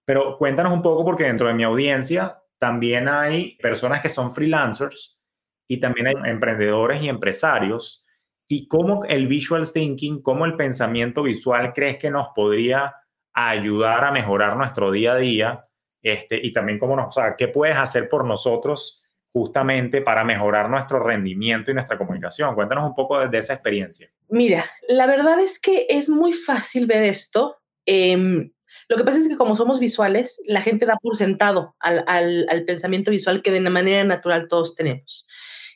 pero 0.05 0.37
cuéntanos 0.37 0.71
un 0.71 0.81
poco 0.81 1.03
porque 1.03 1.23
dentro 1.23 1.47
de 1.47 1.53
mi 1.53 1.63
audiencia 1.63 2.41
también 2.59 3.09
hay 3.09 3.57
personas 3.57 4.01
que 4.01 4.09
son 4.09 4.33
freelancers 4.33 5.19
y 5.67 5.79
también 5.79 6.07
hay 6.07 6.15
emprendedores 6.25 7.01
y 7.01 7.09
empresarios. 7.09 8.05
¿Y 8.47 8.67
cómo 8.69 9.03
el 9.03 9.27
visual 9.27 9.69
thinking, 9.69 10.21
cómo 10.21 10.45
el 10.45 10.55
pensamiento 10.55 11.23
visual 11.23 11.73
crees 11.73 11.97
que 11.97 12.09
nos 12.09 12.29
podría 12.29 12.95
ayudar 13.33 14.05
a 14.05 14.11
mejorar 14.11 14.55
nuestro 14.55 14.91
día 14.91 15.13
a 15.13 15.17
día? 15.17 15.61
Este, 16.07 16.39
y 16.41 16.53
también 16.53 16.79
cómo 16.79 16.95
nos, 16.95 17.07
o 17.07 17.11
sea, 17.11 17.35
qué 17.35 17.49
puedes 17.49 17.75
hacer 17.75 18.07
por 18.07 18.23
nosotros 18.25 19.03
justamente 19.33 20.01
para 20.01 20.23
mejorar 20.23 20.69
nuestro 20.69 20.99
rendimiento 20.99 21.69
y 21.69 21.73
nuestra 21.73 21.97
comunicación. 21.97 22.55
Cuéntanos 22.55 22.85
un 22.85 22.95
poco 22.95 23.27
de, 23.27 23.37
esa 23.37 23.53
experiencia. 23.53 24.09
Mira, 24.29 24.65
la 24.87 25.05
verdad 25.05 25.39
es 25.39 25.59
que 25.59 25.85
es 25.89 26.09
muy 26.09 26.31
fácil 26.31 26.87
ver 26.87 27.03
esto. 27.03 27.57
Em, 27.85 28.51
lo 28.87 28.95
que 28.95 29.03
pasa 29.03 29.19
es 29.19 29.27
que 29.27 29.35
como 29.35 29.55
somos 29.55 29.79
visuales, 29.79 30.41
la 30.45 30.61
gente 30.61 30.85
da 30.85 30.97
por 31.01 31.15
sentado 31.15 31.75
al, 31.79 32.05
al, 32.07 32.63
pensamiento 32.65 33.11
visual 33.11 33.41
que 33.41 33.51
de 33.51 33.59
una 33.59 33.69
manera 33.69 34.03
natural 34.05 34.47
todos 34.47 34.75
tenemos. 34.75 35.27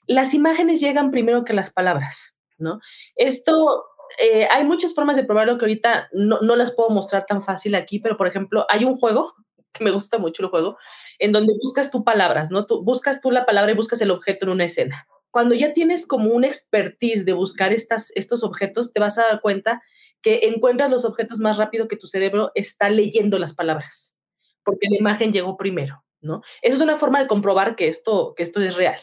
Las 0.08 0.34
imágenes 0.34 0.80
llegan 0.80 1.12
primero 1.12 1.43
que 1.43 1.53
las 1.53 1.72
palabras, 1.72 2.36
¿no? 2.58 2.80
Esto, 3.16 3.84
eh, 4.24 4.47
hay 4.49 4.64
muchas 4.64 4.95
formas 4.95 5.18
de 5.18 5.26
probarlo 5.26 5.58
que 5.58 5.66
ahorita 5.66 6.08
no, 6.14 6.39
no 6.41 6.56
las 6.56 6.72
puedo 6.72 6.89
mostrar 6.89 7.26
tan 7.26 7.43
fácil 7.43 7.76
aquí, 7.76 7.99
pero 7.99 8.18
por 8.18 8.28
ejemplo, 8.28 8.66
hay 8.70 8.86
un 8.86 8.95
juego 8.95 9.36
me 9.80 9.91
gusta 9.91 10.17
mucho 10.17 10.43
el 10.43 10.49
juego, 10.49 10.78
en 11.19 11.32
donde 11.32 11.53
buscas 11.53 11.91
tú 11.91 12.03
palabras, 12.03 12.51
¿no? 12.51 12.65
Tú 12.65 12.84
buscas 12.84 13.22
tú 13.22 13.32
la 13.32 13.45
palabra 13.45 13.72
y 13.72 13.76
buscas 13.76 14.01
el 14.01 14.11
objeto 14.11 14.45
en 14.45 14.51
una 14.51 14.65
escena. 14.65 15.07
Cuando 15.32 15.55
ya 15.55 15.74
tienes 15.74 16.05
como 16.05 16.32
un 16.32 16.43
expertise 16.43 17.26
de 17.26 17.34
buscar 17.34 17.72
estas, 17.72 18.11
estos 18.15 18.43
objetos, 18.43 18.91
te 18.91 18.99
vas 18.99 19.17
a 19.17 19.24
dar 19.24 19.41
cuenta 19.41 19.82
que 20.22 20.41
encuentras 20.43 20.91
los 20.91 21.05
objetos 21.05 21.39
más 21.39 21.57
rápido 21.57 21.88
que 21.88 21.97
tu 21.97 22.07
cerebro 22.07 22.51
está 22.53 22.89
leyendo 22.89 23.39
las 23.39 23.53
palabras, 23.53 24.15
porque 24.63 24.88
la 24.89 24.97
imagen 24.97 25.32
llegó 25.32 25.57
primero, 25.57 26.03
¿no? 26.19 26.41
Esa 26.61 26.76
es 26.76 26.82
una 26.82 26.97
forma 26.97 27.19
de 27.19 27.28
comprobar 27.28 27.76
que 27.76 27.88
esto, 27.88 28.34
que 28.36 28.43
esto 28.43 28.61
es 28.61 28.76
real. 28.76 28.99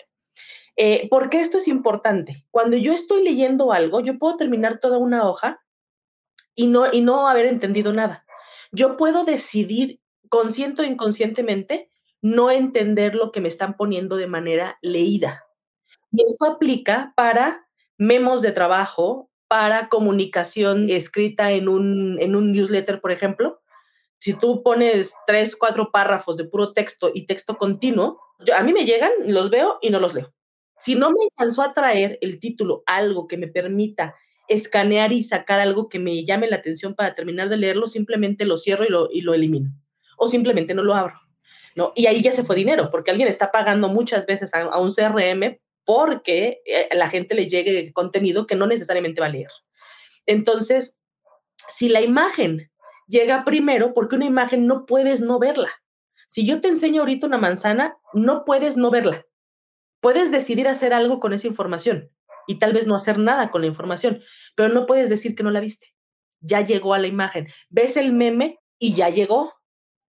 Eh, 0.76 1.08
¿Por 1.08 1.28
qué 1.28 1.40
esto 1.40 1.56
es 1.56 1.66
importante? 1.66 2.46
Cuando 2.52 2.76
yo 2.76 2.92
estoy 2.92 3.24
leyendo 3.24 3.72
algo, 3.72 4.00
yo 4.00 4.16
puedo 4.18 4.36
terminar 4.36 4.78
toda 4.78 4.98
una 4.98 5.28
hoja 5.28 5.60
y 6.54 6.68
no, 6.68 6.84
y 6.92 7.00
no 7.00 7.26
haber 7.26 7.46
entendido 7.46 7.92
nada. 7.92 8.24
Yo 8.70 8.96
puedo 8.96 9.24
decidir 9.24 10.00
consciente 10.28 10.82
o 10.82 10.84
inconscientemente, 10.84 11.90
no 12.20 12.50
entender 12.50 13.14
lo 13.14 13.32
que 13.32 13.40
me 13.40 13.48
están 13.48 13.76
poniendo 13.76 14.16
de 14.16 14.26
manera 14.26 14.78
leída. 14.82 15.44
Y 16.10 16.22
esto 16.22 16.46
aplica 16.46 17.12
para 17.16 17.66
memos 17.96 18.42
de 18.42 18.52
trabajo, 18.52 19.30
para 19.46 19.88
comunicación 19.88 20.90
escrita 20.90 21.52
en 21.52 21.68
un, 21.68 22.18
en 22.20 22.36
un 22.36 22.52
newsletter, 22.52 23.00
por 23.00 23.12
ejemplo. 23.12 23.60
Si 24.18 24.34
tú 24.34 24.62
pones 24.62 25.14
tres, 25.26 25.56
cuatro 25.56 25.90
párrafos 25.92 26.36
de 26.36 26.44
puro 26.44 26.72
texto 26.72 27.10
y 27.14 27.26
texto 27.26 27.56
continuo, 27.56 28.20
a 28.54 28.62
mí 28.62 28.72
me 28.72 28.84
llegan, 28.84 29.12
los 29.26 29.50
veo 29.50 29.78
y 29.80 29.90
no 29.90 30.00
los 30.00 30.14
leo. 30.14 30.32
Si 30.78 30.94
no 30.94 31.10
me 31.10 31.18
alcanzó 31.30 31.62
a 31.62 31.72
traer 31.72 32.18
el 32.20 32.38
título 32.38 32.82
algo 32.86 33.26
que 33.26 33.36
me 33.36 33.48
permita 33.48 34.14
escanear 34.48 35.12
y 35.12 35.22
sacar 35.22 35.60
algo 35.60 35.88
que 35.88 35.98
me 35.98 36.24
llame 36.24 36.48
la 36.48 36.56
atención 36.56 36.94
para 36.94 37.14
terminar 37.14 37.48
de 37.48 37.58
leerlo, 37.58 37.86
simplemente 37.86 38.44
lo 38.44 38.58
cierro 38.58 38.84
y 38.84 38.88
lo, 38.88 39.08
y 39.10 39.20
lo 39.20 39.34
elimino. 39.34 39.70
O 40.18 40.28
simplemente 40.28 40.74
no 40.74 40.82
lo 40.82 40.94
abro. 40.94 41.14
¿no? 41.74 41.92
Y 41.94 42.06
ahí 42.06 42.20
ya 42.22 42.32
se 42.32 42.44
fue 42.44 42.56
dinero, 42.56 42.90
porque 42.90 43.10
alguien 43.10 43.28
está 43.28 43.50
pagando 43.50 43.88
muchas 43.88 44.26
veces 44.26 44.52
a, 44.52 44.78
un 44.78 44.90
CRM 44.90 45.58
porque 45.84 46.60
eh, 46.66 46.88
la 46.92 47.08
gente 47.08 47.34
le 47.34 47.48
llegue 47.48 47.92
contenido 47.94 48.46
que 48.46 48.56
no 48.56 48.66
necesariamente 48.66 49.20
va 49.20 49.28
a 49.28 49.30
leer. 49.30 49.50
Entonces, 50.26 50.98
si 51.68 51.88
la 51.88 52.02
imagen 52.02 52.70
llega 53.06 53.44
primero, 53.44 53.94
porque 53.94 54.16
una 54.16 54.26
imagen 54.26 54.66
no 54.66 54.84
puedes 54.84 55.20
no 55.20 55.38
verla. 55.38 55.70
Si 56.26 56.46
yo 56.46 56.60
te 56.60 56.68
enseño 56.68 57.00
ahorita 57.00 57.26
una 57.26 57.38
manzana, 57.38 57.96
no 58.12 58.44
puedes 58.44 58.76
no 58.76 58.90
verla. 58.90 59.24
Puedes 60.00 60.30
decidir 60.30 60.68
hacer 60.68 60.92
algo 60.92 61.20
con 61.20 61.32
esa 61.32 61.46
información 61.46 62.10
y 62.46 62.58
tal 62.58 62.72
vez 62.72 62.86
no 62.86 62.94
hacer 62.94 63.18
nada 63.18 63.50
con 63.50 63.62
la 63.62 63.66
información, 63.66 64.20
pero 64.54 64.72
no 64.72 64.86
puedes 64.86 65.08
decir 65.08 65.34
que 65.34 65.42
no 65.42 65.50
la 65.50 65.60
viste. 65.60 65.94
Ya 66.40 66.60
llegó 66.60 66.94
a 66.94 66.98
la 66.98 67.06
imagen. 67.06 67.48
Ves 67.68 67.96
el 67.96 68.12
meme 68.12 68.58
y 68.78 68.94
ya 68.94 69.08
llegó 69.08 69.54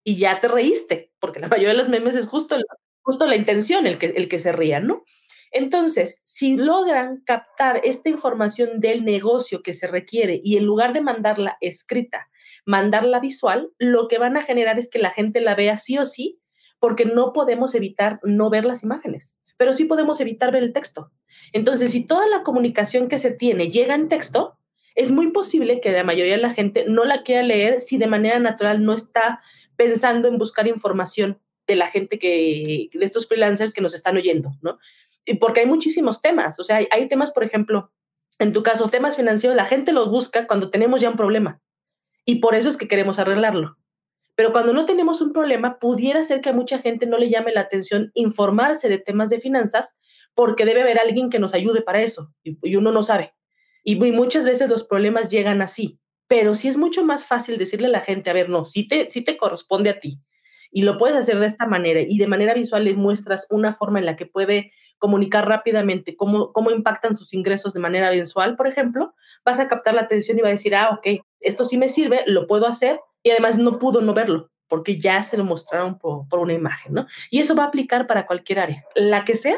y 0.07 0.15
ya 0.15 0.39
te 0.39 0.47
reíste, 0.47 1.11
porque 1.19 1.41
la 1.41 1.47
mayoría 1.49 1.73
de 1.73 1.73
los 1.73 1.89
memes 1.89 2.15
es 2.15 2.27
justo, 2.27 2.55
justo 3.01 3.27
la 3.27 3.35
intención 3.35 3.85
el 3.85 3.97
que, 3.97 4.05
el 4.05 4.29
que 4.29 4.39
se 4.39 4.53
rían, 4.53 4.87
¿no? 4.87 5.03
Entonces, 5.51 6.21
si 6.23 6.55
logran 6.55 7.23
captar 7.25 7.81
esta 7.83 8.07
información 8.07 8.79
del 8.79 9.03
negocio 9.03 9.61
que 9.61 9.73
se 9.73 9.85
requiere 9.85 10.39
y 10.41 10.55
en 10.55 10.63
lugar 10.63 10.93
de 10.93 11.01
mandarla 11.01 11.57
escrita, 11.59 12.29
mandarla 12.65 13.19
visual, 13.19 13.69
lo 13.79 14.07
que 14.07 14.17
van 14.17 14.37
a 14.37 14.41
generar 14.41 14.79
es 14.79 14.87
que 14.87 14.99
la 14.99 15.11
gente 15.11 15.41
la 15.41 15.55
vea 15.55 15.77
sí 15.77 15.97
o 15.97 16.05
sí, 16.05 16.39
porque 16.79 17.03
no 17.03 17.33
podemos 17.33 17.75
evitar 17.75 18.19
no 18.23 18.49
ver 18.49 18.63
las 18.63 18.83
imágenes, 18.83 19.37
pero 19.57 19.73
sí 19.73 19.85
podemos 19.85 20.21
evitar 20.21 20.53
ver 20.53 20.63
el 20.63 20.71
texto. 20.71 21.11
Entonces, 21.51 21.91
si 21.91 22.05
toda 22.05 22.27
la 22.27 22.43
comunicación 22.43 23.09
que 23.09 23.19
se 23.19 23.31
tiene 23.31 23.69
llega 23.69 23.93
en 23.93 24.07
texto, 24.07 24.57
es 24.95 25.11
muy 25.11 25.31
posible 25.31 25.81
que 25.81 25.91
la 25.91 26.03
mayoría 26.03 26.35
de 26.37 26.41
la 26.41 26.53
gente 26.53 26.85
no 26.87 27.03
la 27.03 27.23
quiera 27.23 27.43
leer 27.43 27.81
si 27.81 27.97
de 27.97 28.07
manera 28.07 28.39
natural 28.39 28.83
no 28.83 28.93
está 28.93 29.41
pensando 29.77 30.27
en 30.27 30.37
buscar 30.37 30.67
información 30.67 31.39
de 31.65 31.75
la 31.75 31.87
gente 31.87 32.19
que, 32.19 32.89
de 32.91 33.05
estos 33.05 33.27
freelancers 33.27 33.73
que 33.73 33.81
nos 33.81 33.93
están 33.93 34.17
oyendo, 34.17 34.51
¿no? 34.61 34.77
Y 35.25 35.35
porque 35.35 35.61
hay 35.61 35.65
muchísimos 35.65 36.21
temas, 36.21 36.59
o 36.59 36.63
sea, 36.63 36.77
hay, 36.77 36.87
hay 36.91 37.07
temas, 37.07 37.31
por 37.31 37.43
ejemplo, 37.43 37.91
en 38.39 38.53
tu 38.53 38.63
caso, 38.63 38.89
temas 38.89 39.15
financieros, 39.15 39.55
la 39.55 39.65
gente 39.65 39.91
los 39.91 40.09
busca 40.09 40.47
cuando 40.47 40.69
tenemos 40.69 41.01
ya 41.01 41.09
un 41.09 41.15
problema 41.15 41.61
y 42.27 42.35
por 42.35 42.55
eso 42.55 42.69
es 42.69 42.77
que 42.77 42.89
queremos 42.89 43.19
arreglarlo. 43.19 43.77
Pero 44.35 44.51
cuando 44.51 44.71
no 44.71 44.85
tenemos 44.85 45.21
un 45.21 45.33
problema, 45.33 45.79
pudiera 45.79 46.23
ser 46.23 46.41
que 46.41 46.49
a 46.49 46.53
mucha 46.53 46.77
gente 46.77 47.07
no 47.07 47.17
le 47.17 47.29
llame 47.29 47.53
la 47.53 47.61
atención 47.61 48.11
informarse 48.13 48.89
de 48.89 48.99
temas 48.99 49.31
de 49.31 49.39
finanzas 49.39 49.97
porque 50.35 50.65
debe 50.65 50.83
haber 50.83 50.99
alguien 50.99 51.31
que 51.31 51.39
nos 51.39 51.55
ayude 51.55 51.81
para 51.81 52.01
eso 52.01 52.31
y, 52.43 52.75
uno 52.75 52.91
no 52.91 53.01
sabe. 53.01 53.33
Y, 53.83 53.95
muchas 54.11 54.45
veces 54.45 54.69
los 54.69 54.83
problemas 54.83 55.29
llegan 55.29 55.61
así. 55.61 55.99
Pero 56.27 56.55
sí 56.55 56.67
es 56.67 56.77
mucho 56.77 57.05
más 57.05 57.25
fácil 57.25 57.57
decirle 57.57 57.87
a 57.87 57.91
la 57.91 58.01
gente, 58.01 58.29
a 58.29 58.33
ver, 58.33 58.49
no, 58.49 58.65
sí 58.65 58.87
te, 58.87 59.09
sí 59.09 59.23
te 59.23 59.37
corresponde 59.37 59.89
a 59.89 59.99
ti. 59.99 60.19
Y 60.71 60.81
lo 60.81 60.97
puedes 60.97 61.15
hacer 61.15 61.39
de 61.39 61.45
esta 61.45 61.65
manera 61.65 62.01
y 62.01 62.17
de 62.17 62.27
manera 62.27 62.53
visual 62.53 62.83
le 62.83 62.93
muestras 62.93 63.47
una 63.49 63.73
forma 63.73 63.99
en 63.99 64.05
la 64.05 64.15
que 64.15 64.25
puede 64.25 64.71
comunicar 64.97 65.47
rápidamente 65.47 66.15
cómo, 66.15 66.51
cómo 66.51 66.71
impactan 66.71 67.15
sus 67.15 67.33
ingresos 67.33 67.73
de 67.73 67.79
manera 67.79 68.09
mensual, 68.09 68.55
por 68.55 68.67
ejemplo, 68.67 69.13
vas 69.45 69.59
a 69.59 69.67
captar 69.67 69.93
la 69.93 70.01
atención 70.01 70.37
y 70.37 70.41
va 70.41 70.49
a 70.49 70.51
decir, 70.51 70.75
ah, 70.75 70.89
ok, 70.91 71.23
esto 71.39 71.63
sí 71.63 71.77
me 71.77 71.87
sirve, 71.87 72.23
lo 72.25 72.47
puedo 72.47 72.67
hacer 72.67 72.99
y 73.23 73.29
además 73.29 73.57
no 73.57 73.79
pudo 73.79 74.01
no 74.01 74.13
verlo 74.13 74.51
porque 74.67 74.99
ya 74.99 75.23
se 75.23 75.37
lo 75.37 75.45
mostraron 75.45 75.97
por, 75.97 76.27
por 76.27 76.39
una 76.39 76.53
imagen, 76.53 76.93
¿no? 76.93 77.07
Y 77.29 77.39
eso 77.39 77.55
va 77.55 77.63
a 77.63 77.67
aplicar 77.67 78.05
para 78.05 78.25
cualquier 78.25 78.59
área, 78.59 78.83
la 78.95 79.23
que 79.23 79.35
sea, 79.35 79.57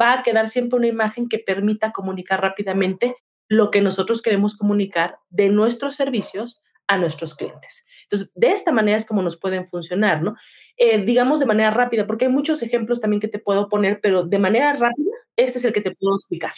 va 0.00 0.12
a 0.12 0.22
quedar 0.22 0.48
siempre 0.48 0.78
una 0.78 0.86
imagen 0.86 1.28
que 1.28 1.38
permita 1.38 1.92
comunicar 1.92 2.40
rápidamente 2.40 3.16
lo 3.48 3.70
que 3.70 3.80
nosotros 3.80 4.22
queremos 4.22 4.56
comunicar 4.56 5.18
de 5.30 5.48
nuestros 5.48 5.96
servicios 5.96 6.62
a 6.86 6.98
nuestros 6.98 7.34
clientes. 7.34 7.86
Entonces, 8.02 8.30
de 8.34 8.48
esta 8.48 8.72
manera 8.72 8.96
es 8.96 9.06
como 9.06 9.22
nos 9.22 9.38
pueden 9.38 9.66
funcionar, 9.66 10.22
¿no? 10.22 10.36
Eh, 10.76 10.98
digamos 11.04 11.40
de 11.40 11.46
manera 11.46 11.70
rápida, 11.70 12.06
porque 12.06 12.26
hay 12.26 12.30
muchos 12.30 12.62
ejemplos 12.62 13.00
también 13.00 13.20
que 13.20 13.28
te 13.28 13.38
puedo 13.38 13.68
poner, 13.68 14.00
pero 14.02 14.24
de 14.24 14.38
manera 14.38 14.72
rápida, 14.74 15.12
este 15.36 15.58
es 15.58 15.64
el 15.64 15.72
que 15.72 15.80
te 15.80 15.94
puedo 15.94 16.16
explicar. 16.16 16.52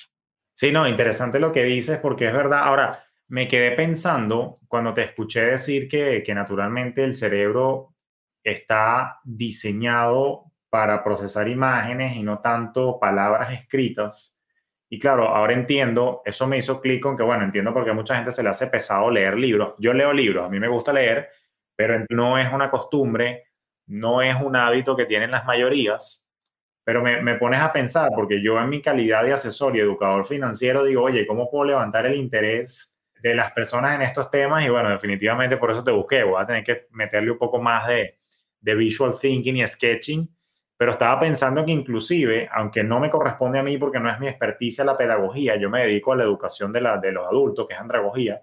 Sí, 0.55 0.72
no, 0.72 0.89
interesante 0.89 1.39
lo 1.39 1.53
que 1.53 1.64
dices, 1.64 1.99
porque 1.99 2.26
es 2.26 2.32
verdad. 2.32 2.61
Ahora, 2.64 3.05
me 3.28 3.49
quedé 3.49 3.72
pensando 3.72 4.55
cuando 4.68 4.95
te 4.95 5.03
escuché 5.03 5.45
decir 5.45 5.89
que, 5.89 6.22
que 6.24 6.34
naturalmente 6.34 7.05
el 7.05 7.14
cerebro 7.14 7.95
está 8.43 9.20
diseñado 9.24 10.53
para 10.70 11.03
procesar 11.03 11.49
imágenes 11.49 12.16
y 12.16 12.22
no 12.22 12.41
tanto 12.41 12.99
palabras 12.99 13.53
escritas. 13.53 14.36
Y 14.89 14.99
claro, 14.99 15.28
ahora 15.28 15.53
entiendo, 15.53 16.22
eso 16.24 16.47
me 16.47 16.59
hizo 16.59 16.80
clic 16.80 17.03
con 17.03 17.16
que, 17.16 17.22
bueno, 17.24 17.45
entiendo 17.45 17.72
por 17.74 17.84
qué 17.84 17.91
a 17.91 17.95
mucha 17.95 18.14
gente 18.14 18.30
se 18.30 18.43
le 18.43 18.51
hace 18.51 18.68
pesado 18.68 19.11
leer 19.11 19.37
libros. 19.37 19.74
Yo 19.78 19.93
leo 19.93 20.12
libros, 20.12 20.47
a 20.47 20.49
mí 20.49 20.61
me 20.61 20.68
gusta 20.68 20.93
leer, 20.93 21.28
pero 21.74 22.05
no 22.11 22.39
es 22.39 22.53
una 22.53 22.70
costumbre, 22.70 23.45
no 23.87 24.22
es 24.22 24.37
un 24.41 24.55
hábito 24.55 24.97
que 24.97 25.07
tienen 25.07 25.32
las 25.32 25.45
mayorías. 25.45 26.24
Pero 26.84 27.03
me, 27.03 27.20
me 27.22 27.34
pones 27.37 27.61
a 27.61 27.72
pensar, 27.72 28.11
porque 28.14 28.41
yo 28.43 28.61
en 28.61 28.68
mi 28.68 28.80
calidad 28.80 29.24
de 29.24 29.32
asesor 29.32 29.76
y 29.76 29.80
educador 29.80 30.24
financiero 30.26 30.84
digo, 30.84 31.03
oye, 31.03 31.26
¿cómo 31.26 31.51
puedo 31.51 31.64
levantar 31.64 32.07
el 32.07 32.14
interés 32.14 32.97
de 33.20 33.34
las 33.34 33.53
personas 33.53 33.97
en 33.97 34.03
estos 34.03 34.30
temas? 34.30 34.64
Y 34.64 34.68
bueno, 34.68 34.91
definitivamente 34.91 35.57
por 35.57 35.72
eso 35.72 35.82
te 35.82 35.91
busqué, 35.91 36.22
voy 36.22 36.41
a 36.41 36.47
tener 36.47 36.62
que 36.62 36.87
meterle 36.93 37.32
un 37.32 37.39
poco 37.39 37.61
más 37.61 37.89
de, 37.89 38.16
de 38.61 38.74
visual 38.76 39.18
thinking 39.20 39.57
y 39.57 39.66
sketching 39.66 40.36
pero 40.77 40.93
estaba 40.93 41.18
pensando 41.18 41.64
que 41.64 41.72
inclusive, 41.72 42.49
aunque 42.53 42.85
no 42.85 43.01
me 43.01 43.09
corresponde 43.09 43.59
a 43.59 43.62
mí 43.62 43.79
porque 43.79 43.99
no 43.99 44.11
es 44.11 44.20
mi 44.20 44.29
experticia 44.29 44.85
la 44.85 44.97
pedagogía, 44.97 45.57
yo 45.57 45.70
me 45.70 45.83
dedico 45.83 46.12
a 46.12 46.16
la 46.16 46.24
educación 46.24 46.72
de, 46.72 46.83
la, 46.83 46.99
de 46.99 47.12
los 47.12 47.27
adultos, 47.27 47.66
que 47.66 47.74
es 47.74 47.81
andragogía, 47.81 48.43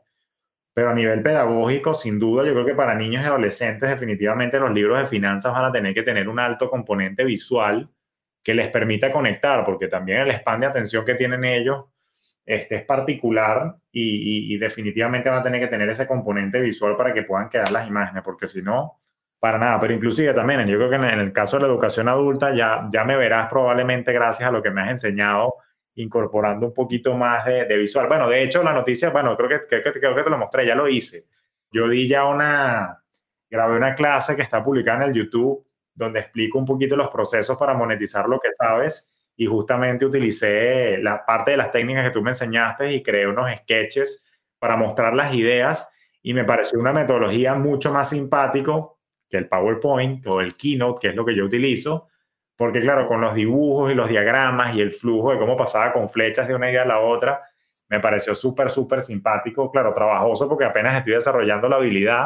pero 0.74 0.90
a 0.90 0.96
nivel 0.96 1.22
pedagógico, 1.22 1.94
sin 1.94 2.18
duda, 2.20 2.44
yo 2.44 2.54
creo 2.54 2.66
que 2.66 2.74
para 2.74 2.96
niños 2.96 3.22
y 3.24 3.26
adolescentes 3.26 3.88
definitivamente 3.88 4.60
los 4.60 4.72
libros 4.72 4.98
de 4.98 5.06
finanzas 5.06 5.54
van 5.54 5.66
a 5.66 5.72
tener 5.72 5.94
que 5.94 6.02
tener 6.02 6.28
un 6.28 6.40
alto 6.40 6.70
componente 6.70 7.24
visual 7.24 7.90
que 8.44 8.56
les 8.56 8.70
permita 8.70 9.12
conectar, 9.12 9.64
porque 9.64 9.88
también 9.88 10.20
el 10.20 10.32
span 10.32 10.62
de 10.62 10.68
atención 10.68 11.06
que 11.06 11.14
tienen 11.14 11.44
ellos 11.46 11.86
este, 12.46 12.76
es 12.76 12.84
particular 12.84 13.78
y, 13.92 14.54
y 14.54 14.58
definitivamente 14.58 15.30
van 15.30 15.40
a 15.40 15.44
tener 15.44 15.62
que 15.62 15.68
tener 15.68 15.88
ese 15.90 16.08
componente 16.08 16.60
visual 16.60 16.98
para 16.98 17.14
que 17.14 17.24
puedan 17.24 17.50
quedar 17.50 17.72
las 17.72 17.88
imágenes, 17.88 18.24
porque 18.24 18.48
si 18.48 18.64
no, 18.64 19.03
para 19.44 19.58
nada, 19.58 19.78
pero 19.78 19.94
inclusive 19.94 20.34
también, 20.34 20.66
yo 20.68 20.78
creo 20.78 20.90
que 20.90 20.96
en 20.96 21.20
el 21.20 21.34
caso 21.34 21.58
de 21.58 21.64
la 21.64 21.68
educación 21.68 22.08
adulta 22.08 22.56
ya, 22.56 22.88
ya 22.90 23.04
me 23.04 23.18
verás 23.18 23.48
probablemente 23.48 24.14
gracias 24.14 24.48
a 24.48 24.54
lo 24.54 24.64
que 24.64 24.72
me 24.72 24.80
has 24.80 24.92
enseñado, 24.92 25.56
incorporando 25.96 26.68
un 26.68 26.74
poquito 26.74 27.14
más 27.18 27.44
de, 27.44 27.76
visual. 27.76 28.08
Bueno, 28.08 28.30
de 28.30 28.42
hecho, 28.42 28.64
la 28.64 28.72
noticia, 28.72 29.10
bueno, 29.10 29.36
creo 29.36 29.50
que, 29.50 29.60
creo, 29.68 29.84
que, 29.84 30.00
creo 30.00 30.16
que 30.16 30.24
te 30.24 30.30
lo 30.30 30.38
mostré, 30.38 30.66
ya 30.66 30.76
lo 30.76 30.88
hice. 30.88 31.26
Yo 31.70 31.90
di 31.90 32.08
ya 32.08 32.24
una, 32.24 33.04
grabé 33.50 33.76
una 33.76 33.94
clase 33.96 34.38
que 34.38 34.44
está 34.44 34.64
publicada 34.64 35.04
en 35.04 35.10
el 35.10 35.14
YouTube 35.14 35.68
donde 35.94 36.22
explico 36.22 36.58
un 36.58 36.66
poquito 36.66 36.96
los 36.96 37.10
procesos 37.10 37.58
para 37.58 37.74
monetizar 37.74 38.30
lo 38.30 38.40
que 38.40 38.50
sabes 38.54 39.14
y 39.36 39.46
justamente 39.46 40.06
utilicé 40.06 41.00
la 41.00 41.26
parte 41.26 41.52
de 41.52 41.58
las 41.58 41.70
técnicas 41.70 42.06
que 42.06 42.12
tú 42.12 42.22
me 42.22 42.32
enseñaste 42.32 42.94
y 42.94 43.04
creé 43.04 43.28
unos 43.28 43.52
sketches 43.58 44.26
para 44.58 44.78
mostrar 44.78 45.14
las 45.14 45.34
ideas 45.34 45.92
y 46.22 46.34
me 46.34 46.46
pareció 46.46 46.80
una 46.80 46.94
metodología 46.94 47.56
mucho 47.56 47.92
más 47.92 48.12
simpático 48.12 48.94
el 49.38 49.48
PowerPoint 49.48 50.26
o 50.28 50.42
el 50.42 50.56
Keynote, 50.56 51.00
que 51.02 51.08
es 51.10 51.16
lo 51.16 51.26
que 51.26 51.36
yo 51.36 51.46
utilizo, 51.46 52.08
porque 52.56 52.80
claro, 52.80 53.08
con 53.08 53.22
los 53.22 53.34
dibujos 53.34 53.92
y 53.92 53.96
los 53.96 54.10
diagramas 54.10 54.76
y 54.76 54.82
el 54.82 54.92
flujo 54.92 55.32
de 55.32 55.40
cómo 55.40 55.58
pasaba 55.58 55.92
con 55.94 56.10
flechas 56.10 56.48
de 56.48 56.56
una 56.56 56.70
idea 56.70 56.84
a 56.84 56.86
la 56.88 57.00
otra, 57.00 57.42
me 57.90 58.00
pareció 58.00 58.36
súper, 58.36 58.70
súper 58.70 59.02
simpático, 59.02 59.72
claro, 59.72 59.94
trabajoso 59.94 60.48
porque 60.48 60.66
apenas 60.66 60.96
estoy 60.96 61.14
desarrollando 61.14 61.68
la 61.68 61.78
habilidad, 61.78 62.26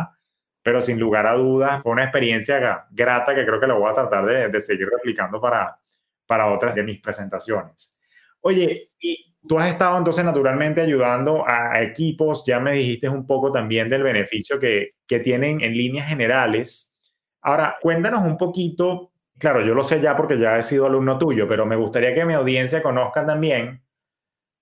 pero 0.62 0.82
sin 0.82 0.99
lugar 0.99 1.28
a 1.28 1.34
dudas 1.34 1.82
fue 1.82 1.91
una 1.91 2.03
experiencia 2.03 2.86
grata 2.91 3.34
que 3.34 3.45
creo 3.45 3.60
que 3.60 3.68
lo 3.68 3.80
voy 3.80 3.89
a 3.89 3.93
tratar 3.93 4.26
de, 4.26 4.49
de 4.49 4.60
seguir 4.60 4.89
replicando 4.89 5.39
para, 5.39 5.78
para 6.26 6.53
otras 6.53 6.76
de 6.76 6.84
mis 6.84 6.99
presentaciones. 6.99 7.97
Oye, 8.41 8.91
y 8.99 9.36
tú 9.47 9.58
has 9.58 9.70
estado 9.70 9.97
entonces 9.97 10.24
naturalmente 10.24 10.82
ayudando 10.82 11.43
a, 11.47 11.82
equipos, 11.82 12.43
ya 12.45 12.60
me 12.60 12.74
dijiste 12.74 13.10
un 13.10 13.26
poco 13.26 13.51
también 13.51 13.89
del 13.89 14.03
beneficio 14.03 14.60
que, 14.60 14.95
que 15.08 15.20
tienen 15.20 15.62
en 15.62 15.76
líneas 15.76 16.08
generales 16.08 16.97
Ahora, 17.42 17.78
cuéntanos 17.82 18.26
un 18.26 18.38
poquito, 18.38 19.12
claro, 19.38 19.62
yo 19.62 19.74
lo 19.74 19.84
sé 19.84 20.02
ya 20.02 20.16
porque 20.16 20.40
ya 20.40 20.58
he 20.58 20.64
sido 20.64 20.86
alumno 20.86 21.18
tuyo, 21.18 21.48
pero 21.48 21.66
me 21.66 21.76
gustaría 21.76 22.14
que 22.14 22.26
mi 22.26 22.34
audiencia 22.34 22.84
conozca 22.84 23.26
también 23.26 23.82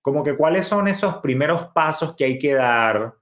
como 0.06 0.22
que 0.22 0.36
cuáles 0.36 0.66
son 0.66 0.86
esos 0.86 1.16
primeros 1.16 1.66
pasos 1.74 2.14
que 2.14 2.24
hay 2.24 2.38
que 2.38 2.54
dar 2.54 3.14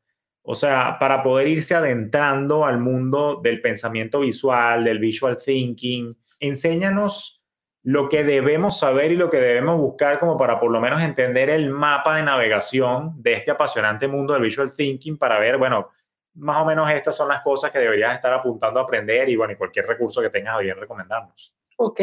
O 0.43 0.55
sea, 0.55 0.99
para 1.01 1.23
poder 1.23 1.49
irse 1.49 1.75
adentrando 1.75 2.67
al 2.67 2.79
mundo 2.79 3.41
del 3.43 3.63
pensamiento 3.63 4.21
visual, 4.21 4.85
del 4.85 4.99
visual 4.99 5.39
thinking, 5.43 6.15
enséñanos 6.41 7.43
lo 7.83 8.11
que 8.11 8.25
debemos 8.25 8.79
saber 8.79 9.13
y 9.13 9.17
lo 9.17 9.31
que 9.31 9.39
debemos 9.39 9.79
buscar 9.79 10.19
como 10.19 10.37
para 10.37 10.59
por 10.59 10.71
lo 10.71 10.81
menos 10.81 11.03
entender 11.03 11.49
el 11.49 11.71
mapa 11.71 12.17
de 12.17 12.23
navegación 12.23 13.15
de 13.23 13.33
este 13.33 13.53
apasionante 13.53 14.07
mundo 14.07 14.35
del 14.35 14.43
visual 14.43 14.75
thinking 14.75 15.17
para 15.17 15.39
ver, 15.39 15.57
bueno, 15.57 15.89
más 16.35 16.63
o 16.63 16.65
menos 16.65 16.91
estas 16.91 17.17
son 17.17 17.29
las 17.29 17.43
cosas 17.43 17.71
que 17.71 17.79
deberías 17.79 18.15
estar 18.15 18.33
apuntando 18.33 18.81
a 18.81 18.83
aprender 18.83 19.29
y 19.29 19.37
bueno, 19.37 19.53
y 19.53 19.57
cualquier 19.57 19.87
recurso 19.87 20.21
que 20.21 20.31
tengas 20.31 20.57
a 20.57 20.61
bien 20.61 20.77
recomendarnos. 20.77 21.55
Ok, 21.77 22.01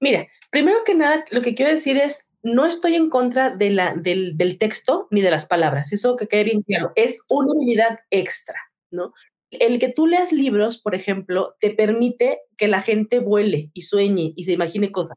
mira, 0.00 0.26
primero 0.50 0.78
que 0.84 0.94
nada, 0.94 1.24
lo 1.30 1.42
que 1.42 1.54
quiero 1.54 1.70
decir 1.70 1.96
es, 1.96 2.30
no 2.42 2.66
estoy 2.66 2.96
en 2.96 3.08
contra 3.08 3.50
de 3.50 3.70
la, 3.70 3.94
del, 3.94 4.36
del 4.36 4.58
texto 4.58 5.06
ni 5.10 5.20
de 5.20 5.30
las 5.30 5.46
palabras, 5.46 5.92
eso 5.92 6.16
que 6.16 6.28
quede 6.28 6.44
bien 6.44 6.62
claro, 6.62 6.92
es 6.96 7.22
una 7.28 7.52
habilidad 7.52 8.00
extra, 8.10 8.58
¿no? 8.90 9.12
El 9.50 9.78
que 9.78 9.90
tú 9.90 10.06
leas 10.06 10.32
libros, 10.32 10.78
por 10.78 10.94
ejemplo, 10.94 11.56
te 11.60 11.70
permite 11.70 12.40
que 12.56 12.68
la 12.68 12.80
gente 12.80 13.18
vuele 13.18 13.70
y 13.74 13.82
sueñe 13.82 14.32
y 14.34 14.44
se 14.44 14.52
imagine 14.52 14.90
cosas. 14.90 15.16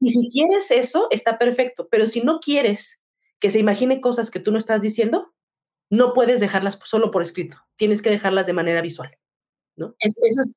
Y 0.00 0.10
si 0.10 0.28
quieres 0.30 0.72
eso, 0.72 1.06
está 1.12 1.38
perfecto, 1.38 1.88
pero 1.88 2.08
si 2.08 2.22
no 2.22 2.40
quieres 2.40 3.00
que 3.38 3.50
se 3.50 3.60
imagine 3.60 4.00
cosas 4.00 4.32
que 4.32 4.40
tú 4.40 4.50
no 4.50 4.58
estás 4.58 4.80
diciendo, 4.80 5.32
no 5.92 6.14
puedes 6.14 6.40
dejarlas 6.40 6.78
solo 6.84 7.10
por 7.10 7.20
escrito, 7.20 7.58
tienes 7.76 8.00
que 8.00 8.08
dejarlas 8.08 8.46
de 8.46 8.54
manera 8.54 8.80
visual, 8.80 9.18
¿no? 9.76 9.94
eso 9.98 10.20
es 10.24 10.56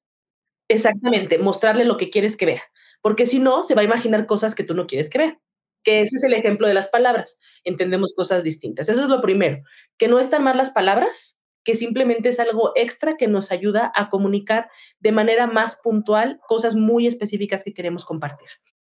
exactamente, 0.69 1.37
mostrarle 1.37 1.83
lo 1.83 1.97
que 1.97 2.09
quieres 2.09 2.37
que 2.37 2.45
vea, 2.45 2.61
porque 3.01 3.25
si 3.25 3.39
no, 3.39 3.65
se 3.65 3.75
va 3.75 3.81
a 3.81 3.85
imaginar 3.85 4.27
cosas 4.27 4.55
que 4.55 4.63
tú 4.63 4.73
no 4.75 4.87
quieres 4.87 5.09
que 5.09 5.17
vea, 5.17 5.39
que 5.83 5.99
ese 5.99 6.15
es 6.15 6.23
el 6.23 6.33
ejemplo 6.33 6.69
de 6.69 6.73
las 6.73 6.87
palabras, 6.87 7.37
entendemos 7.65 8.13
cosas 8.15 8.45
distintas. 8.45 8.87
Eso 8.87 9.03
es 9.03 9.09
lo 9.09 9.21
primero, 9.21 9.61
que 9.97 10.07
no 10.07 10.19
están 10.19 10.41
mal 10.41 10.57
las 10.57 10.71
palabras, 10.71 11.37
que 11.65 11.75
simplemente 11.75 12.29
es 12.29 12.39
algo 12.39 12.71
extra 12.75 13.17
que 13.17 13.27
nos 13.27 13.51
ayuda 13.51 13.91
a 13.93 14.09
comunicar 14.09 14.69
de 14.99 15.11
manera 15.11 15.47
más 15.47 15.75
puntual 15.75 16.39
cosas 16.47 16.75
muy 16.75 17.07
específicas 17.07 17.65
que 17.65 17.73
queremos 17.73 18.05
compartir, 18.05 18.47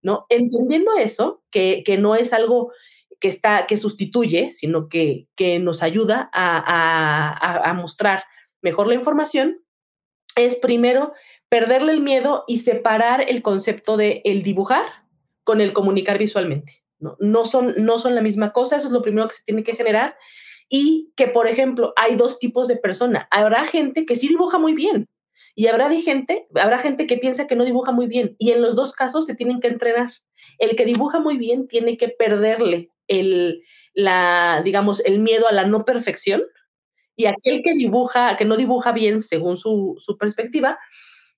¿no? 0.02 0.26
Entendiendo 0.28 0.98
eso, 0.98 1.44
que, 1.50 1.82
que 1.86 1.98
no 1.98 2.16
es 2.16 2.34
algo 2.34 2.74
que, 3.20 3.28
está, 3.28 3.66
que 3.68 3.78
sustituye, 3.78 4.52
sino 4.52 4.90
que, 4.90 5.28
que 5.36 5.60
nos 5.60 5.84
ayuda 5.84 6.30
a, 6.34 6.58
a, 6.58 7.70
a 7.70 7.74
mostrar 7.74 8.24
mejor 8.62 8.88
la 8.88 8.96
información, 8.96 9.62
es 10.36 10.56
primero 10.56 11.14
perderle 11.50 11.94
el 11.94 12.02
miedo 12.02 12.44
y 12.48 12.58
separar 12.58 13.24
el 13.28 13.42
concepto 13.42 13.98
de 13.98 14.22
el 14.26 14.44
dibujar 14.44 14.86
con 15.44 15.62
el 15.62 15.74
comunicar 15.74 16.18
visualmente. 16.18 16.84
¿no? 17.00 17.16
No, 17.20 17.46
son, 17.46 17.76
no 17.78 18.00
son 18.00 18.16
la 18.16 18.22
misma 18.22 18.52
cosa, 18.52 18.76
eso 18.76 18.88
es 18.88 18.94
lo 18.94 19.02
primero 19.02 19.28
que 19.28 19.36
se 19.36 19.44
tiene 19.46 19.64
que 19.64 19.76
generar 19.76 20.18
y 20.70 21.14
que, 21.16 21.28
por 21.28 21.48
ejemplo, 21.48 21.94
hay 21.96 22.16
dos 22.16 22.40
tipos 22.40 22.68
de 22.68 22.76
persona. 22.76 23.28
Habrá 23.32 23.66
gente 23.66 24.06
que 24.06 24.16
sí 24.16 24.28
dibuja 24.28 24.58
muy 24.58 24.74
bien 24.74 25.08
y 25.54 25.68
habrá 25.68 25.90
gente, 25.94 26.48
habrá 26.56 26.80
gente 26.80 27.08
que 27.08 27.18
piensa 27.18 27.48
que 27.48 27.56
no 27.56 27.64
dibuja 27.64 27.92
muy 27.92 28.08
bien 28.08 28.36
y 28.40 28.52
en 28.52 28.62
los 28.62 28.76
dos 28.76 28.92
casos 28.92 29.26
se 29.26 29.36
tienen 29.36 29.60
que 29.60 29.68
entrenar. 29.68 30.12
El 30.58 30.76
que 30.76 30.86
dibuja 30.86 31.20
muy 31.20 31.38
bien 31.38 31.68
tiene 31.68 31.98
que 31.98 32.10
perderle 32.10 32.90
el, 33.08 33.64
la, 33.94 34.62
digamos, 34.64 35.00
el 35.06 35.20
miedo 35.20 35.48
a 35.48 35.54
la 35.54 35.66
no 35.66 35.86
perfección 35.86 36.44
y 37.16 37.28
aquel 37.28 37.62
que 37.64 37.74
dibuja, 37.74 38.36
que 38.38 38.46
no 38.46 38.58
dibuja 38.58 38.92
bien 38.92 39.22
según 39.22 39.58
su, 39.58 39.96
su 40.00 40.18
perspectiva, 40.18 40.78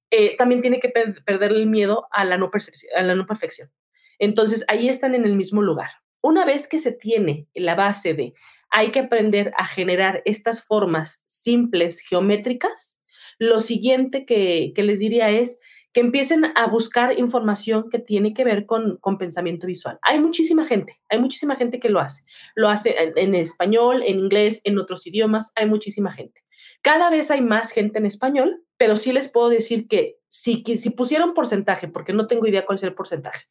eh, 0.09 0.35
también 0.37 0.61
tiene 0.61 0.79
que 0.79 0.89
per 0.89 1.23
perderle 1.23 1.59
el 1.59 1.67
miedo 1.67 2.07
a 2.11 2.25
la, 2.25 2.37
no 2.37 2.49
a 2.95 3.01
la 3.01 3.15
no 3.15 3.25
perfección. 3.25 3.71
Entonces, 4.19 4.65
ahí 4.67 4.89
están 4.89 5.15
en 5.15 5.25
el 5.25 5.35
mismo 5.35 5.61
lugar. 5.61 5.89
Una 6.21 6.45
vez 6.45 6.67
que 6.67 6.79
se 6.79 6.91
tiene 6.91 7.47
la 7.53 7.75
base 7.75 8.13
de 8.13 8.33
hay 8.69 8.89
que 8.89 8.99
aprender 8.99 9.53
a 9.57 9.65
generar 9.65 10.21
estas 10.25 10.63
formas 10.63 11.23
simples, 11.25 12.01
geométricas. 12.01 12.99
Lo 13.39 13.59
siguiente 13.59 14.25
que, 14.25 14.73
les 14.75 14.99
diría 14.99 15.29
es 15.29 15.59
que 15.97 16.01
empiecen 16.01 16.45
a 16.53 16.67
buscar 16.67 17.17
información 17.17 17.89
que 17.89 17.97
tiene 17.97 18.35
que 18.35 18.43
ver 18.43 18.67
con, 18.67 18.97
con, 18.97 19.17
pensamiento 19.17 19.65
visual. 19.65 19.97
Hay 20.03 20.19
muchísima 20.19 20.63
gente, 20.63 21.01
hay 21.09 21.17
muchísima 21.17 21.55
gente 21.55 21.79
que 21.79 21.89
lo 21.89 21.99
hace. 21.99 22.23
Lo 22.53 22.69
hace 22.69 22.95
en, 23.15 23.33
español, 23.33 24.03
en 24.05 24.19
inglés, 24.19 24.61
en 24.63 24.77
otros 24.77 25.07
idiomas, 25.07 25.51
hay 25.55 25.65
muchísima 25.65 26.11
gente. 26.11 26.43
Cada 26.83 27.09
vez 27.09 27.31
hay 27.31 27.41
más 27.41 27.71
gente 27.71 27.97
en 27.97 28.05
español, 28.05 28.63
pero 28.77 28.95
sí 28.95 29.11
les 29.11 29.27
puedo 29.27 29.49
decir 29.49 29.87
que 29.87 30.19
si, 30.29 30.63
si 30.63 30.91
pusiera 30.91 31.25
un 31.25 31.33
porcentaje, 31.33 31.87
porque 31.87 32.13
no 32.13 32.27
tengo 32.27 32.45
idea 32.45 32.63
cuál 32.63 32.75
es 32.75 32.83
el 32.83 32.93
porcentaje, 32.93 33.47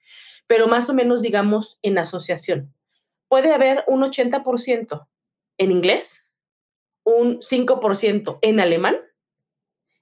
pero 0.46 0.68
más 0.68 0.88
o 0.88 0.94
menos 0.94 1.22
digamos 1.22 1.80
en 1.82 1.98
asociación, 1.98 2.72
puede 3.26 3.52
haber 3.52 3.82
un 3.88 4.02
80% 4.02 5.08
en 5.58 5.72
inglés, 5.72 6.32
un 7.02 7.40
5% 7.40 8.38
en 8.40 8.60
alemán 8.60 8.98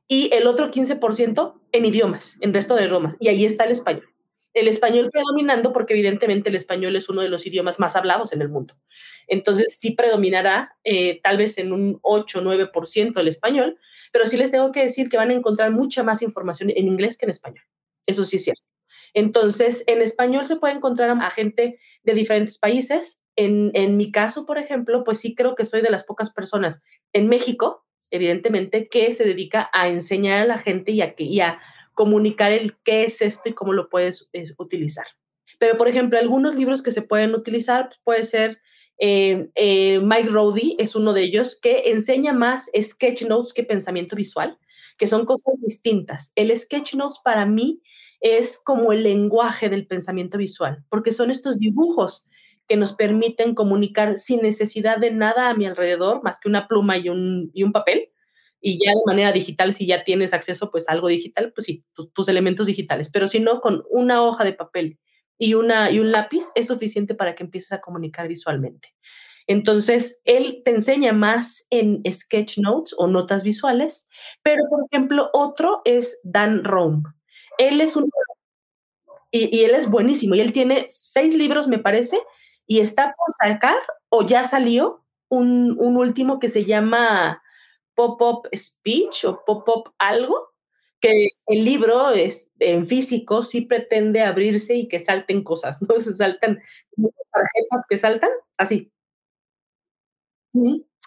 y 0.09 0.31
el 0.33 0.47
otro 0.47 0.71
15% 0.71 1.61
en 1.73 1.85
idiomas, 1.85 2.37
en 2.41 2.53
resto 2.53 2.75
de 2.75 2.85
idiomas. 2.85 3.17
Y 3.19 3.29
ahí 3.29 3.45
está 3.45 3.65
el 3.65 3.73
español. 3.73 4.09
El 4.53 4.69
español 4.69 5.11
predominando 5.11 5.73
porque 5.73 5.95
evidentemente 5.95 6.49
el 6.49 6.57
español 6.57 6.95
es 6.95 7.09
uno 7.09 7.23
de 7.23 7.29
los 7.29 7.45
idiomas 7.45 7.81
más 7.81 7.97
hablados 7.97 8.33
en 8.33 8.41
el 8.41 8.49
mundo. 8.49 8.75
Entonces 9.27 9.77
sí 9.79 9.93
predominará 9.93 10.77
eh, 10.85 11.21
tal 11.23 11.39
vez 11.39 11.59
en 11.59 11.73
un 11.73 11.99
8 12.03 12.39
o 12.39 12.43
9% 12.43 13.19
el 13.19 13.29
español, 13.29 13.79
pero 14.13 14.27
sí 14.27 14.37
les 14.37 14.53
tengo 14.53 14.71
que 14.71 14.83
decir 14.83 15.09
que 15.09 15.17
van 15.17 15.31
a 15.31 15.35
encontrar 15.35 15.73
mucha 15.73 16.05
más 16.05 16.23
información 16.23 16.71
en 16.71 16.87
inglés 16.87 17.19
que 17.19 17.27
en 17.27 17.31
español. 17.31 17.65
Eso 18.07 18.25
sí 18.25 18.37
es 18.37 18.45
cierto. 18.45 18.63
Entonces, 19.13 19.83
en 19.87 20.03
español 20.03 20.45
se 20.45 20.57
puede 20.57 20.75
encontrar 20.75 21.11
a 21.11 21.31
gente 21.31 21.81
de 22.03 22.15
diferentes 22.15 22.59
países. 22.59 23.23
En, 23.37 23.71
en 23.75 23.97
mi 23.97 24.13
caso, 24.13 24.45
por 24.47 24.59
ejemplo, 24.59 25.03
pues 25.03 25.19
sí 25.19 25.35
creo 25.35 25.55
que 25.55 25.65
soy 25.65 25.83
de 25.83 25.91
las 25.91 26.05
pocas 26.05 26.31
personas 26.31 26.85
en 27.13 27.29
México, 27.29 27.85
evidentemente, 28.15 28.89
que 28.89 29.13
se 29.13 29.25
dedica 29.25 29.69
a 29.73 29.89
enseñar 29.89 30.43
a 30.43 30.47
la 30.47 30.59
gente 30.59 30.93
y 30.93 31.41
a, 31.41 31.59
comunicar 31.95 32.51
el 32.51 32.77
qué 32.79 33.05
es 33.05 33.23
esto 33.23 33.49
y 33.49 33.53
cómo 33.53 33.73
lo 33.73 33.89
puedes 33.89 34.29
eh, 34.33 34.53
utilizar. 34.59 35.07
Pero, 35.61 35.77
por 35.77 35.87
ejemplo, 35.87 36.19
algunos 36.19 36.57
libros 36.57 36.83
que 36.83 36.91
se 36.91 37.03
pueden 37.03 37.37
utilizar 37.37 37.89
pues, 37.89 38.01
puede 38.03 38.25
ser 38.25 38.59
eh, 38.99 39.49
eh, 39.55 40.01
Mike 40.01 40.29
Rowdy 40.29 40.77
es 40.79 40.97
uno 40.97 41.13
de 41.13 41.23
ellos 41.23 41.57
que 41.61 41.83
enseña 41.87 42.33
más 42.33 42.71
sketch 42.77 43.23
notes 43.23 43.53
que 43.53 43.63
pensamiento 43.63 44.17
visual, 44.17 44.59
que 44.99 45.07
son 45.07 45.25
cosas 45.25 45.55
distintas. 45.61 46.33
El 46.35 46.57
sketch 46.57 46.95
notes 46.95 47.21
para 47.23 47.47
mí 47.47 47.81
es 48.21 48.59
como 48.59 48.93
el 48.93 49.03
lenguaje 49.03 49.69
del 49.69 49.87
pensamiento 49.87 50.39
visual, 50.39 50.85
porque 50.89 51.13
son 51.13 51.31
estos 51.31 51.59
dibujos 51.59 52.27
que 52.69 52.77
nos 52.77 52.95
permiten 52.95 53.55
comunicar 53.55 54.17
sin 54.17 54.41
necesidad 54.41 54.99
de 54.99 55.11
nada 55.11 55.49
a 55.49 55.55
mi 55.55 55.67
alrededor, 55.67 56.23
más 56.23 56.41
que 56.41 56.49
una 56.49 56.67
pluma 56.67 56.97
y 56.97 57.09
un, 57.09 57.51
y 57.53 57.63
un 57.63 57.73
papel. 57.73 58.11
Y 58.61 58.83
ya 58.83 58.93
de 58.93 59.03
manera 59.07 59.33
digital, 59.33 59.75
si 59.75 59.87
ya 59.87 60.05
tienes 60.05 60.33
acceso 60.33 60.71
pues 60.71 60.89
a 60.89 60.93
algo 60.93 61.09
digital, 61.09 61.53
pues 61.55 61.67
sí, 61.67 61.85
tus, 62.15 62.29
elementos 62.29 62.67
digitales. 62.67 63.11
Pero 63.13 63.29
si 63.29 63.41
no, 63.41 63.61
con 63.61 63.85
una 63.91 64.23
hoja 64.23 64.45
de 64.45 64.55
papel 64.55 64.99
y, 65.37 65.55
una, 65.55 65.91
y 65.91 65.99
un 65.99 66.11
lápiz 66.11 66.47
es 66.55 66.69
suficiente 66.69 67.15
para 67.15 67.35
que 67.35 67.43
empieces 67.43 67.73
a 67.73 67.83
comunicar 67.83 68.27
visualmente. 68.27 68.95
Entonces, 69.47 70.23
él 70.25 70.63
te 70.65 70.71
enseña 70.71 71.13
más 71.13 71.67
en 71.69 72.03
sketch 72.11 72.57
notes 72.57 72.95
o 72.97 73.07
notas 73.07 73.45
visuales, 73.45 74.09
pero 74.43 74.63
por 74.71 74.81
ejemplo, 74.91 75.29
otro 75.35 75.83
es 75.85 76.19
Dan 76.23 76.65
Rome. 76.65 77.03
Él 77.59 77.83
es 77.83 77.97
un... 77.97 78.09
Y, 79.31 79.55
y, 79.55 79.65
él 79.65 79.75
es 79.75 79.91
buenísimo. 79.91 80.37
Y 80.37 80.41
él 80.41 80.53
tiene 80.53 80.87
seis 80.89 81.35
libros, 81.35 81.69
me 81.69 81.79
parece, 81.79 82.19
y 82.67 82.81
está 82.81 83.07
por 83.17 83.35
sacar, 83.41 83.77
o 84.11 84.27
ya 84.27 84.45
salió, 84.45 85.05
un, 85.29 85.77
un 85.81 85.97
último 85.97 86.39
que 86.39 86.49
se 86.49 86.65
llama 86.65 87.43
Pop-Up 87.95 88.49
Speech 88.57 89.25
o 89.25 89.45
Pop-Up 89.45 89.93
algo, 89.99 90.51
que 91.01 91.29
el 91.47 91.65
libro 91.65 92.11
es, 92.11 92.51
en 92.61 92.87
físico 92.87 93.43
sí 93.43 93.63
pretende 93.63 94.23
abrirse 94.23 94.75
y 94.77 94.89
que 94.89 95.01
salten 95.01 95.45
cosas, 95.45 95.81
¿no? 95.83 95.89
Se 96.01 96.15
saltan 96.17 96.61
tarjetas 97.33 97.87
que 97.89 97.97
saltan, 97.99 98.31
así. 98.59 98.91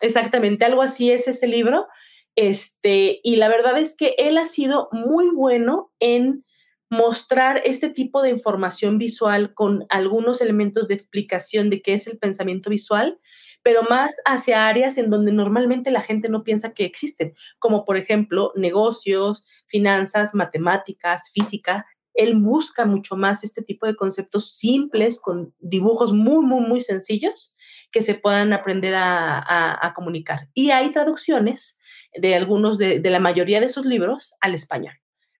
Exactamente, 0.01 0.65
algo 0.65 0.81
así 0.81 1.11
es 1.11 1.27
ese 1.27 1.47
libro. 1.47 1.87
Este, 2.35 3.19
y 3.23 3.37
la 3.37 3.47
verdad 3.49 3.77
es 3.79 3.95
que 3.95 4.13
él 4.19 4.37
ha 4.37 4.45
sido 4.45 4.89
muy 4.91 5.29
bueno 5.29 5.91
en 5.99 6.45
mostrar 6.89 7.61
este 7.65 7.89
tipo 7.89 8.21
de 8.21 8.29
información 8.29 8.97
visual 8.97 9.53
con 9.53 9.85
algunos 9.89 10.41
elementos 10.41 10.87
de 10.87 10.95
explicación 10.95 11.69
de 11.69 11.81
qué 11.81 11.93
es 11.93 12.07
el 12.07 12.17
pensamiento 12.17 12.69
visual, 12.69 13.19
pero 13.63 13.83
más 13.83 14.21
hacia 14.25 14.67
áreas 14.67 14.97
en 14.97 15.09
donde 15.09 15.31
normalmente 15.31 15.91
la 15.91 16.01
gente 16.01 16.29
no 16.29 16.43
piensa 16.43 16.73
que 16.73 16.85
existen, 16.85 17.33
como 17.59 17.83
por 17.83 17.97
ejemplo 17.97 18.53
negocios, 18.55 19.43
finanzas, 19.65 20.33
matemáticas, 20.33 21.31
física. 21.33 21.85
Él 22.13 22.35
busca 22.35 22.85
mucho 22.85 23.15
más 23.15 23.43
este 23.43 23.61
tipo 23.61 23.85
de 23.85 23.95
conceptos 23.95 24.51
simples, 24.51 25.19
con 25.19 25.53
dibujos 25.59 26.13
muy, 26.13 26.45
muy, 26.45 26.61
muy 26.65 26.81
sencillos 26.81 27.55
que 27.91 28.01
se 28.01 28.15
puedan 28.15 28.53
aprender 28.53 28.95
a, 28.95 29.85
a 29.85 29.93
comunicar. 29.93 30.47
Y 30.53 30.71
hay 30.71 30.89
traducciones 30.91 31.77
de 32.15 32.35
algunos, 32.35 32.77
de, 32.77 32.99
de 32.99 33.09
la 33.09 33.19
mayoría 33.19 33.59
de 33.59 33.67
esos 33.67 33.85
libros 33.85 34.33
al 34.39 34.55
español. 34.55 34.95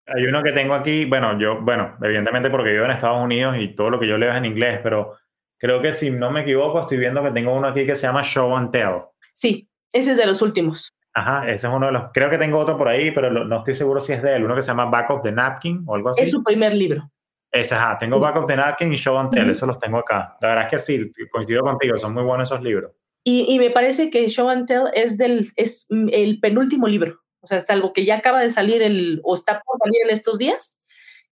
Hay 0.07 0.25
uno 0.25 0.41
que 0.41 0.53
tengo 0.53 0.73
aquí, 0.73 1.05
bueno, 1.05 1.37
yo, 1.37 1.59
bueno, 1.61 1.97
evidentemente 2.01 2.49
porque 2.49 2.71
vivo 2.71 2.85
en 2.85 2.91
Estados 2.91 3.21
Unidos 3.21 3.57
y 3.59 3.75
todo 3.75 3.89
lo 3.89 3.99
que 3.99 4.07
yo 4.07 4.17
leo 4.17 4.31
es 4.31 4.37
en 4.37 4.45
inglés, 4.45 4.79
pero 4.81 5.17
creo 5.57 5.81
que 5.81 5.93
si 5.93 6.09
no 6.09 6.31
me 6.31 6.41
equivoco, 6.41 6.79
estoy 6.79 6.97
viendo 6.97 7.21
que 7.21 7.31
tengo 7.31 7.53
uno 7.53 7.67
aquí 7.67 7.85
que 7.85 7.95
se 7.95 8.07
llama 8.07 8.23
Show 8.23 8.55
and 8.55 8.71
Tell. 8.71 9.01
Sí, 9.33 9.69
Ese 9.91 10.13
es 10.13 10.17
de 10.17 10.25
los 10.25 10.41
últimos. 10.41 10.93
Ajá, 11.13 11.49
ese 11.49 11.67
es 11.67 11.73
uno 11.73 11.87
de 11.87 11.91
los. 11.91 12.11
Creo 12.13 12.29
que 12.29 12.37
tengo 12.37 12.59
otro 12.59 12.77
por 12.77 12.87
ahí, 12.87 13.11
pero 13.11 13.29
no 13.31 13.57
estoy 13.57 13.73
seguro 13.73 13.99
si 13.99 14.13
es 14.13 14.21
de 14.21 14.35
él. 14.35 14.43
Uno 14.43 14.55
que 14.55 14.61
se 14.61 14.67
llama 14.67 14.85
Back 14.85 15.09
of 15.09 15.23
the 15.23 15.31
Napkin 15.31 15.83
o 15.87 15.95
algo 15.95 16.09
así. 16.09 16.21
Es 16.21 16.29
su 16.29 16.43
primer 16.43 16.73
libro. 16.73 17.09
Ese, 17.51 17.75
ajá. 17.75 17.97
Tengo 17.97 18.19
Back 18.19 18.37
of 18.37 18.45
the 18.45 18.55
Napkin 18.55 18.93
y 18.93 18.97
Show 18.97 19.17
and 19.17 19.31
Tell, 19.31 19.49
esos 19.49 19.67
los 19.67 19.79
tengo 19.79 19.97
acá. 19.97 20.35
La 20.41 20.49
verdad 20.49 20.65
es 20.65 20.69
que 20.69 20.79
sí, 20.79 21.11
coincido 21.31 21.63
contigo, 21.63 21.97
son 21.97 22.13
muy 22.13 22.23
buenos 22.23 22.49
esos 22.49 22.61
libros. 22.63 22.91
Y, 23.23 23.45
y 23.49 23.57
me 23.57 23.71
parece 23.71 24.09
que 24.09 24.29
Show 24.29 24.47
and 24.47 24.67
Tell 24.67 24.83
es, 24.93 25.17
del, 25.17 25.47
es 25.55 25.87
el 25.89 26.39
penúltimo 26.39 26.87
libro. 26.87 27.19
O 27.41 27.47
sea, 27.47 27.57
es 27.59 27.69
algo 27.69 27.93
que 27.93 28.05
ya 28.05 28.17
acaba 28.17 28.41
de 28.41 28.49
salir 28.49 28.81
el, 28.81 29.21
o 29.23 29.33
está 29.33 29.61
por 29.65 29.77
salir 29.79 30.01
en 30.03 30.09
estos 30.09 30.37
días. 30.37 30.79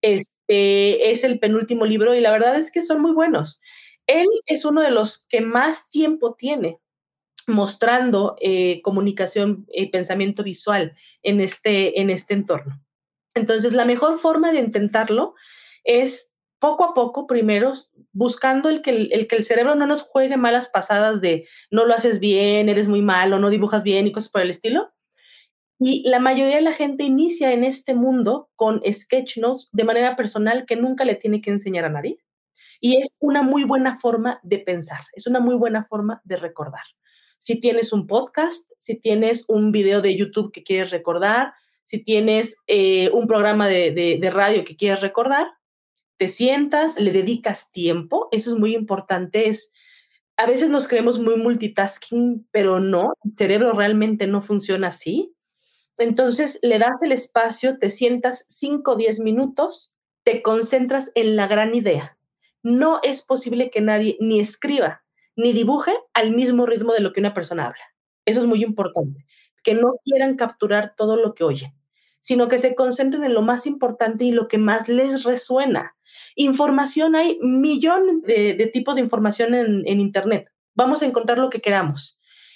Este 0.01 1.11
es 1.11 1.23
el 1.23 1.39
penúltimo 1.39 1.85
libro 1.85 2.13
y 2.13 2.21
la 2.21 2.31
verdad 2.31 2.55
es 2.57 2.71
que 2.71 2.81
son 2.81 3.01
muy 3.01 3.11
buenos. 3.13 3.59
Él 4.07 4.27
es 4.45 4.65
uno 4.65 4.81
de 4.81 4.91
los 4.91 5.25
que 5.29 5.41
más 5.41 5.89
tiempo 5.89 6.35
tiene 6.35 6.79
mostrando 7.47 8.35
eh, 8.41 8.81
comunicación 8.81 9.65
y 9.71 9.87
pensamiento 9.87 10.43
visual 10.43 10.95
en 11.21 11.41
este, 11.41 12.01
en 12.01 12.09
este 12.09 12.33
entorno. 12.33 12.81
Entonces, 13.35 13.73
la 13.73 13.85
mejor 13.85 14.17
forma 14.17 14.51
de 14.51 14.59
intentarlo 14.59 15.35
es 15.83 16.33
poco 16.59 16.85
a 16.85 16.93
poco, 16.93 17.27
primero, 17.27 17.73
buscando 18.13 18.69
el 18.69 18.81
que 18.81 18.91
el, 18.91 19.27
que 19.27 19.35
el 19.35 19.43
cerebro 19.43 19.75
no 19.75 19.85
nos 19.85 20.01
juegue 20.01 20.37
malas 20.37 20.69
pasadas 20.69 21.21
de 21.21 21.47
no 21.69 21.85
lo 21.85 21.93
haces 21.93 22.19
bien, 22.19 22.69
eres 22.69 22.87
muy 22.87 23.01
malo, 23.01 23.37
no 23.39 23.49
dibujas 23.49 23.83
bien 23.83 24.07
y 24.07 24.11
cosas 24.11 24.31
por 24.31 24.41
el 24.41 24.49
estilo. 24.49 24.94
Y 25.79 26.07
la 26.07 26.19
mayoría 26.19 26.55
de 26.55 26.61
la 26.61 26.73
gente 26.73 27.03
inicia 27.03 27.51
en 27.51 27.63
este 27.63 27.93
mundo 27.93 28.49
con 28.55 28.81
sketch 28.89 29.37
notes 29.37 29.69
de 29.71 29.83
manera 29.83 30.15
personal 30.15 30.65
que 30.65 30.75
nunca 30.75 31.03
le 31.05 31.15
tiene 31.15 31.41
que 31.41 31.51
enseñar 31.51 31.85
a 31.85 31.89
nadie. 31.89 32.17
Y 32.79 32.97
es 32.97 33.07
una 33.19 33.41
muy 33.41 33.63
buena 33.63 33.97
forma 33.97 34.39
de 34.43 34.59
pensar, 34.59 35.01
es 35.13 35.27
una 35.27 35.39
muy 35.39 35.55
buena 35.55 35.85
forma 35.85 36.21
de 36.23 36.37
recordar 36.37 36.83
si 37.37 37.59
tienes 37.59 37.93
un 37.93 38.07
podcast, 38.07 38.71
si 38.79 38.99
tienes 38.99 39.45
un 39.47 39.71
video 39.71 40.01
de 40.01 40.17
YouTube 40.17 40.51
que 40.51 40.63
quieres 40.63 40.89
recordar, 40.89 41.53
si 41.83 42.03
tienes 42.03 42.57
eh, 42.65 43.11
un 43.11 43.27
programa 43.27 43.67
de, 43.67 43.91
de 44.19 44.29
radio 44.31 44.63
que 44.63 44.75
quieres 44.75 45.01
recordar, 45.01 45.47
te 46.17 46.27
sientas, 46.27 46.99
le 46.99 47.11
dedicas 47.11 47.71
tiempo, 47.71 48.29
eso 48.31 48.51
es 48.51 48.59
muy 48.59 48.73
importante, 48.73 49.47
es 49.47 49.73
a 50.37 50.47
veces 50.47 50.71
nos 50.71 50.87
creemos 50.87 51.19
muy 51.19 51.37
multitasking, 51.37 52.47
pero 52.51 52.79
no, 52.79 53.13
el 53.23 53.37
cerebro 53.37 53.73
realmente 53.73 54.25
no 54.27 54.41
funciona 54.41 54.87
así. 54.87 55.34
Entonces 55.97 56.59
le 56.61 56.79
das 56.79 57.01
el 57.03 57.11
espacio, 57.11 57.77
te 57.79 57.89
sientas 57.89 58.45
5 58.49 58.91
o 58.91 58.95
10 58.95 59.19
minutos, 59.21 59.93
te 60.23 60.41
concentras 60.41 61.11
en 61.15 61.35
la 61.35 61.47
gran 61.47 61.73
idea. 61.75 62.17
No 62.63 62.99
es 63.03 63.21
posible 63.21 63.69
que 63.69 63.81
nadie 63.81 64.17
ni 64.19 64.39
escriba 64.39 65.03
ni 65.35 65.53
dibuje 65.53 65.93
al 66.13 66.31
mismo 66.31 66.65
ritmo 66.65 66.93
de 66.93 67.01
lo 67.01 67.13
que 67.13 67.19
una 67.19 67.33
persona 67.33 67.65
habla. 67.65 67.83
Eso 68.25 68.39
es 68.39 68.45
muy 68.45 68.63
importante, 68.63 69.25
que 69.63 69.75
no 69.75 69.95
quieran 70.03 70.35
capturar 70.35 70.93
todo 70.95 71.17
lo 71.17 71.33
que 71.33 71.43
oyen, 71.43 71.73
sino 72.19 72.47
que 72.47 72.57
se 72.57 72.75
concentren 72.75 73.23
en 73.23 73.33
lo 73.33 73.41
más 73.41 73.67
importante 73.67 74.25
y 74.25 74.31
lo 74.31 74.47
que 74.47 74.57
más 74.57 74.87
les 74.89 75.23
resuena. 75.23 75.95
Información, 76.35 77.15
hay 77.15 77.37
millones 77.41 78.21
de, 78.23 78.69
tipos 78.73 78.95
de 78.95 79.01
información 79.01 79.53
en, 79.53 79.99
Internet. 79.99 80.51
Vamos 80.73 81.01
a 81.01 81.05
encontrar 81.05 81.37
lo 81.37 81.49
que 81.49 81.61
queramos, 81.61 82.14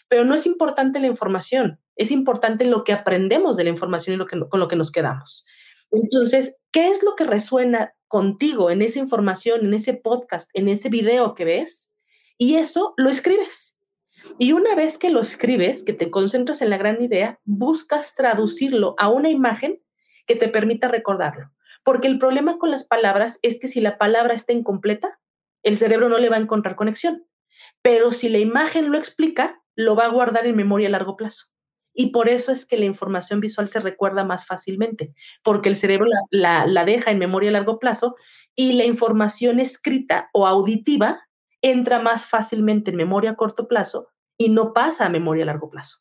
pero 0.09 0.25
no 0.25 0.35
es 0.35 0.45
importante 0.45 0.99
la 0.99 1.07
información, 1.07 1.79
es 1.95 2.11
importante 2.11 2.65
lo 2.65 2.83
que 2.83 2.93
aprendemos 2.93 3.55
de 3.55 3.63
la 3.63 3.69
información 3.69 4.15
y 4.15 4.17
lo 4.17 4.25
que, 4.25 4.37
con 4.49 4.59
lo 4.59 4.67
que 4.67 4.75
nos 4.75 4.91
quedamos. 4.91 5.45
Entonces, 5.91 6.57
¿qué 6.71 6.89
es 6.89 7.03
lo 7.03 7.15
que 7.15 7.23
resuena 7.23 7.93
contigo 8.07 8.71
en 8.71 8.81
esa 8.81 8.99
información, 8.99 9.65
en 9.65 9.73
ese 9.73 9.93
podcast, 9.93 10.49
en 10.53 10.67
ese 10.67 10.89
video 10.89 11.35
que 11.35 11.45
ves? 11.45 11.93
Y 12.37 12.55
eso 12.55 12.93
lo 12.97 13.09
escribes. 13.09 13.77
Y 14.37 14.51
una 14.53 14.75
vez 14.75 14.97
que 14.97 15.09
lo 15.09 15.21
escribes, 15.21 15.83
que 15.83 15.93
te 15.93 16.11
concentras 16.11 16.61
en 16.61 16.69
la 16.69 16.77
gran 16.77 17.01
idea, 17.01 17.39
buscas 17.45 18.15
traducirlo 18.15 18.95
a 18.97 19.09
una 19.09 19.29
imagen 19.29 19.81
que 20.25 20.35
te 20.35 20.47
permita 20.47 20.87
recordarlo. 20.87 21.51
Porque 21.83 22.07
el 22.07 22.19
problema 22.19 22.57
con 22.57 22.71
las 22.71 22.83
palabras 22.83 23.39
es 23.41 23.59
que 23.59 23.67
si 23.67 23.81
la 23.81 23.97
palabra 23.97 24.33
está 24.33 24.53
incompleta, 24.53 25.19
el 25.63 25.77
cerebro 25.77 26.09
no 26.09 26.17
le 26.17 26.29
va 26.29 26.37
a 26.37 26.41
encontrar 26.41 26.75
conexión. 26.75 27.25
Pero 27.81 28.11
si 28.11 28.29
la 28.29 28.37
imagen 28.39 28.91
lo 28.91 28.97
explica, 28.97 29.58
lo 29.79 29.95
va 29.95 30.05
a 30.05 30.09
guardar 30.09 30.45
en 30.45 30.57
memoria 30.57 30.89
a 30.89 30.91
largo 30.91 31.15
plazo. 31.15 31.45
Y 31.93 32.11
por 32.11 32.27
eso 32.27 32.51
es 32.51 32.65
que 32.65 32.77
la 32.77 32.83
información 32.83 33.39
visual 33.39 33.69
se 33.69 33.79
recuerda 33.79 34.25
más 34.25 34.45
fácilmente, 34.45 35.13
porque 35.41 35.69
el 35.69 35.77
cerebro 35.77 36.07
la, 36.31 36.65
la 36.67 36.83
deja 36.83 37.11
en 37.11 37.17
memoria 37.17 37.49
a 37.49 37.53
largo 37.53 37.79
plazo 37.79 38.15
y 38.55 38.73
la 38.73 38.83
información 38.83 39.59
escrita 39.61 40.29
o 40.33 40.47
auditiva 40.47 41.21
entra 41.61 41.99
más 41.99 42.25
fácilmente 42.25 42.91
en 42.91 42.97
memoria 42.97 43.31
a 43.31 43.35
corto 43.35 43.69
plazo 43.69 44.09
y 44.37 44.49
no 44.49 44.73
pasa 44.73 45.05
a 45.05 45.09
memoria 45.09 45.43
a 45.43 45.47
largo 45.47 45.69
plazo. 45.69 45.99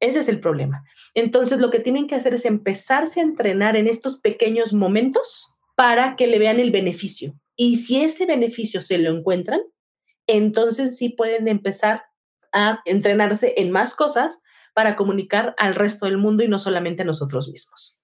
Ese 0.00 0.20
es 0.20 0.28
el 0.28 0.40
problema. 0.40 0.84
Entonces, 1.14 1.60
lo 1.60 1.68
que 1.68 1.80
tienen 1.80 2.06
que 2.06 2.14
hacer 2.14 2.32
es 2.32 2.46
empezarse 2.46 3.20
a 3.20 3.24
entrenar 3.24 3.76
en 3.76 3.88
estos 3.88 4.20
pequeños 4.20 4.72
momentos 4.72 5.54
para 5.76 6.16
que 6.16 6.26
le 6.26 6.38
vean 6.38 6.60
el 6.60 6.70
beneficio. 6.70 7.34
Y 7.56 7.76
si 7.76 8.00
ese 8.00 8.24
beneficio 8.24 8.80
se 8.80 8.96
lo 8.96 9.14
encuentran, 9.14 9.60
entonces 10.26 10.96
sí 10.96 11.10
pueden 11.10 11.46
empezar 11.48 12.04
a 12.52 12.80
entrenarse 12.84 13.54
en 13.56 13.70
más 13.70 13.94
cosas 13.94 14.42
para 14.74 14.96
comunicar 14.96 15.54
al 15.58 15.74
resto 15.74 16.06
del 16.06 16.18
mundo 16.18 16.44
y 16.44 16.48
no 16.48 16.58
solamente 16.58 17.02
a 17.02 17.06
nosotros 17.06 17.48
mismos. 17.48 17.98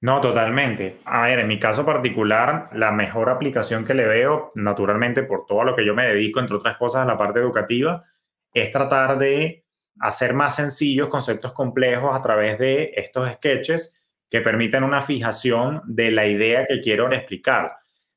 No, 0.00 0.20
totalmente. 0.20 1.00
A 1.04 1.22
ver, 1.22 1.40
en 1.40 1.48
mi 1.48 1.58
caso 1.58 1.84
particular, 1.84 2.68
la 2.74 2.92
mejor 2.92 3.30
aplicación 3.30 3.84
que 3.84 3.94
le 3.94 4.06
veo, 4.06 4.52
naturalmente 4.54 5.22
por 5.22 5.46
todo 5.46 5.64
lo 5.64 5.74
que 5.74 5.84
yo 5.84 5.94
me 5.94 6.06
dedico, 6.06 6.38
entre 6.38 6.56
otras 6.56 6.76
cosas, 6.76 7.02
a 7.02 7.06
la 7.06 7.18
parte 7.18 7.40
educativa, 7.40 8.00
es 8.52 8.70
tratar 8.70 9.18
de 9.18 9.64
hacer 10.00 10.34
más 10.34 10.56
sencillos 10.56 11.08
conceptos 11.08 11.52
complejos 11.52 12.14
a 12.14 12.22
través 12.22 12.58
de 12.58 12.92
estos 12.94 13.30
sketches 13.32 14.02
que 14.28 14.40
permiten 14.40 14.84
una 14.84 15.00
fijación 15.00 15.82
de 15.86 16.10
la 16.10 16.26
idea 16.26 16.66
que 16.66 16.80
quiero 16.80 17.10
explicar. 17.10 17.76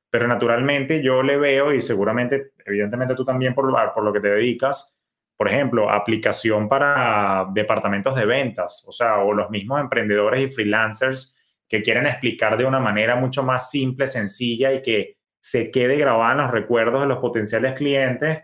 Pero 0.09 0.27
naturalmente 0.27 1.01
yo 1.03 1.23
le 1.23 1.37
veo, 1.37 1.73
y 1.73 1.81
seguramente, 1.81 2.51
evidentemente 2.65 3.15
tú 3.15 3.23
también 3.23 3.53
por, 3.53 3.71
por 3.93 4.03
lo 4.03 4.11
que 4.11 4.19
te 4.19 4.29
dedicas, 4.29 4.98
por 5.39 5.47
ejemplo, 5.47 5.89
aplicación 5.89 6.67
para 6.67 7.47
departamentos 7.53 8.13
de 8.13 8.25
ventas, 8.25 8.83
o 8.85 8.91
sea, 8.91 9.19
o 9.19 9.31
los 9.31 9.49
mismos 9.49 9.79
emprendedores 9.79 10.41
y 10.41 10.53
freelancers 10.53 11.33
que 11.65 11.81
quieren 11.81 12.07
explicar 12.07 12.57
de 12.57 12.65
una 12.65 12.81
manera 12.81 13.15
mucho 13.15 13.41
más 13.41 13.71
simple, 13.71 14.05
sencilla 14.05 14.73
y 14.73 14.81
que 14.81 15.17
se 15.39 15.71
quede 15.71 15.95
grabada 15.95 16.33
en 16.33 16.37
los 16.39 16.51
recuerdos 16.51 16.99
de 16.99 17.07
los 17.07 17.19
potenciales 17.19 17.71
clientes 17.71 18.39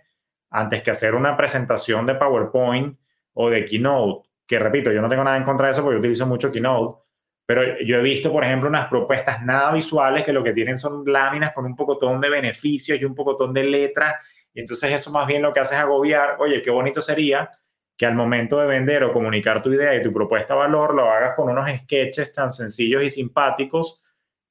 antes 0.50 0.84
que 0.84 0.91
hacer 0.91 1.16
una 1.16 1.36
presentación 1.36 2.06
de 2.06 2.16
PowerPoint 2.16 2.98
o 3.34 3.50
de 3.50 3.66
Keynote, 3.66 4.30
que 4.48 4.58
repito, 4.58 4.89
yo 4.93 5.02
no 5.02 5.10
tengo 5.10 5.26
nada 5.26 5.36
en 5.36 5.43
contra 5.43 5.66
de 5.66 5.74
eso 5.74 5.84
porque 5.84 5.96
yo 5.96 6.00
utilizo 6.00 6.26
mucho 6.26 6.50
Keynote, 6.50 7.04
pero 7.46 7.78
yo 7.80 7.98
he 7.98 8.02
visto, 8.02 8.32
por 8.32 8.46
ejemplo, 8.46 8.70
unas 8.70 8.88
propuestas 8.88 9.43
nada 9.43 9.74
visuales 9.74 10.24
que 10.24 10.32
lo 10.32 10.46
que 10.46 10.54
tienen 10.54 10.78
son 10.78 11.04
láminas 11.06 11.52
con 11.52 11.66
un 11.66 11.76
pocotón 11.76 12.22
de 12.22 12.30
beneficios 12.30 13.02
y 13.02 13.04
un 13.04 13.16
pocotón 13.16 13.54
de 13.54 13.66
letras, 13.66 14.16
y 14.56 14.62
entonces 14.62 14.91
eso 14.91 15.12
más 15.12 15.28
bien 15.28 15.41
lo 15.41 15.53
que 15.53 15.60
hace 15.60 15.76
es 15.76 15.82
agobiar, 15.82 16.38
oye, 16.39 16.62
qué 16.62 16.72
bonito 16.72 17.01
sería 17.01 17.51
que 17.97 18.06
al 18.06 18.16
momento 18.16 18.58
de 18.60 18.68
vender 18.68 19.03
o 19.03 19.12
comunicar 19.12 19.62
tu 19.62 19.72
idea 19.72 19.93
y 19.95 20.01
tu 20.01 20.12
propuesta 20.12 20.53
de 20.53 20.62
valor 20.62 20.95
lo 20.95 21.12
hagas 21.12 21.36
con 21.36 21.49
unos 21.49 21.70
sketches 21.70 22.34
tan 22.34 22.49
sencillos 22.51 23.03
y 23.03 23.10
simpáticos 23.10 24.01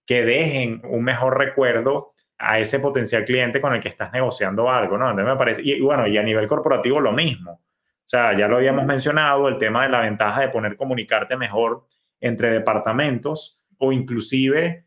que 0.07 0.23
dejen 0.25 0.83
un 0.85 1.03
mejor 1.03 1.39
recuerdo 1.39 2.13
a 2.39 2.59
ese 2.59 2.81
potencial 2.81 3.25
cliente 3.25 3.61
con 3.61 3.75
el 3.75 3.81
que 3.81 3.89
estás 3.89 4.13
negociando 4.13 4.71
algo, 4.71 4.99
¿no? 4.99 5.09
Entonces 5.09 5.33
me 5.33 5.39
parece, 5.39 5.63
y, 5.65 5.81
bueno, 5.81 6.07
y 6.07 6.19
a 6.19 6.23
nivel 6.23 6.47
corporativo 6.47 7.01
lo 7.01 7.13
mismo. 7.13 7.53
O 7.53 8.07
sea, 8.07 8.37
ya 8.37 8.47
lo 8.47 8.57
habíamos 8.57 8.85
mencionado, 8.85 9.49
el 9.49 9.57
tema 9.57 9.85
de 9.85 9.89
la 9.89 10.01
ventaja 10.01 10.43
de 10.43 10.49
poner 10.51 10.77
comunicarte 10.77 11.39
mejor 11.39 11.87
entre 12.21 12.51
departamentos 12.51 13.63
o 13.79 13.93
inclusive, 13.93 14.85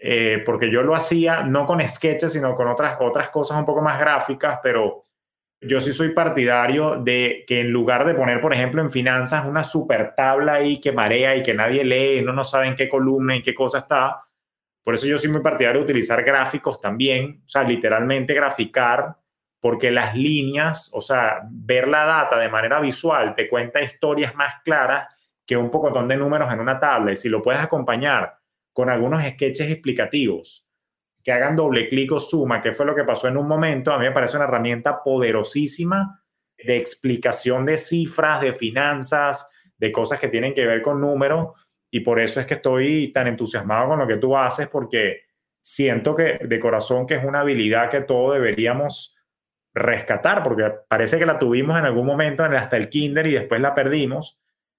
eh, 0.00 0.42
porque 0.46 0.70
yo 0.70 0.82
lo 0.82 0.94
hacía 0.94 1.42
no 1.42 1.66
con 1.66 1.86
sketches, 1.86 2.32
sino 2.32 2.54
con 2.54 2.68
otras, 2.68 2.96
otras 3.00 3.30
cosas 3.30 3.58
un 3.58 3.64
poco 3.64 3.82
más 3.82 3.98
gráficas, 3.98 4.60
pero 4.62 5.02
yo 5.60 5.80
sí 5.80 5.92
soy 5.92 6.10
partidario 6.10 6.96
de 6.96 7.44
que 7.46 7.60
en 7.60 7.70
lugar 7.70 8.04
de 8.06 8.14
poner, 8.14 8.40
por 8.40 8.54
ejemplo, 8.54 8.80
en 8.80 8.92
finanzas 8.92 9.44
una 9.44 9.64
super 9.64 10.14
tabla 10.14 10.54
ahí 10.54 10.80
que 10.80 10.92
marea 10.92 11.34
y 11.36 11.42
que 11.42 11.54
nadie 11.54 11.84
lee, 11.84 12.22
no, 12.22 12.32
no 12.32 12.44
sabe 12.44 12.68
en 12.68 12.76
qué 12.76 12.88
columna, 12.88 13.34
en 13.34 13.42
qué 13.42 13.54
cosa 13.54 13.78
está, 13.78 14.28
por 14.88 14.94
eso 14.94 15.06
yo 15.06 15.18
soy 15.18 15.30
muy 15.30 15.42
partidario 15.42 15.80
de 15.80 15.84
utilizar 15.84 16.24
gráficos 16.24 16.80
también, 16.80 17.42
o 17.44 17.48
sea, 17.48 17.62
literalmente 17.62 18.32
graficar, 18.32 19.16
porque 19.60 19.90
las 19.90 20.16
líneas, 20.16 20.90
o 20.94 21.02
sea, 21.02 21.42
ver 21.50 21.88
la 21.88 22.06
data 22.06 22.38
de 22.38 22.48
manera 22.48 22.80
visual 22.80 23.34
te 23.34 23.50
cuenta 23.50 23.82
historias 23.82 24.34
más 24.34 24.62
claras 24.64 25.14
que 25.44 25.58
un 25.58 25.70
pocotón 25.70 26.08
de 26.08 26.16
números 26.16 26.50
en 26.50 26.60
una 26.60 26.80
tabla. 26.80 27.12
Y 27.12 27.16
si 27.16 27.28
lo 27.28 27.42
puedes 27.42 27.60
acompañar 27.60 28.38
con 28.78 28.90
algunos 28.90 29.24
sketches 29.24 29.72
explicativos, 29.72 30.64
que 31.24 31.32
hagan 31.32 31.56
doble 31.56 31.88
clic 31.88 32.12
o 32.12 32.20
suma, 32.20 32.60
que 32.60 32.72
fue 32.72 32.86
lo 32.86 32.94
que 32.94 33.02
pasó 33.02 33.26
en 33.26 33.36
un 33.36 33.48
momento, 33.48 33.92
a 33.92 33.98
mí 33.98 34.04
me 34.04 34.12
parece 34.12 34.36
una 34.36 34.44
herramienta 34.44 35.02
poderosísima 35.02 36.22
de 36.56 36.76
explicación 36.76 37.66
de 37.66 37.76
cifras, 37.76 38.40
de 38.40 38.52
finanzas, 38.52 39.50
de 39.76 39.90
cosas 39.90 40.20
que 40.20 40.28
tienen 40.28 40.54
que 40.54 40.64
ver 40.64 40.80
con 40.80 41.00
números. 41.00 41.48
Y 41.90 41.98
por 42.02 42.20
eso 42.20 42.38
es 42.38 42.46
que 42.46 42.54
estoy 42.54 43.12
tan 43.12 43.26
entusiasmado 43.26 43.88
con 43.88 43.98
lo 43.98 44.06
que 44.06 44.18
tú 44.18 44.36
haces, 44.36 44.68
porque 44.68 45.22
siento 45.60 46.14
que 46.14 46.38
de 46.44 46.60
corazón 46.60 47.04
que 47.04 47.14
es 47.14 47.24
una 47.24 47.40
habilidad 47.40 47.90
que 47.90 48.02
todos 48.02 48.34
deberíamos 48.34 49.18
rescatar, 49.74 50.44
porque 50.44 50.72
parece 50.86 51.18
que 51.18 51.26
la 51.26 51.36
tuvimos 51.36 51.76
en 51.76 51.84
algún 51.84 52.06
momento 52.06 52.44
hasta 52.44 52.76
el 52.76 52.88
kinder 52.88 53.26
y 53.26 53.32
después 53.32 53.60
la 53.60 53.74
perdimos, 53.74 54.38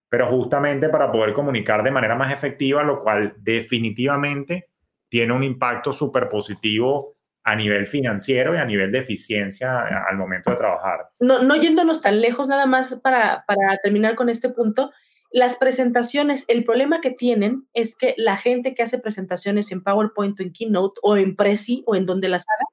pero 0.10 0.28
justamente 0.28 0.90
para 0.90 1.12
poder 1.12 1.34
comunicar 1.34 1.84
de 1.84 1.92
manera 1.92 2.16
más 2.16 2.34
efectiva, 2.34 2.84
lo 2.84 3.02
cual 3.02 3.34
definitivamente 3.38 4.68
tiene 5.08 5.34
un 5.34 5.44
impacto 5.44 5.94
súper 5.94 6.30
positivo 6.30 7.16
a 7.44 7.56
nivel 7.56 7.88
financiero 7.88 8.54
y 8.54 8.58
a 8.58 8.66
nivel 8.66 8.92
de 8.92 9.00
eficiencia 9.00 9.80
al 10.08 10.18
momento 10.18 10.52
de 10.52 10.58
trabajar. 10.58 11.10
No, 11.20 11.42
no 11.42 11.56
yéndonos 11.56 12.02
tan 12.02 12.22
lejos, 12.22 12.48
nada 12.48 12.66
más 12.66 13.00
para, 13.02 13.44
para 13.48 13.78
terminar 13.78 14.16
con 14.16 14.30
este 14.30 14.50
punto, 14.50 14.92
las 15.32 15.58
presentaciones, 15.58 16.46
el 16.48 16.64
problema 16.64 17.02
que 17.02 17.12
tienen 17.12 17.68
es 17.74 17.96
que 17.96 18.16
la 18.18 18.36
gente 18.36 18.74
que 18.74 18.82
hace 18.82 18.98
presentaciones 18.98 19.72
en 19.72 19.84
PowerPoint 19.84 20.40
o 20.40 20.44
en 20.44 20.52
Keynote 20.52 21.00
o 21.04 21.18
en 21.18 21.36
Prezi 21.36 21.84
o 21.86 21.96
en 21.96 22.06
donde 22.06 22.30
las 22.30 22.46
haga, 22.48 22.66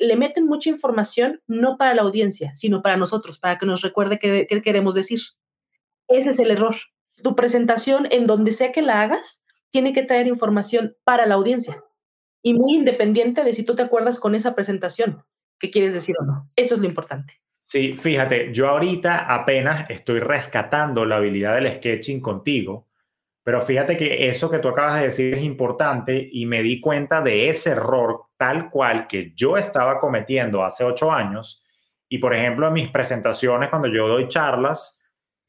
le 0.00 0.16
meten 0.16 0.46
mucha 0.46 0.70
información 0.70 1.42
no 1.46 1.76
para 1.76 1.94
la 1.94 2.02
audiencia, 2.02 2.54
sino 2.54 2.82
para 2.82 2.96
nosotros, 2.96 3.38
para 3.38 3.58
que 3.58 3.66
nos 3.66 3.82
recuerde 3.82 4.18
qué, 4.18 4.46
qué 4.48 4.62
queremos 4.62 4.94
decir. 4.94 5.20
Ese 6.12 6.30
es 6.30 6.40
el 6.40 6.50
error. 6.50 6.76
Tu 7.22 7.34
presentación, 7.34 8.06
en 8.10 8.26
donde 8.26 8.52
sea 8.52 8.70
que 8.70 8.82
la 8.82 9.02
hagas, 9.02 9.42
tiene 9.70 9.92
que 9.92 10.02
traer 10.02 10.26
información 10.26 10.96
para 11.04 11.26
la 11.26 11.34
audiencia 11.34 11.82
y 12.42 12.54
muy 12.54 12.74
independiente 12.74 13.44
de 13.44 13.54
si 13.54 13.64
tú 13.64 13.74
te 13.74 13.82
acuerdas 13.82 14.18
con 14.20 14.34
esa 14.34 14.54
presentación, 14.54 15.24
qué 15.58 15.70
quieres 15.70 15.94
decir 15.94 16.16
o 16.20 16.24
no. 16.24 16.50
Eso 16.56 16.74
es 16.74 16.80
lo 16.80 16.86
importante. 16.86 17.40
Sí, 17.62 17.96
fíjate, 17.96 18.52
yo 18.52 18.68
ahorita 18.68 19.32
apenas 19.32 19.88
estoy 19.88 20.18
rescatando 20.18 21.04
la 21.04 21.16
habilidad 21.16 21.54
del 21.54 21.72
sketching 21.72 22.20
contigo, 22.20 22.88
pero 23.44 23.60
fíjate 23.60 23.96
que 23.96 24.28
eso 24.28 24.50
que 24.50 24.58
tú 24.58 24.68
acabas 24.68 24.96
de 24.96 25.04
decir 25.04 25.34
es 25.34 25.42
importante 25.42 26.28
y 26.30 26.44
me 26.46 26.62
di 26.62 26.80
cuenta 26.80 27.20
de 27.20 27.48
ese 27.48 27.70
error 27.70 28.26
tal 28.36 28.70
cual 28.70 29.06
que 29.06 29.32
yo 29.34 29.56
estaba 29.56 29.98
cometiendo 29.98 30.64
hace 30.64 30.84
ocho 30.84 31.10
años. 31.10 31.62
Y 32.08 32.18
por 32.18 32.34
ejemplo, 32.34 32.66
en 32.66 32.74
mis 32.74 32.88
presentaciones, 32.88 33.70
cuando 33.70 33.88
yo 33.88 34.08
doy 34.08 34.28
charlas, 34.28 34.98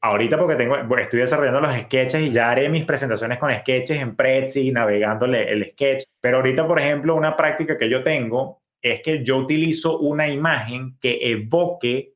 ahorita 0.04 0.38
porque 0.38 0.56
tengo, 0.56 0.76
estoy 0.98 1.20
desarrollando 1.20 1.62
los 1.62 1.74
sketches 1.74 2.20
y 2.20 2.30
ya 2.30 2.50
haré 2.50 2.68
mis 2.68 2.84
presentaciones 2.84 3.38
con 3.38 3.50
sketches 3.50 3.98
en 3.98 4.14
Prezi, 4.14 4.70
navegándole 4.70 5.50
el 5.50 5.70
sketch. 5.72 6.04
Pero 6.20 6.36
ahorita, 6.36 6.66
por 6.66 6.78
ejemplo, 6.78 7.14
una 7.14 7.34
práctica 7.34 7.78
que 7.78 7.88
yo 7.88 8.02
tengo 8.02 8.60
es 8.82 9.00
que 9.00 9.24
yo 9.24 9.38
utilizo 9.38 9.98
una 9.98 10.28
imagen 10.28 10.98
que 11.00 11.18
evoque 11.22 12.12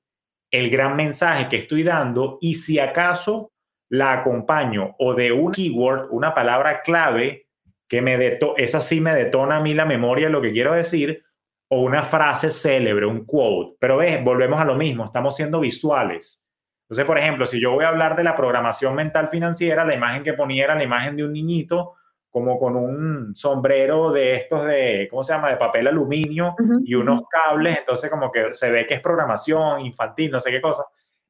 el 0.51 0.68
gran 0.68 0.97
mensaje 0.97 1.49
que 1.49 1.57
estoy 1.57 1.82
dando 1.82 2.36
y 2.43 2.57
si 2.57 2.78
acaso 2.78 3.53
la 3.91 4.12
acompaño 4.12 4.95
o 4.99 5.14
de 5.14 5.32
un 5.32 5.51
keyword, 5.51 6.09
una 6.11 6.34
palabra 6.34 6.82
clave 6.82 7.47
que 7.89 8.03
me 8.03 8.18
deto 8.18 8.55
esa 8.59 8.82
sí 8.82 9.01
me 9.01 9.14
detona 9.14 9.57
a 9.57 9.61
mí 9.61 9.72
la 9.72 9.86
memoria 9.86 10.28
lo 10.28 10.43
que 10.43 10.53
quiero 10.53 10.74
decir, 10.74 11.24
o 11.70 11.80
una 11.80 12.03
frase 12.03 12.51
célebre, 12.51 13.07
un 13.07 13.24
quote. 13.24 13.76
Pero 13.80 13.97
ves, 13.97 14.22
volvemos 14.22 14.61
a 14.61 14.66
lo 14.66 14.74
mismo, 14.74 15.07
estamos 15.07 15.34
siendo 15.34 15.61
visuales. 15.61 16.47
Entonces, 16.89 17.05
por 17.05 17.18
ejemplo, 17.18 17.45
si 17.45 17.61
yo 17.61 17.72
voy 17.72 17.84
a 17.84 17.89
hablar 17.89 18.16
de 18.16 18.24
la 18.24 18.34
programación 18.34 18.95
mental 18.95 19.28
financiera, 19.28 19.84
la 19.84 19.95
imagen 19.95 20.22
que 20.22 20.32
ponía 20.32 20.64
era 20.64 20.74
la 20.74 20.84
imagen 20.84 21.16
de 21.16 21.24
un 21.24 21.34
niñito 21.34 21.95
como 22.30 22.59
con 22.59 22.76
un 22.76 23.34
sombrero 23.34 24.11
de 24.11 24.36
estos 24.36 24.64
de, 24.64 25.07
¿cómo 25.11 25.22
se 25.22 25.32
llama?, 25.32 25.51
de 25.51 25.57
papel 25.57 25.86
aluminio 25.86 26.55
y 26.84 26.95
unos 26.95 27.22
cables, 27.28 27.78
entonces 27.78 28.11
como 28.11 28.30
que 28.30 28.53
se 28.53 28.70
ve 28.70 28.86
que 28.86 28.95
es 28.95 29.01
programación 29.01 29.80
infantil, 29.80 30.30
no 30.30 30.41
sé 30.41 30.51
qué 30.51 30.61
cosa, 30.61 30.84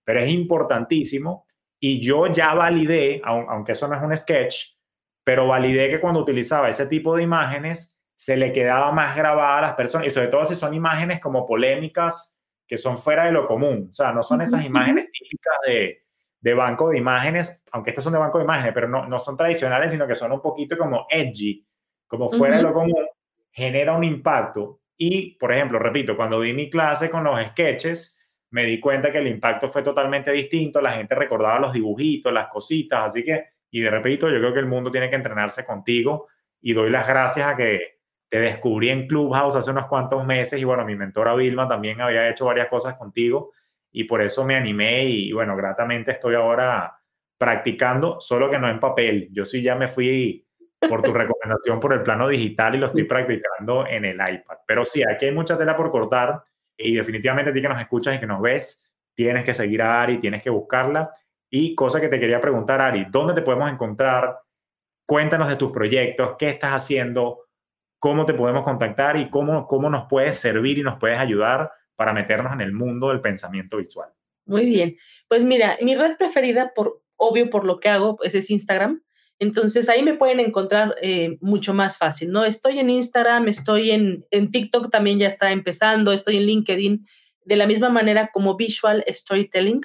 pero 0.05 0.21
es 0.21 0.29
importantísimo 0.29 1.47
y 1.81 2.01
yo 2.01 2.27
ya 2.27 2.55
validé, 2.55 3.21
aunque 3.25 3.73
eso 3.73 3.89
no 3.89 3.95
es 3.95 4.03
un 4.03 4.17
sketch, 4.17 4.77
pero 5.25 5.47
validé 5.47 5.89
que 5.89 6.01
cuando 6.01 6.21
utilizaba 6.21 6.69
ese 6.69 6.87
tipo 6.87 7.17
de 7.17 7.23
imágenes 7.23 7.97
se 8.17 8.37
le 8.37 8.53
quedaba 8.53 8.91
más 8.91 9.17
grabada 9.17 9.59
a 9.59 9.63
las 9.63 9.75
personas, 9.75 10.09
y 10.09 10.11
sobre 10.11 10.29
todo 10.29 10.45
si 10.47 10.57
son 10.57 10.75
imágenes 10.75 11.21
como 11.21 11.47
polémicas 11.47 12.38
que 12.69 12.79
son 12.79 12.99
fuera 12.99 13.25
de 13.25 13.33
lo 13.33 13.47
común, 13.47 13.89
o 13.91 13.95
sea, 13.95 14.13
no 14.13 14.23
son 14.23 14.43
esas 14.43 14.63
imágenes 14.65 15.11
típicas 15.11 15.57
de, 15.67 16.03
de 16.41 16.55
banco 16.55 16.91
de 16.91 16.99
imágenes, 16.99 17.63
aunque 17.73 17.91
estas 17.91 18.05
son 18.05 18.13
de 18.13 18.19
banco 18.19 18.39
de 18.39 18.45
imágenes, 18.45 18.73
pero 18.75 18.89
no, 18.89 19.07
no 19.07 19.19
son 19.19 19.37
tradicionales, 19.37 19.91
sino 19.91 20.07
que 20.07 20.15
son 20.15 20.33
un 20.33 20.43
poquito 20.43 20.77
como 20.77 21.07
edgy, 21.09 21.67
como 22.07 22.29
fuera 22.29 22.59
de 22.59 22.63
lo 22.63 22.75
común, 22.75 23.07
genera 23.51 23.97
un 23.97 24.05
impacto. 24.05 24.81
Y, 24.97 25.37
por 25.37 25.53
ejemplo, 25.53 25.79
repito, 25.79 26.17
cuando 26.17 26.41
di 26.41 26.53
mi 26.53 26.69
clase 26.69 27.11
con 27.11 27.25
los 27.25 27.43
sketches, 27.49 28.21
me 28.51 28.65
di 28.65 28.81
cuenta 28.81 29.11
que 29.11 29.19
el 29.19 29.29
impacto 29.29 29.69
fue 29.69 29.83
totalmente 29.83 30.31
distinto, 30.33 30.81
la 30.81 30.93
gente 30.93 31.15
recordaba 31.15 31.59
los 31.59 31.73
dibujitos, 31.73 32.33
las 32.33 32.49
cositas, 32.49 33.07
así 33.07 33.25
que, 33.25 33.45
y 33.71 33.81
de 33.81 33.91
repito, 33.91 34.29
yo 34.29 34.39
creo 34.39 34.53
que 34.53 34.61
el 34.61 34.67
mundo 34.67 34.91
tiene 34.91 35.11
que 35.11 35.17
entrenarse 35.17 35.65
contigo 35.65 36.29
y 36.61 36.73
doy 36.73 36.91
las 36.91 37.07
gracias 37.07 37.47
a 37.47 37.57
que 37.57 37.98
te 38.29 38.41
descubrí 38.41 38.91
en 38.91 39.07
Clubhouse 39.07 39.57
hace 39.57 39.71
unos 39.71 39.87
cuantos 39.87 40.25
meses 40.25 40.61
y 40.61 40.65
bueno, 40.65 40.85
mi 40.85 40.95
mentora 40.95 41.35
Vilma 41.35 41.67
también 41.67 42.01
había 42.01 42.29
hecho 42.29 42.45
varias 42.45 42.69
cosas 42.69 42.97
contigo 42.97 43.53
y 43.91 44.05
por 44.05 44.21
eso 44.21 44.45
me 44.45 44.55
animé 44.55 45.05
y 45.05 45.33
bueno, 45.33 45.57
gratamente 45.57 46.13
estoy 46.13 46.35
ahora 46.35 46.95
practicando, 47.39 48.21
solo 48.21 48.51
que 48.51 48.59
no 48.59 48.69
en 48.69 48.81
papel. 48.81 49.29
Yo 49.33 49.45
sí 49.45 49.63
ya 49.63 49.75
me 49.75 49.89
fui 49.89 50.47
por 50.89 51.03
tu 51.03 51.13
recomendación 51.15 51.81
por 51.81 51.93
el 51.93 52.03
plano 52.03 52.29
digital 52.29 52.75
y 52.75 52.79
lo 52.79 52.87
estoy 52.87 53.05
practicando 53.05 53.87
en 53.87 54.05
el 54.05 54.17
iPad. 54.17 54.59
Pero 54.67 54.85
sí, 54.85 55.03
aquí 55.03 55.27
hay 55.27 55.33
mucha 55.33 55.57
tela 55.57 55.77
por 55.77 55.91
cortar 55.91 56.43
y 56.77 56.95
definitivamente 56.95 57.51
a 57.51 57.55
ti 57.55 57.63
que 57.63 57.69
nos 57.69 57.81
escuchas 57.81 58.17
y 58.17 58.21
que 58.21 58.27
nos 58.27 58.41
ves, 58.41 58.85
tienes 59.15 59.45
que 59.45 59.55
seguir 59.55 59.83
a 59.83 60.03
Ari, 60.03 60.19
tienes 60.19 60.43
que 60.43 60.51
buscarla. 60.51 61.11
Y 61.51 61.75
cosa 61.75 62.01
que 62.01 62.09
te 62.09 62.21
quería 62.21 62.41
preguntar, 62.41 62.81
Ari, 62.81 63.07
¿dónde 63.09 63.35
te 63.35 63.43
podemos 63.43 63.71
encontrar? 63.71 64.39
Cuéntanos 65.07 65.49
de 65.49 65.57
tus 65.57 65.73
proyectos, 65.73 66.37
qué 66.39 66.51
estás 66.51 66.73
haciendo, 66.73 67.48
cómo 67.99 68.25
te 68.27 68.35
podemos 68.35 68.65
contactar 68.65 69.17
y 69.17 69.31
cómo, 69.31 69.67
cómo 69.67 69.91
nos 69.91 70.07
puedes 70.09 70.39
servir 70.39 70.79
y 70.79 70.83
nos 70.83 70.99
puedes 70.99 71.19
ayudar 71.19 71.71
para 71.97 72.13
meternos 72.13 72.53
en 72.53 72.61
el 72.61 72.73
mundo 72.73 73.09
del 73.09 73.21
pensamiento 73.21 73.79
visual. 73.79 74.11
Muy 74.47 74.67
bien. 74.67 74.97
Pues 75.29 75.45
mira, 75.45 75.77
mi 75.83 75.95
red 75.95 76.17
preferida, 76.17 76.73
por 76.75 77.03
obvio 77.17 77.51
por 77.51 77.65
lo 77.65 77.81
que 77.81 77.89
hago, 77.89 78.17
pues 78.17 78.35
es 78.35 78.51
Instagram. 78.51 79.03
Entonces 79.41 79.89
ahí 79.89 80.03
me 80.03 80.15
pueden 80.15 80.41
encontrar 80.41 80.97
eh, 81.03 81.39
mucho 81.41 81.75
más 81.75 81.99
fácil, 81.99 82.31
¿no? 82.31 82.45
Estoy 82.45 82.79
en 82.79 82.91
Instagram, 82.91 83.47
estoy 83.49 83.91
en, 83.91 84.25
en 84.31 84.51
TikTok 84.51 84.91
también 84.91 85.19
ya 85.19 85.29
está 85.29 85.53
empezando, 85.53 86.13
estoy 86.13 86.39
en 86.39 86.47
LinkedIn, 86.47 87.07
de 87.45 87.57
la 87.57 87.67
misma 87.67 87.89
manera 87.89 88.31
como 88.33 88.57
Visual 88.57 89.05
Storytelling, 89.09 89.83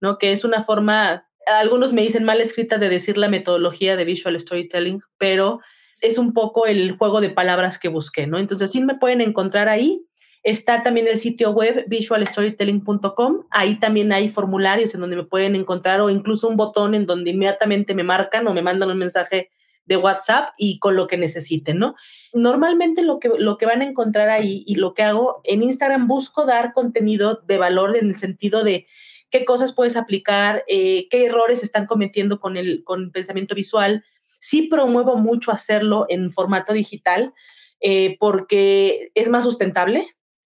¿no? 0.00 0.18
Que 0.18 0.32
es 0.32 0.44
una 0.44 0.62
forma, 0.62 1.26
algunos 1.46 1.92
me 1.92 2.02
dicen 2.02 2.24
mal 2.24 2.40
escrita 2.40 2.78
de 2.78 2.88
decir 2.88 3.16
la 3.16 3.28
metodología 3.28 3.96
de 3.96 4.04
Visual 4.04 4.38
Storytelling, 4.38 5.00
pero 5.18 5.60
es 6.02 6.18
un 6.18 6.32
poco 6.32 6.66
el 6.66 6.96
juego 6.96 7.20
de 7.20 7.30
palabras 7.30 7.78
que 7.78 7.88
busqué, 7.88 8.26
¿no? 8.26 8.38
Entonces 8.38 8.70
sí 8.70 8.80
me 8.82 8.96
pueden 8.96 9.20
encontrar 9.20 9.68
ahí. 9.68 10.04
Está 10.42 10.82
también 10.82 11.06
el 11.06 11.18
sitio 11.18 11.50
web 11.50 11.84
visualstorytelling.com. 11.88 13.46
Ahí 13.50 13.78
también 13.78 14.12
hay 14.12 14.28
formularios 14.30 14.94
en 14.94 15.00
donde 15.00 15.16
me 15.16 15.24
pueden 15.24 15.54
encontrar 15.54 16.00
o 16.00 16.08
incluso 16.08 16.48
un 16.48 16.56
botón 16.56 16.94
en 16.94 17.04
donde 17.06 17.30
inmediatamente 17.30 17.94
me 17.94 18.04
marcan 18.04 18.46
o 18.46 18.54
me 18.54 18.62
mandan 18.62 18.90
un 18.90 18.98
mensaje 18.98 19.50
de 19.84 19.96
WhatsApp 19.96 20.50
y 20.56 20.78
con 20.78 20.94
lo 20.94 21.08
que 21.08 21.16
necesiten, 21.16 21.78
¿no? 21.78 21.96
Normalmente 22.32 23.02
lo 23.02 23.18
que, 23.18 23.30
lo 23.36 23.58
que 23.58 23.66
van 23.66 23.82
a 23.82 23.84
encontrar 23.84 24.28
ahí 24.28 24.62
y 24.66 24.76
lo 24.76 24.94
que 24.94 25.02
hago 25.02 25.40
en 25.44 25.62
Instagram 25.62 26.06
busco 26.06 26.46
dar 26.46 26.72
contenido 26.72 27.42
de 27.46 27.58
valor 27.58 27.96
en 27.96 28.08
el 28.08 28.16
sentido 28.16 28.62
de 28.62 28.86
qué 29.30 29.44
cosas 29.44 29.72
puedes 29.72 29.96
aplicar, 29.96 30.64
eh, 30.68 31.08
qué 31.08 31.26
errores 31.26 31.62
están 31.62 31.86
cometiendo 31.86 32.38
con 32.38 32.56
el, 32.56 32.84
con 32.84 33.10
pensamiento 33.10 33.54
visual. 33.54 34.04
Sí 34.40 34.62
promuevo 34.62 35.16
mucho 35.16 35.52
hacerlo 35.52 36.06
en 36.08 36.32
formato 36.32 36.72
digital 36.72 37.32
eh, 37.80 38.16
porque 38.18 39.12
es 39.14 39.28
más 39.28 39.44
sustentable, 39.44 40.06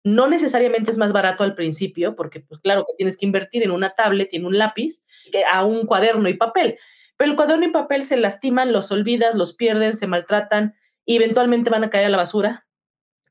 no 0.04 0.28
necesariamente 0.28 0.90
es 0.90 0.98
más 0.98 1.12
barato 1.12 1.44
al 1.44 1.54
principio, 1.54 2.14
porque 2.14 2.40
pues 2.40 2.60
claro 2.60 2.84
que 2.86 2.94
tienes 2.96 3.16
que 3.16 3.26
invertir 3.26 3.62
en 3.62 3.70
una 3.70 3.90
tablet 3.90 4.32
y 4.32 4.36
en 4.36 4.46
un 4.46 4.56
lápiz 4.56 5.04
que 5.32 5.42
a 5.44 5.64
un 5.64 5.86
cuaderno 5.86 6.28
y 6.28 6.34
papel. 6.34 6.78
Pero 7.16 7.30
el 7.30 7.36
cuaderno 7.36 7.66
y 7.66 7.70
papel 7.70 8.04
se 8.04 8.16
lastiman, 8.16 8.72
los 8.72 8.90
olvidas, 8.92 9.34
los 9.34 9.54
pierden, 9.54 9.92
se 9.92 10.06
maltratan 10.06 10.74
y 11.04 11.16
eventualmente 11.16 11.68
van 11.68 11.84
a 11.84 11.90
caer 11.90 12.06
a 12.06 12.10
la 12.10 12.16
basura. 12.16 12.66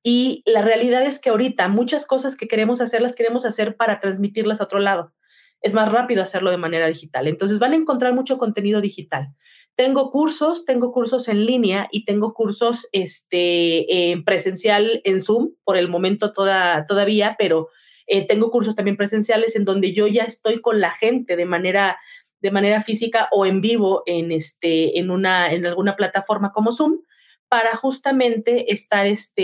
Y 0.03 0.43
la 0.45 0.61
realidad 0.61 1.03
es 1.03 1.19
que 1.19 1.29
ahorita 1.29 1.67
muchas 1.67 2.05
cosas 2.05 2.35
que 2.35 2.47
queremos 2.47 2.81
hacer 2.81 3.01
las 3.01 3.15
queremos 3.15 3.45
hacer 3.45 3.75
para 3.75 3.99
transmitirlas 3.99 4.61
a 4.61 4.65
otro 4.65 4.79
lado. 4.79 5.13
Es 5.61 5.73
más 5.73 5.91
rápido 5.91 6.21
hacerlo 6.21 6.51
de 6.51 6.57
manera 6.57 6.87
digital. 6.87 7.27
Entonces 7.27 7.59
van 7.59 7.73
a 7.73 7.77
encontrar 7.77 8.13
mucho 8.13 8.37
contenido 8.37 8.81
digital. 8.81 9.29
Tengo 9.77 10.09
cursos, 10.09 10.65
tengo 10.65 10.91
cursos 10.91 11.27
en 11.27 11.45
línea 11.45 11.87
y 11.91 12.03
tengo 12.03 12.33
cursos 12.33 12.89
este, 12.93 14.09
en 14.11 14.23
presencial 14.23 15.01
en 15.03 15.21
Zoom, 15.21 15.51
por 15.63 15.77
el 15.77 15.87
momento 15.87 16.33
toda, 16.33 16.87
todavía, 16.87 17.35
pero 17.37 17.69
eh, 18.07 18.25
tengo 18.25 18.49
cursos 18.49 18.75
también 18.75 18.97
presenciales 18.97 19.55
en 19.55 19.65
donde 19.65 19.93
yo 19.93 20.07
ya 20.07 20.23
estoy 20.23 20.61
con 20.61 20.81
la 20.81 20.89
gente 20.89 21.35
de 21.35 21.45
manera, 21.45 21.99
de 22.41 22.49
manera 22.49 22.81
física 22.81 23.29
o 23.31 23.45
en 23.45 23.61
vivo 23.61 24.01
en, 24.07 24.31
este, 24.31 24.97
en, 24.97 25.11
una, 25.11 25.53
en 25.53 25.63
alguna 25.67 25.95
plataforma 25.95 26.51
como 26.53 26.71
Zoom 26.71 27.01
para 27.47 27.75
justamente 27.75 28.73
estar 28.73 29.05
este, 29.05 29.43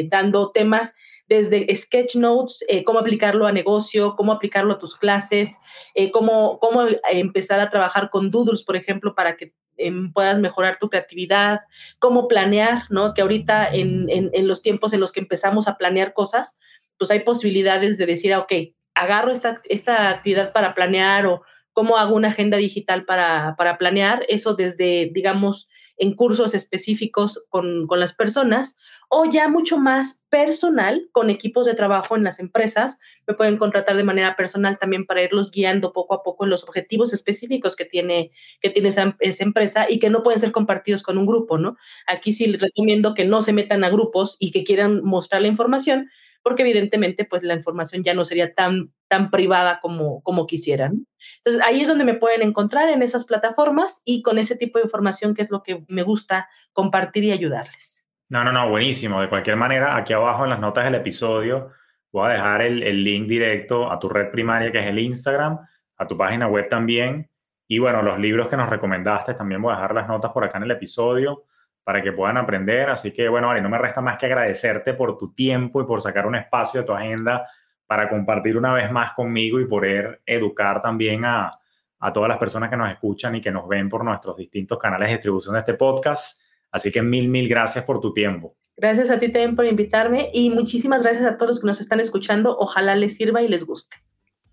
eh, 0.00 0.08
dando 0.08 0.50
temas 0.50 0.94
desde 1.28 1.74
sketch 1.74 2.16
notes, 2.16 2.64
eh, 2.68 2.84
cómo 2.84 2.98
aplicarlo 2.98 3.46
a 3.46 3.52
negocio, 3.52 4.14
cómo 4.16 4.32
aplicarlo 4.32 4.74
a 4.74 4.78
tus 4.78 4.94
clases, 4.96 5.58
eh, 5.94 6.10
cómo, 6.10 6.58
cómo 6.60 6.86
empezar 7.10 7.60
a 7.60 7.70
trabajar 7.70 8.10
con 8.10 8.30
doodles, 8.30 8.62
por 8.62 8.76
ejemplo, 8.76 9.14
para 9.14 9.36
que 9.36 9.52
em, 9.76 10.12
puedas 10.12 10.38
mejorar 10.38 10.78
tu 10.78 10.88
creatividad, 10.88 11.60
cómo 11.98 12.28
planear, 12.28 12.84
¿no? 12.90 13.12
Que 13.12 13.22
ahorita 13.22 13.68
en, 13.68 14.06
en, 14.08 14.48
los 14.48 14.62
tiempos 14.62 14.92
en 14.92 15.00
los 15.00 15.12
que 15.12 15.20
empezamos 15.20 15.68
a 15.68 15.76
planear 15.76 16.14
cosas, 16.14 16.58
pues 16.98 17.10
hay 17.10 17.20
posibilidades 17.20 17.98
de 17.98 18.06
decir, 18.06 18.32
ah, 18.32 18.40
ok, 18.40 18.52
agarro 18.94 19.30
esta, 19.30 19.60
esta 19.64 20.08
actividad 20.08 20.52
para 20.52 20.74
planear 20.74 21.26
o 21.26 21.42
cómo 21.72 21.98
hago 21.98 22.16
una 22.16 22.28
agenda 22.28 22.56
digital 22.56 23.04
para, 23.04 23.54
para 23.58 23.76
planear, 23.76 24.24
eso 24.28 24.54
desde, 24.54 25.10
digamos, 25.12 25.68
en 25.98 26.14
cursos 26.14 26.54
específicos 26.54 27.44
con, 27.48 27.86
con, 27.86 28.00
las 28.00 28.12
personas 28.12 28.78
o 29.08 29.24
ya 29.24 29.48
mucho 29.48 29.78
más 29.78 30.22
personal 30.28 31.08
con 31.12 31.30
equipos 31.30 31.66
de 31.66 31.74
trabajo 31.74 32.16
en 32.16 32.24
las 32.24 32.38
empresas. 32.38 32.98
Me 33.26 33.34
pueden 33.34 33.56
contratar 33.56 33.96
de 33.96 34.04
manera 34.04 34.36
personal 34.36 34.78
también 34.78 35.06
para 35.06 35.22
irlos 35.22 35.50
guiando 35.50 35.92
poco 35.92 36.14
a 36.14 36.22
poco 36.22 36.44
en 36.44 36.50
los 36.50 36.64
objetivos 36.64 37.12
específicos 37.12 37.76
que 37.76 37.84
tiene, 37.84 38.30
que 38.60 38.70
tiene 38.70 38.88
esa, 38.90 39.16
esa 39.20 39.44
empresa 39.44 39.86
y 39.88 39.98
que 39.98 40.10
no 40.10 40.22
pueden 40.22 40.40
ser 40.40 40.52
compartidos 40.52 41.02
con 41.02 41.18
un 41.18 41.26
grupo, 41.26 41.58
¿no? 41.58 41.76
Aquí 42.06 42.32
sí 42.32 42.46
les 42.46 42.60
recomiendo 42.60 43.14
que 43.14 43.24
no 43.24 43.42
se 43.42 43.52
metan 43.52 43.84
a 43.84 43.90
grupos 43.90 44.36
y 44.38 44.50
que 44.50 44.64
quieran 44.64 45.02
mostrar 45.02 45.42
la 45.42 45.48
información, 45.48 46.10
porque 46.42 46.62
evidentemente 46.62 47.24
pues 47.24 47.42
la 47.42 47.54
información 47.54 48.02
ya 48.02 48.14
no 48.14 48.24
sería 48.24 48.54
tan, 48.54 48.92
tan 49.08 49.30
privada 49.30 49.80
como, 49.80 50.22
como 50.22 50.46
quisieran. 50.46 51.06
Entonces 51.38 51.62
ahí 51.64 51.80
es 51.80 51.88
donde 51.88 52.04
me 52.04 52.14
pueden 52.14 52.42
encontrar 52.42 52.88
en 52.88 53.02
esas 53.02 53.24
plataformas 53.24 54.02
y 54.04 54.22
con 54.22 54.38
ese 54.38 54.56
tipo 54.56 54.78
de 54.78 54.84
información 54.84 55.34
que 55.34 55.42
es 55.42 55.50
lo 55.50 55.62
que 55.62 55.84
me 55.88 56.02
gusta 56.02 56.48
compartir 56.72 57.24
y 57.24 57.32
ayudarles. 57.32 58.06
No, 58.28 58.42
no, 58.44 58.52
no, 58.52 58.68
buenísimo. 58.68 59.20
De 59.20 59.28
cualquier 59.28 59.56
manera, 59.56 59.96
aquí 59.96 60.12
abajo 60.12 60.44
en 60.44 60.50
las 60.50 60.60
notas 60.60 60.84
del 60.84 60.96
episodio 60.96 61.70
voy 62.12 62.30
a 62.30 62.34
dejar 62.34 62.62
el, 62.62 62.82
el 62.82 63.04
link 63.04 63.28
directo 63.28 63.90
a 63.90 63.98
tu 63.98 64.08
red 64.08 64.30
primaria 64.30 64.72
que 64.72 64.78
es 64.78 64.86
el 64.86 64.98
Instagram, 64.98 65.58
a 65.96 66.06
tu 66.06 66.16
página 66.16 66.48
web 66.48 66.68
también. 66.68 67.30
Y 67.68 67.78
bueno, 67.78 68.02
los 68.02 68.18
libros 68.18 68.48
que 68.48 68.56
nos 68.56 68.68
recomendaste 68.68 69.34
también 69.34 69.60
voy 69.60 69.72
a 69.72 69.76
dejar 69.76 69.94
las 69.94 70.08
notas 70.08 70.32
por 70.32 70.44
acá 70.44 70.58
en 70.58 70.64
el 70.64 70.70
episodio 70.70 71.44
para 71.86 72.02
que 72.02 72.10
puedan 72.10 72.36
aprender. 72.36 72.90
Así 72.90 73.12
que, 73.12 73.28
bueno, 73.28 73.48
Ari, 73.48 73.60
no 73.60 73.68
me 73.68 73.78
resta 73.78 74.00
más 74.00 74.18
que 74.18 74.26
agradecerte 74.26 74.92
por 74.94 75.16
tu 75.16 75.32
tiempo 75.32 75.80
y 75.80 75.84
por 75.84 76.02
sacar 76.02 76.26
un 76.26 76.34
espacio 76.34 76.80
de 76.80 76.86
tu 76.88 76.92
agenda 76.92 77.46
para 77.86 78.08
compartir 78.08 78.56
una 78.56 78.74
vez 78.74 78.90
más 78.90 79.12
conmigo 79.12 79.60
y 79.60 79.68
poder 79.68 80.20
educar 80.26 80.82
también 80.82 81.24
a, 81.24 81.52
a 82.00 82.12
todas 82.12 82.28
las 82.28 82.38
personas 82.38 82.70
que 82.70 82.76
nos 82.76 82.90
escuchan 82.90 83.36
y 83.36 83.40
que 83.40 83.52
nos 83.52 83.68
ven 83.68 83.88
por 83.88 84.04
nuestros 84.04 84.36
distintos 84.36 84.80
canales 84.80 85.06
de 85.06 85.14
distribución 85.14 85.52
de 85.52 85.60
este 85.60 85.74
podcast. 85.74 86.42
Así 86.72 86.90
que 86.90 87.02
mil, 87.02 87.28
mil 87.28 87.48
gracias 87.48 87.84
por 87.84 88.00
tu 88.00 88.12
tiempo. 88.12 88.56
Gracias 88.76 89.08
a 89.08 89.20
ti 89.20 89.28
también 89.30 89.54
por 89.54 89.64
invitarme 89.64 90.28
y 90.34 90.50
muchísimas 90.50 91.04
gracias 91.04 91.24
a 91.24 91.36
todos 91.36 91.50
los 91.50 91.60
que 91.60 91.68
nos 91.68 91.80
están 91.80 92.00
escuchando. 92.00 92.58
Ojalá 92.58 92.96
les 92.96 93.14
sirva 93.14 93.42
y 93.42 93.48
les 93.48 93.64
guste. 93.64 93.96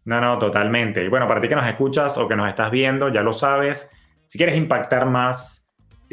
No, 0.06 0.22
no, 0.22 0.38
totalmente. 0.38 1.04
Y 1.04 1.08
bueno, 1.08 1.28
para 1.28 1.42
ti 1.42 1.48
que 1.48 1.56
nos 1.56 1.66
escuchas 1.66 2.16
o 2.20 2.28
que 2.28 2.36
nos 2.36 2.48
estás 2.48 2.70
viendo, 2.70 3.10
ya 3.10 3.24
lo 3.24 3.34
sabes, 3.34 3.90
si 4.28 4.38
quieres 4.38 4.56
impactar 4.56 5.08
más 5.08 5.63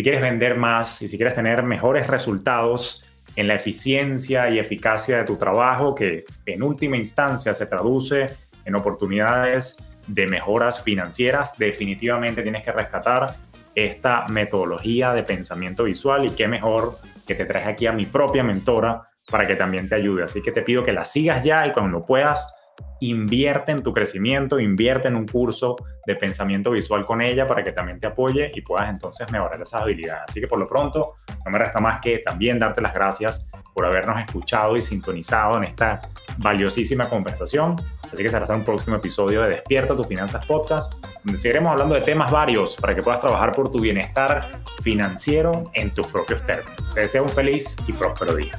si 0.01 0.05
quieres 0.05 0.23
vender 0.23 0.57
más 0.57 1.03
y 1.03 1.09
si 1.09 1.19
quieres 1.19 1.35
tener 1.35 1.63
mejores 1.63 2.07
resultados 2.07 3.05
en 3.37 3.47
la 3.47 3.57
eficiencia 3.57 4.49
y 4.49 4.59
eficacia 4.59 5.19
de 5.19 5.25
tu 5.25 5.37
trabajo, 5.37 5.95
que 5.95 6.25
en 6.47 6.63
última 6.63 6.97
instancia 6.97 7.53
se 7.53 7.67
traduce 7.67 8.31
en 8.65 8.77
oportunidades 8.77 9.77
de 10.07 10.27
mejoras 10.27 10.83
financieras, 10.83 11.59
definitivamente 11.59 12.41
tienes 12.41 12.65
que 12.65 12.73
rescatar 12.73 13.35
esta 13.75 14.25
metodología 14.29 15.13
de 15.13 15.23
pensamiento 15.23 15.85
visual 15.85 16.25
y 16.25 16.31
qué 16.31 16.49
mejor 16.49 16.97
que 17.27 17.35
te 17.35 17.45
traes 17.45 17.69
aquí 17.69 17.87
a 17.87 17.93
mi 17.93 18.07
propia 18.07 18.43
mentora 18.43 19.03
para 19.31 19.47
que 19.47 19.55
también 19.55 19.87
te 19.87 19.97
ayude. 19.97 20.25
Así 20.25 20.41
que 20.41 20.51
te 20.51 20.63
pido 20.63 20.83
que 20.83 20.95
la 20.95 21.05
sigas 21.05 21.45
ya 21.45 21.67
y 21.67 21.73
cuando 21.73 22.07
puedas 22.07 22.55
invierte 23.01 23.73
en 23.73 23.83
tu 23.83 23.93
crecimiento, 23.93 24.61
invierte 24.61 25.09
en 25.09 25.17
un 25.17 25.27
curso 25.27 25.77
de 26.07 26.17
pensamiento 26.17 26.71
visual 26.71 27.05
con 27.05 27.21
ella 27.21 27.47
para 27.47 27.65
que 27.65 27.73
también 27.73 28.01
te 28.01 28.07
apoye 28.07 28.51
y 28.55 28.61
puedas 28.63 28.89
entonces 28.89 29.31
mejorar 29.31 29.61
esas 29.61 29.83
habilidades. 29.83 30.25
Así 30.29 30.41
que 30.41 30.47
por 30.47 30.59
lo 30.59 30.67
pronto, 30.67 31.17
no 31.45 31.51
me 31.51 31.59
resta 31.59 31.81
más 31.81 32.01
que 32.01 32.19
también 32.19 32.59
darte 32.59 32.81
las 32.81 32.95
gracias 32.95 33.47
por 33.75 33.87
habernos 33.87 34.19
escuchado 34.21 34.77
y 34.77 34.83
sintonizado 34.83 35.57
en 35.57 35.65
esta 35.65 36.01
valiosísima 36.39 37.09
conversación. 37.09 37.77
Así 38.13 38.23
que 38.23 38.29
será 38.29 38.43
hasta 38.43 38.57
un 38.57 38.65
próximo 38.65 38.97
episodio 38.97 39.43
de 39.43 39.51
Despierta 39.51 39.95
tus 39.95 40.07
Finanzas 40.07 40.45
Podcast, 40.47 40.93
donde 41.23 41.39
seguiremos 41.39 41.71
hablando 41.71 41.95
de 41.95 42.01
temas 42.01 42.31
varios 42.31 42.77
para 42.77 42.95
que 42.95 43.03
puedas 43.03 43.21
trabajar 43.21 43.53
por 43.53 43.71
tu 43.71 43.81
bienestar 43.81 44.61
financiero 44.83 45.65
en 45.75 45.93
tus 45.95 46.07
propios 46.09 46.45
términos. 46.45 46.93
Te 46.93 47.01
deseo 47.01 47.23
un 47.23 47.29
feliz 47.29 47.77
y 47.87 47.93
próspero 47.93 48.35
día. 48.35 48.59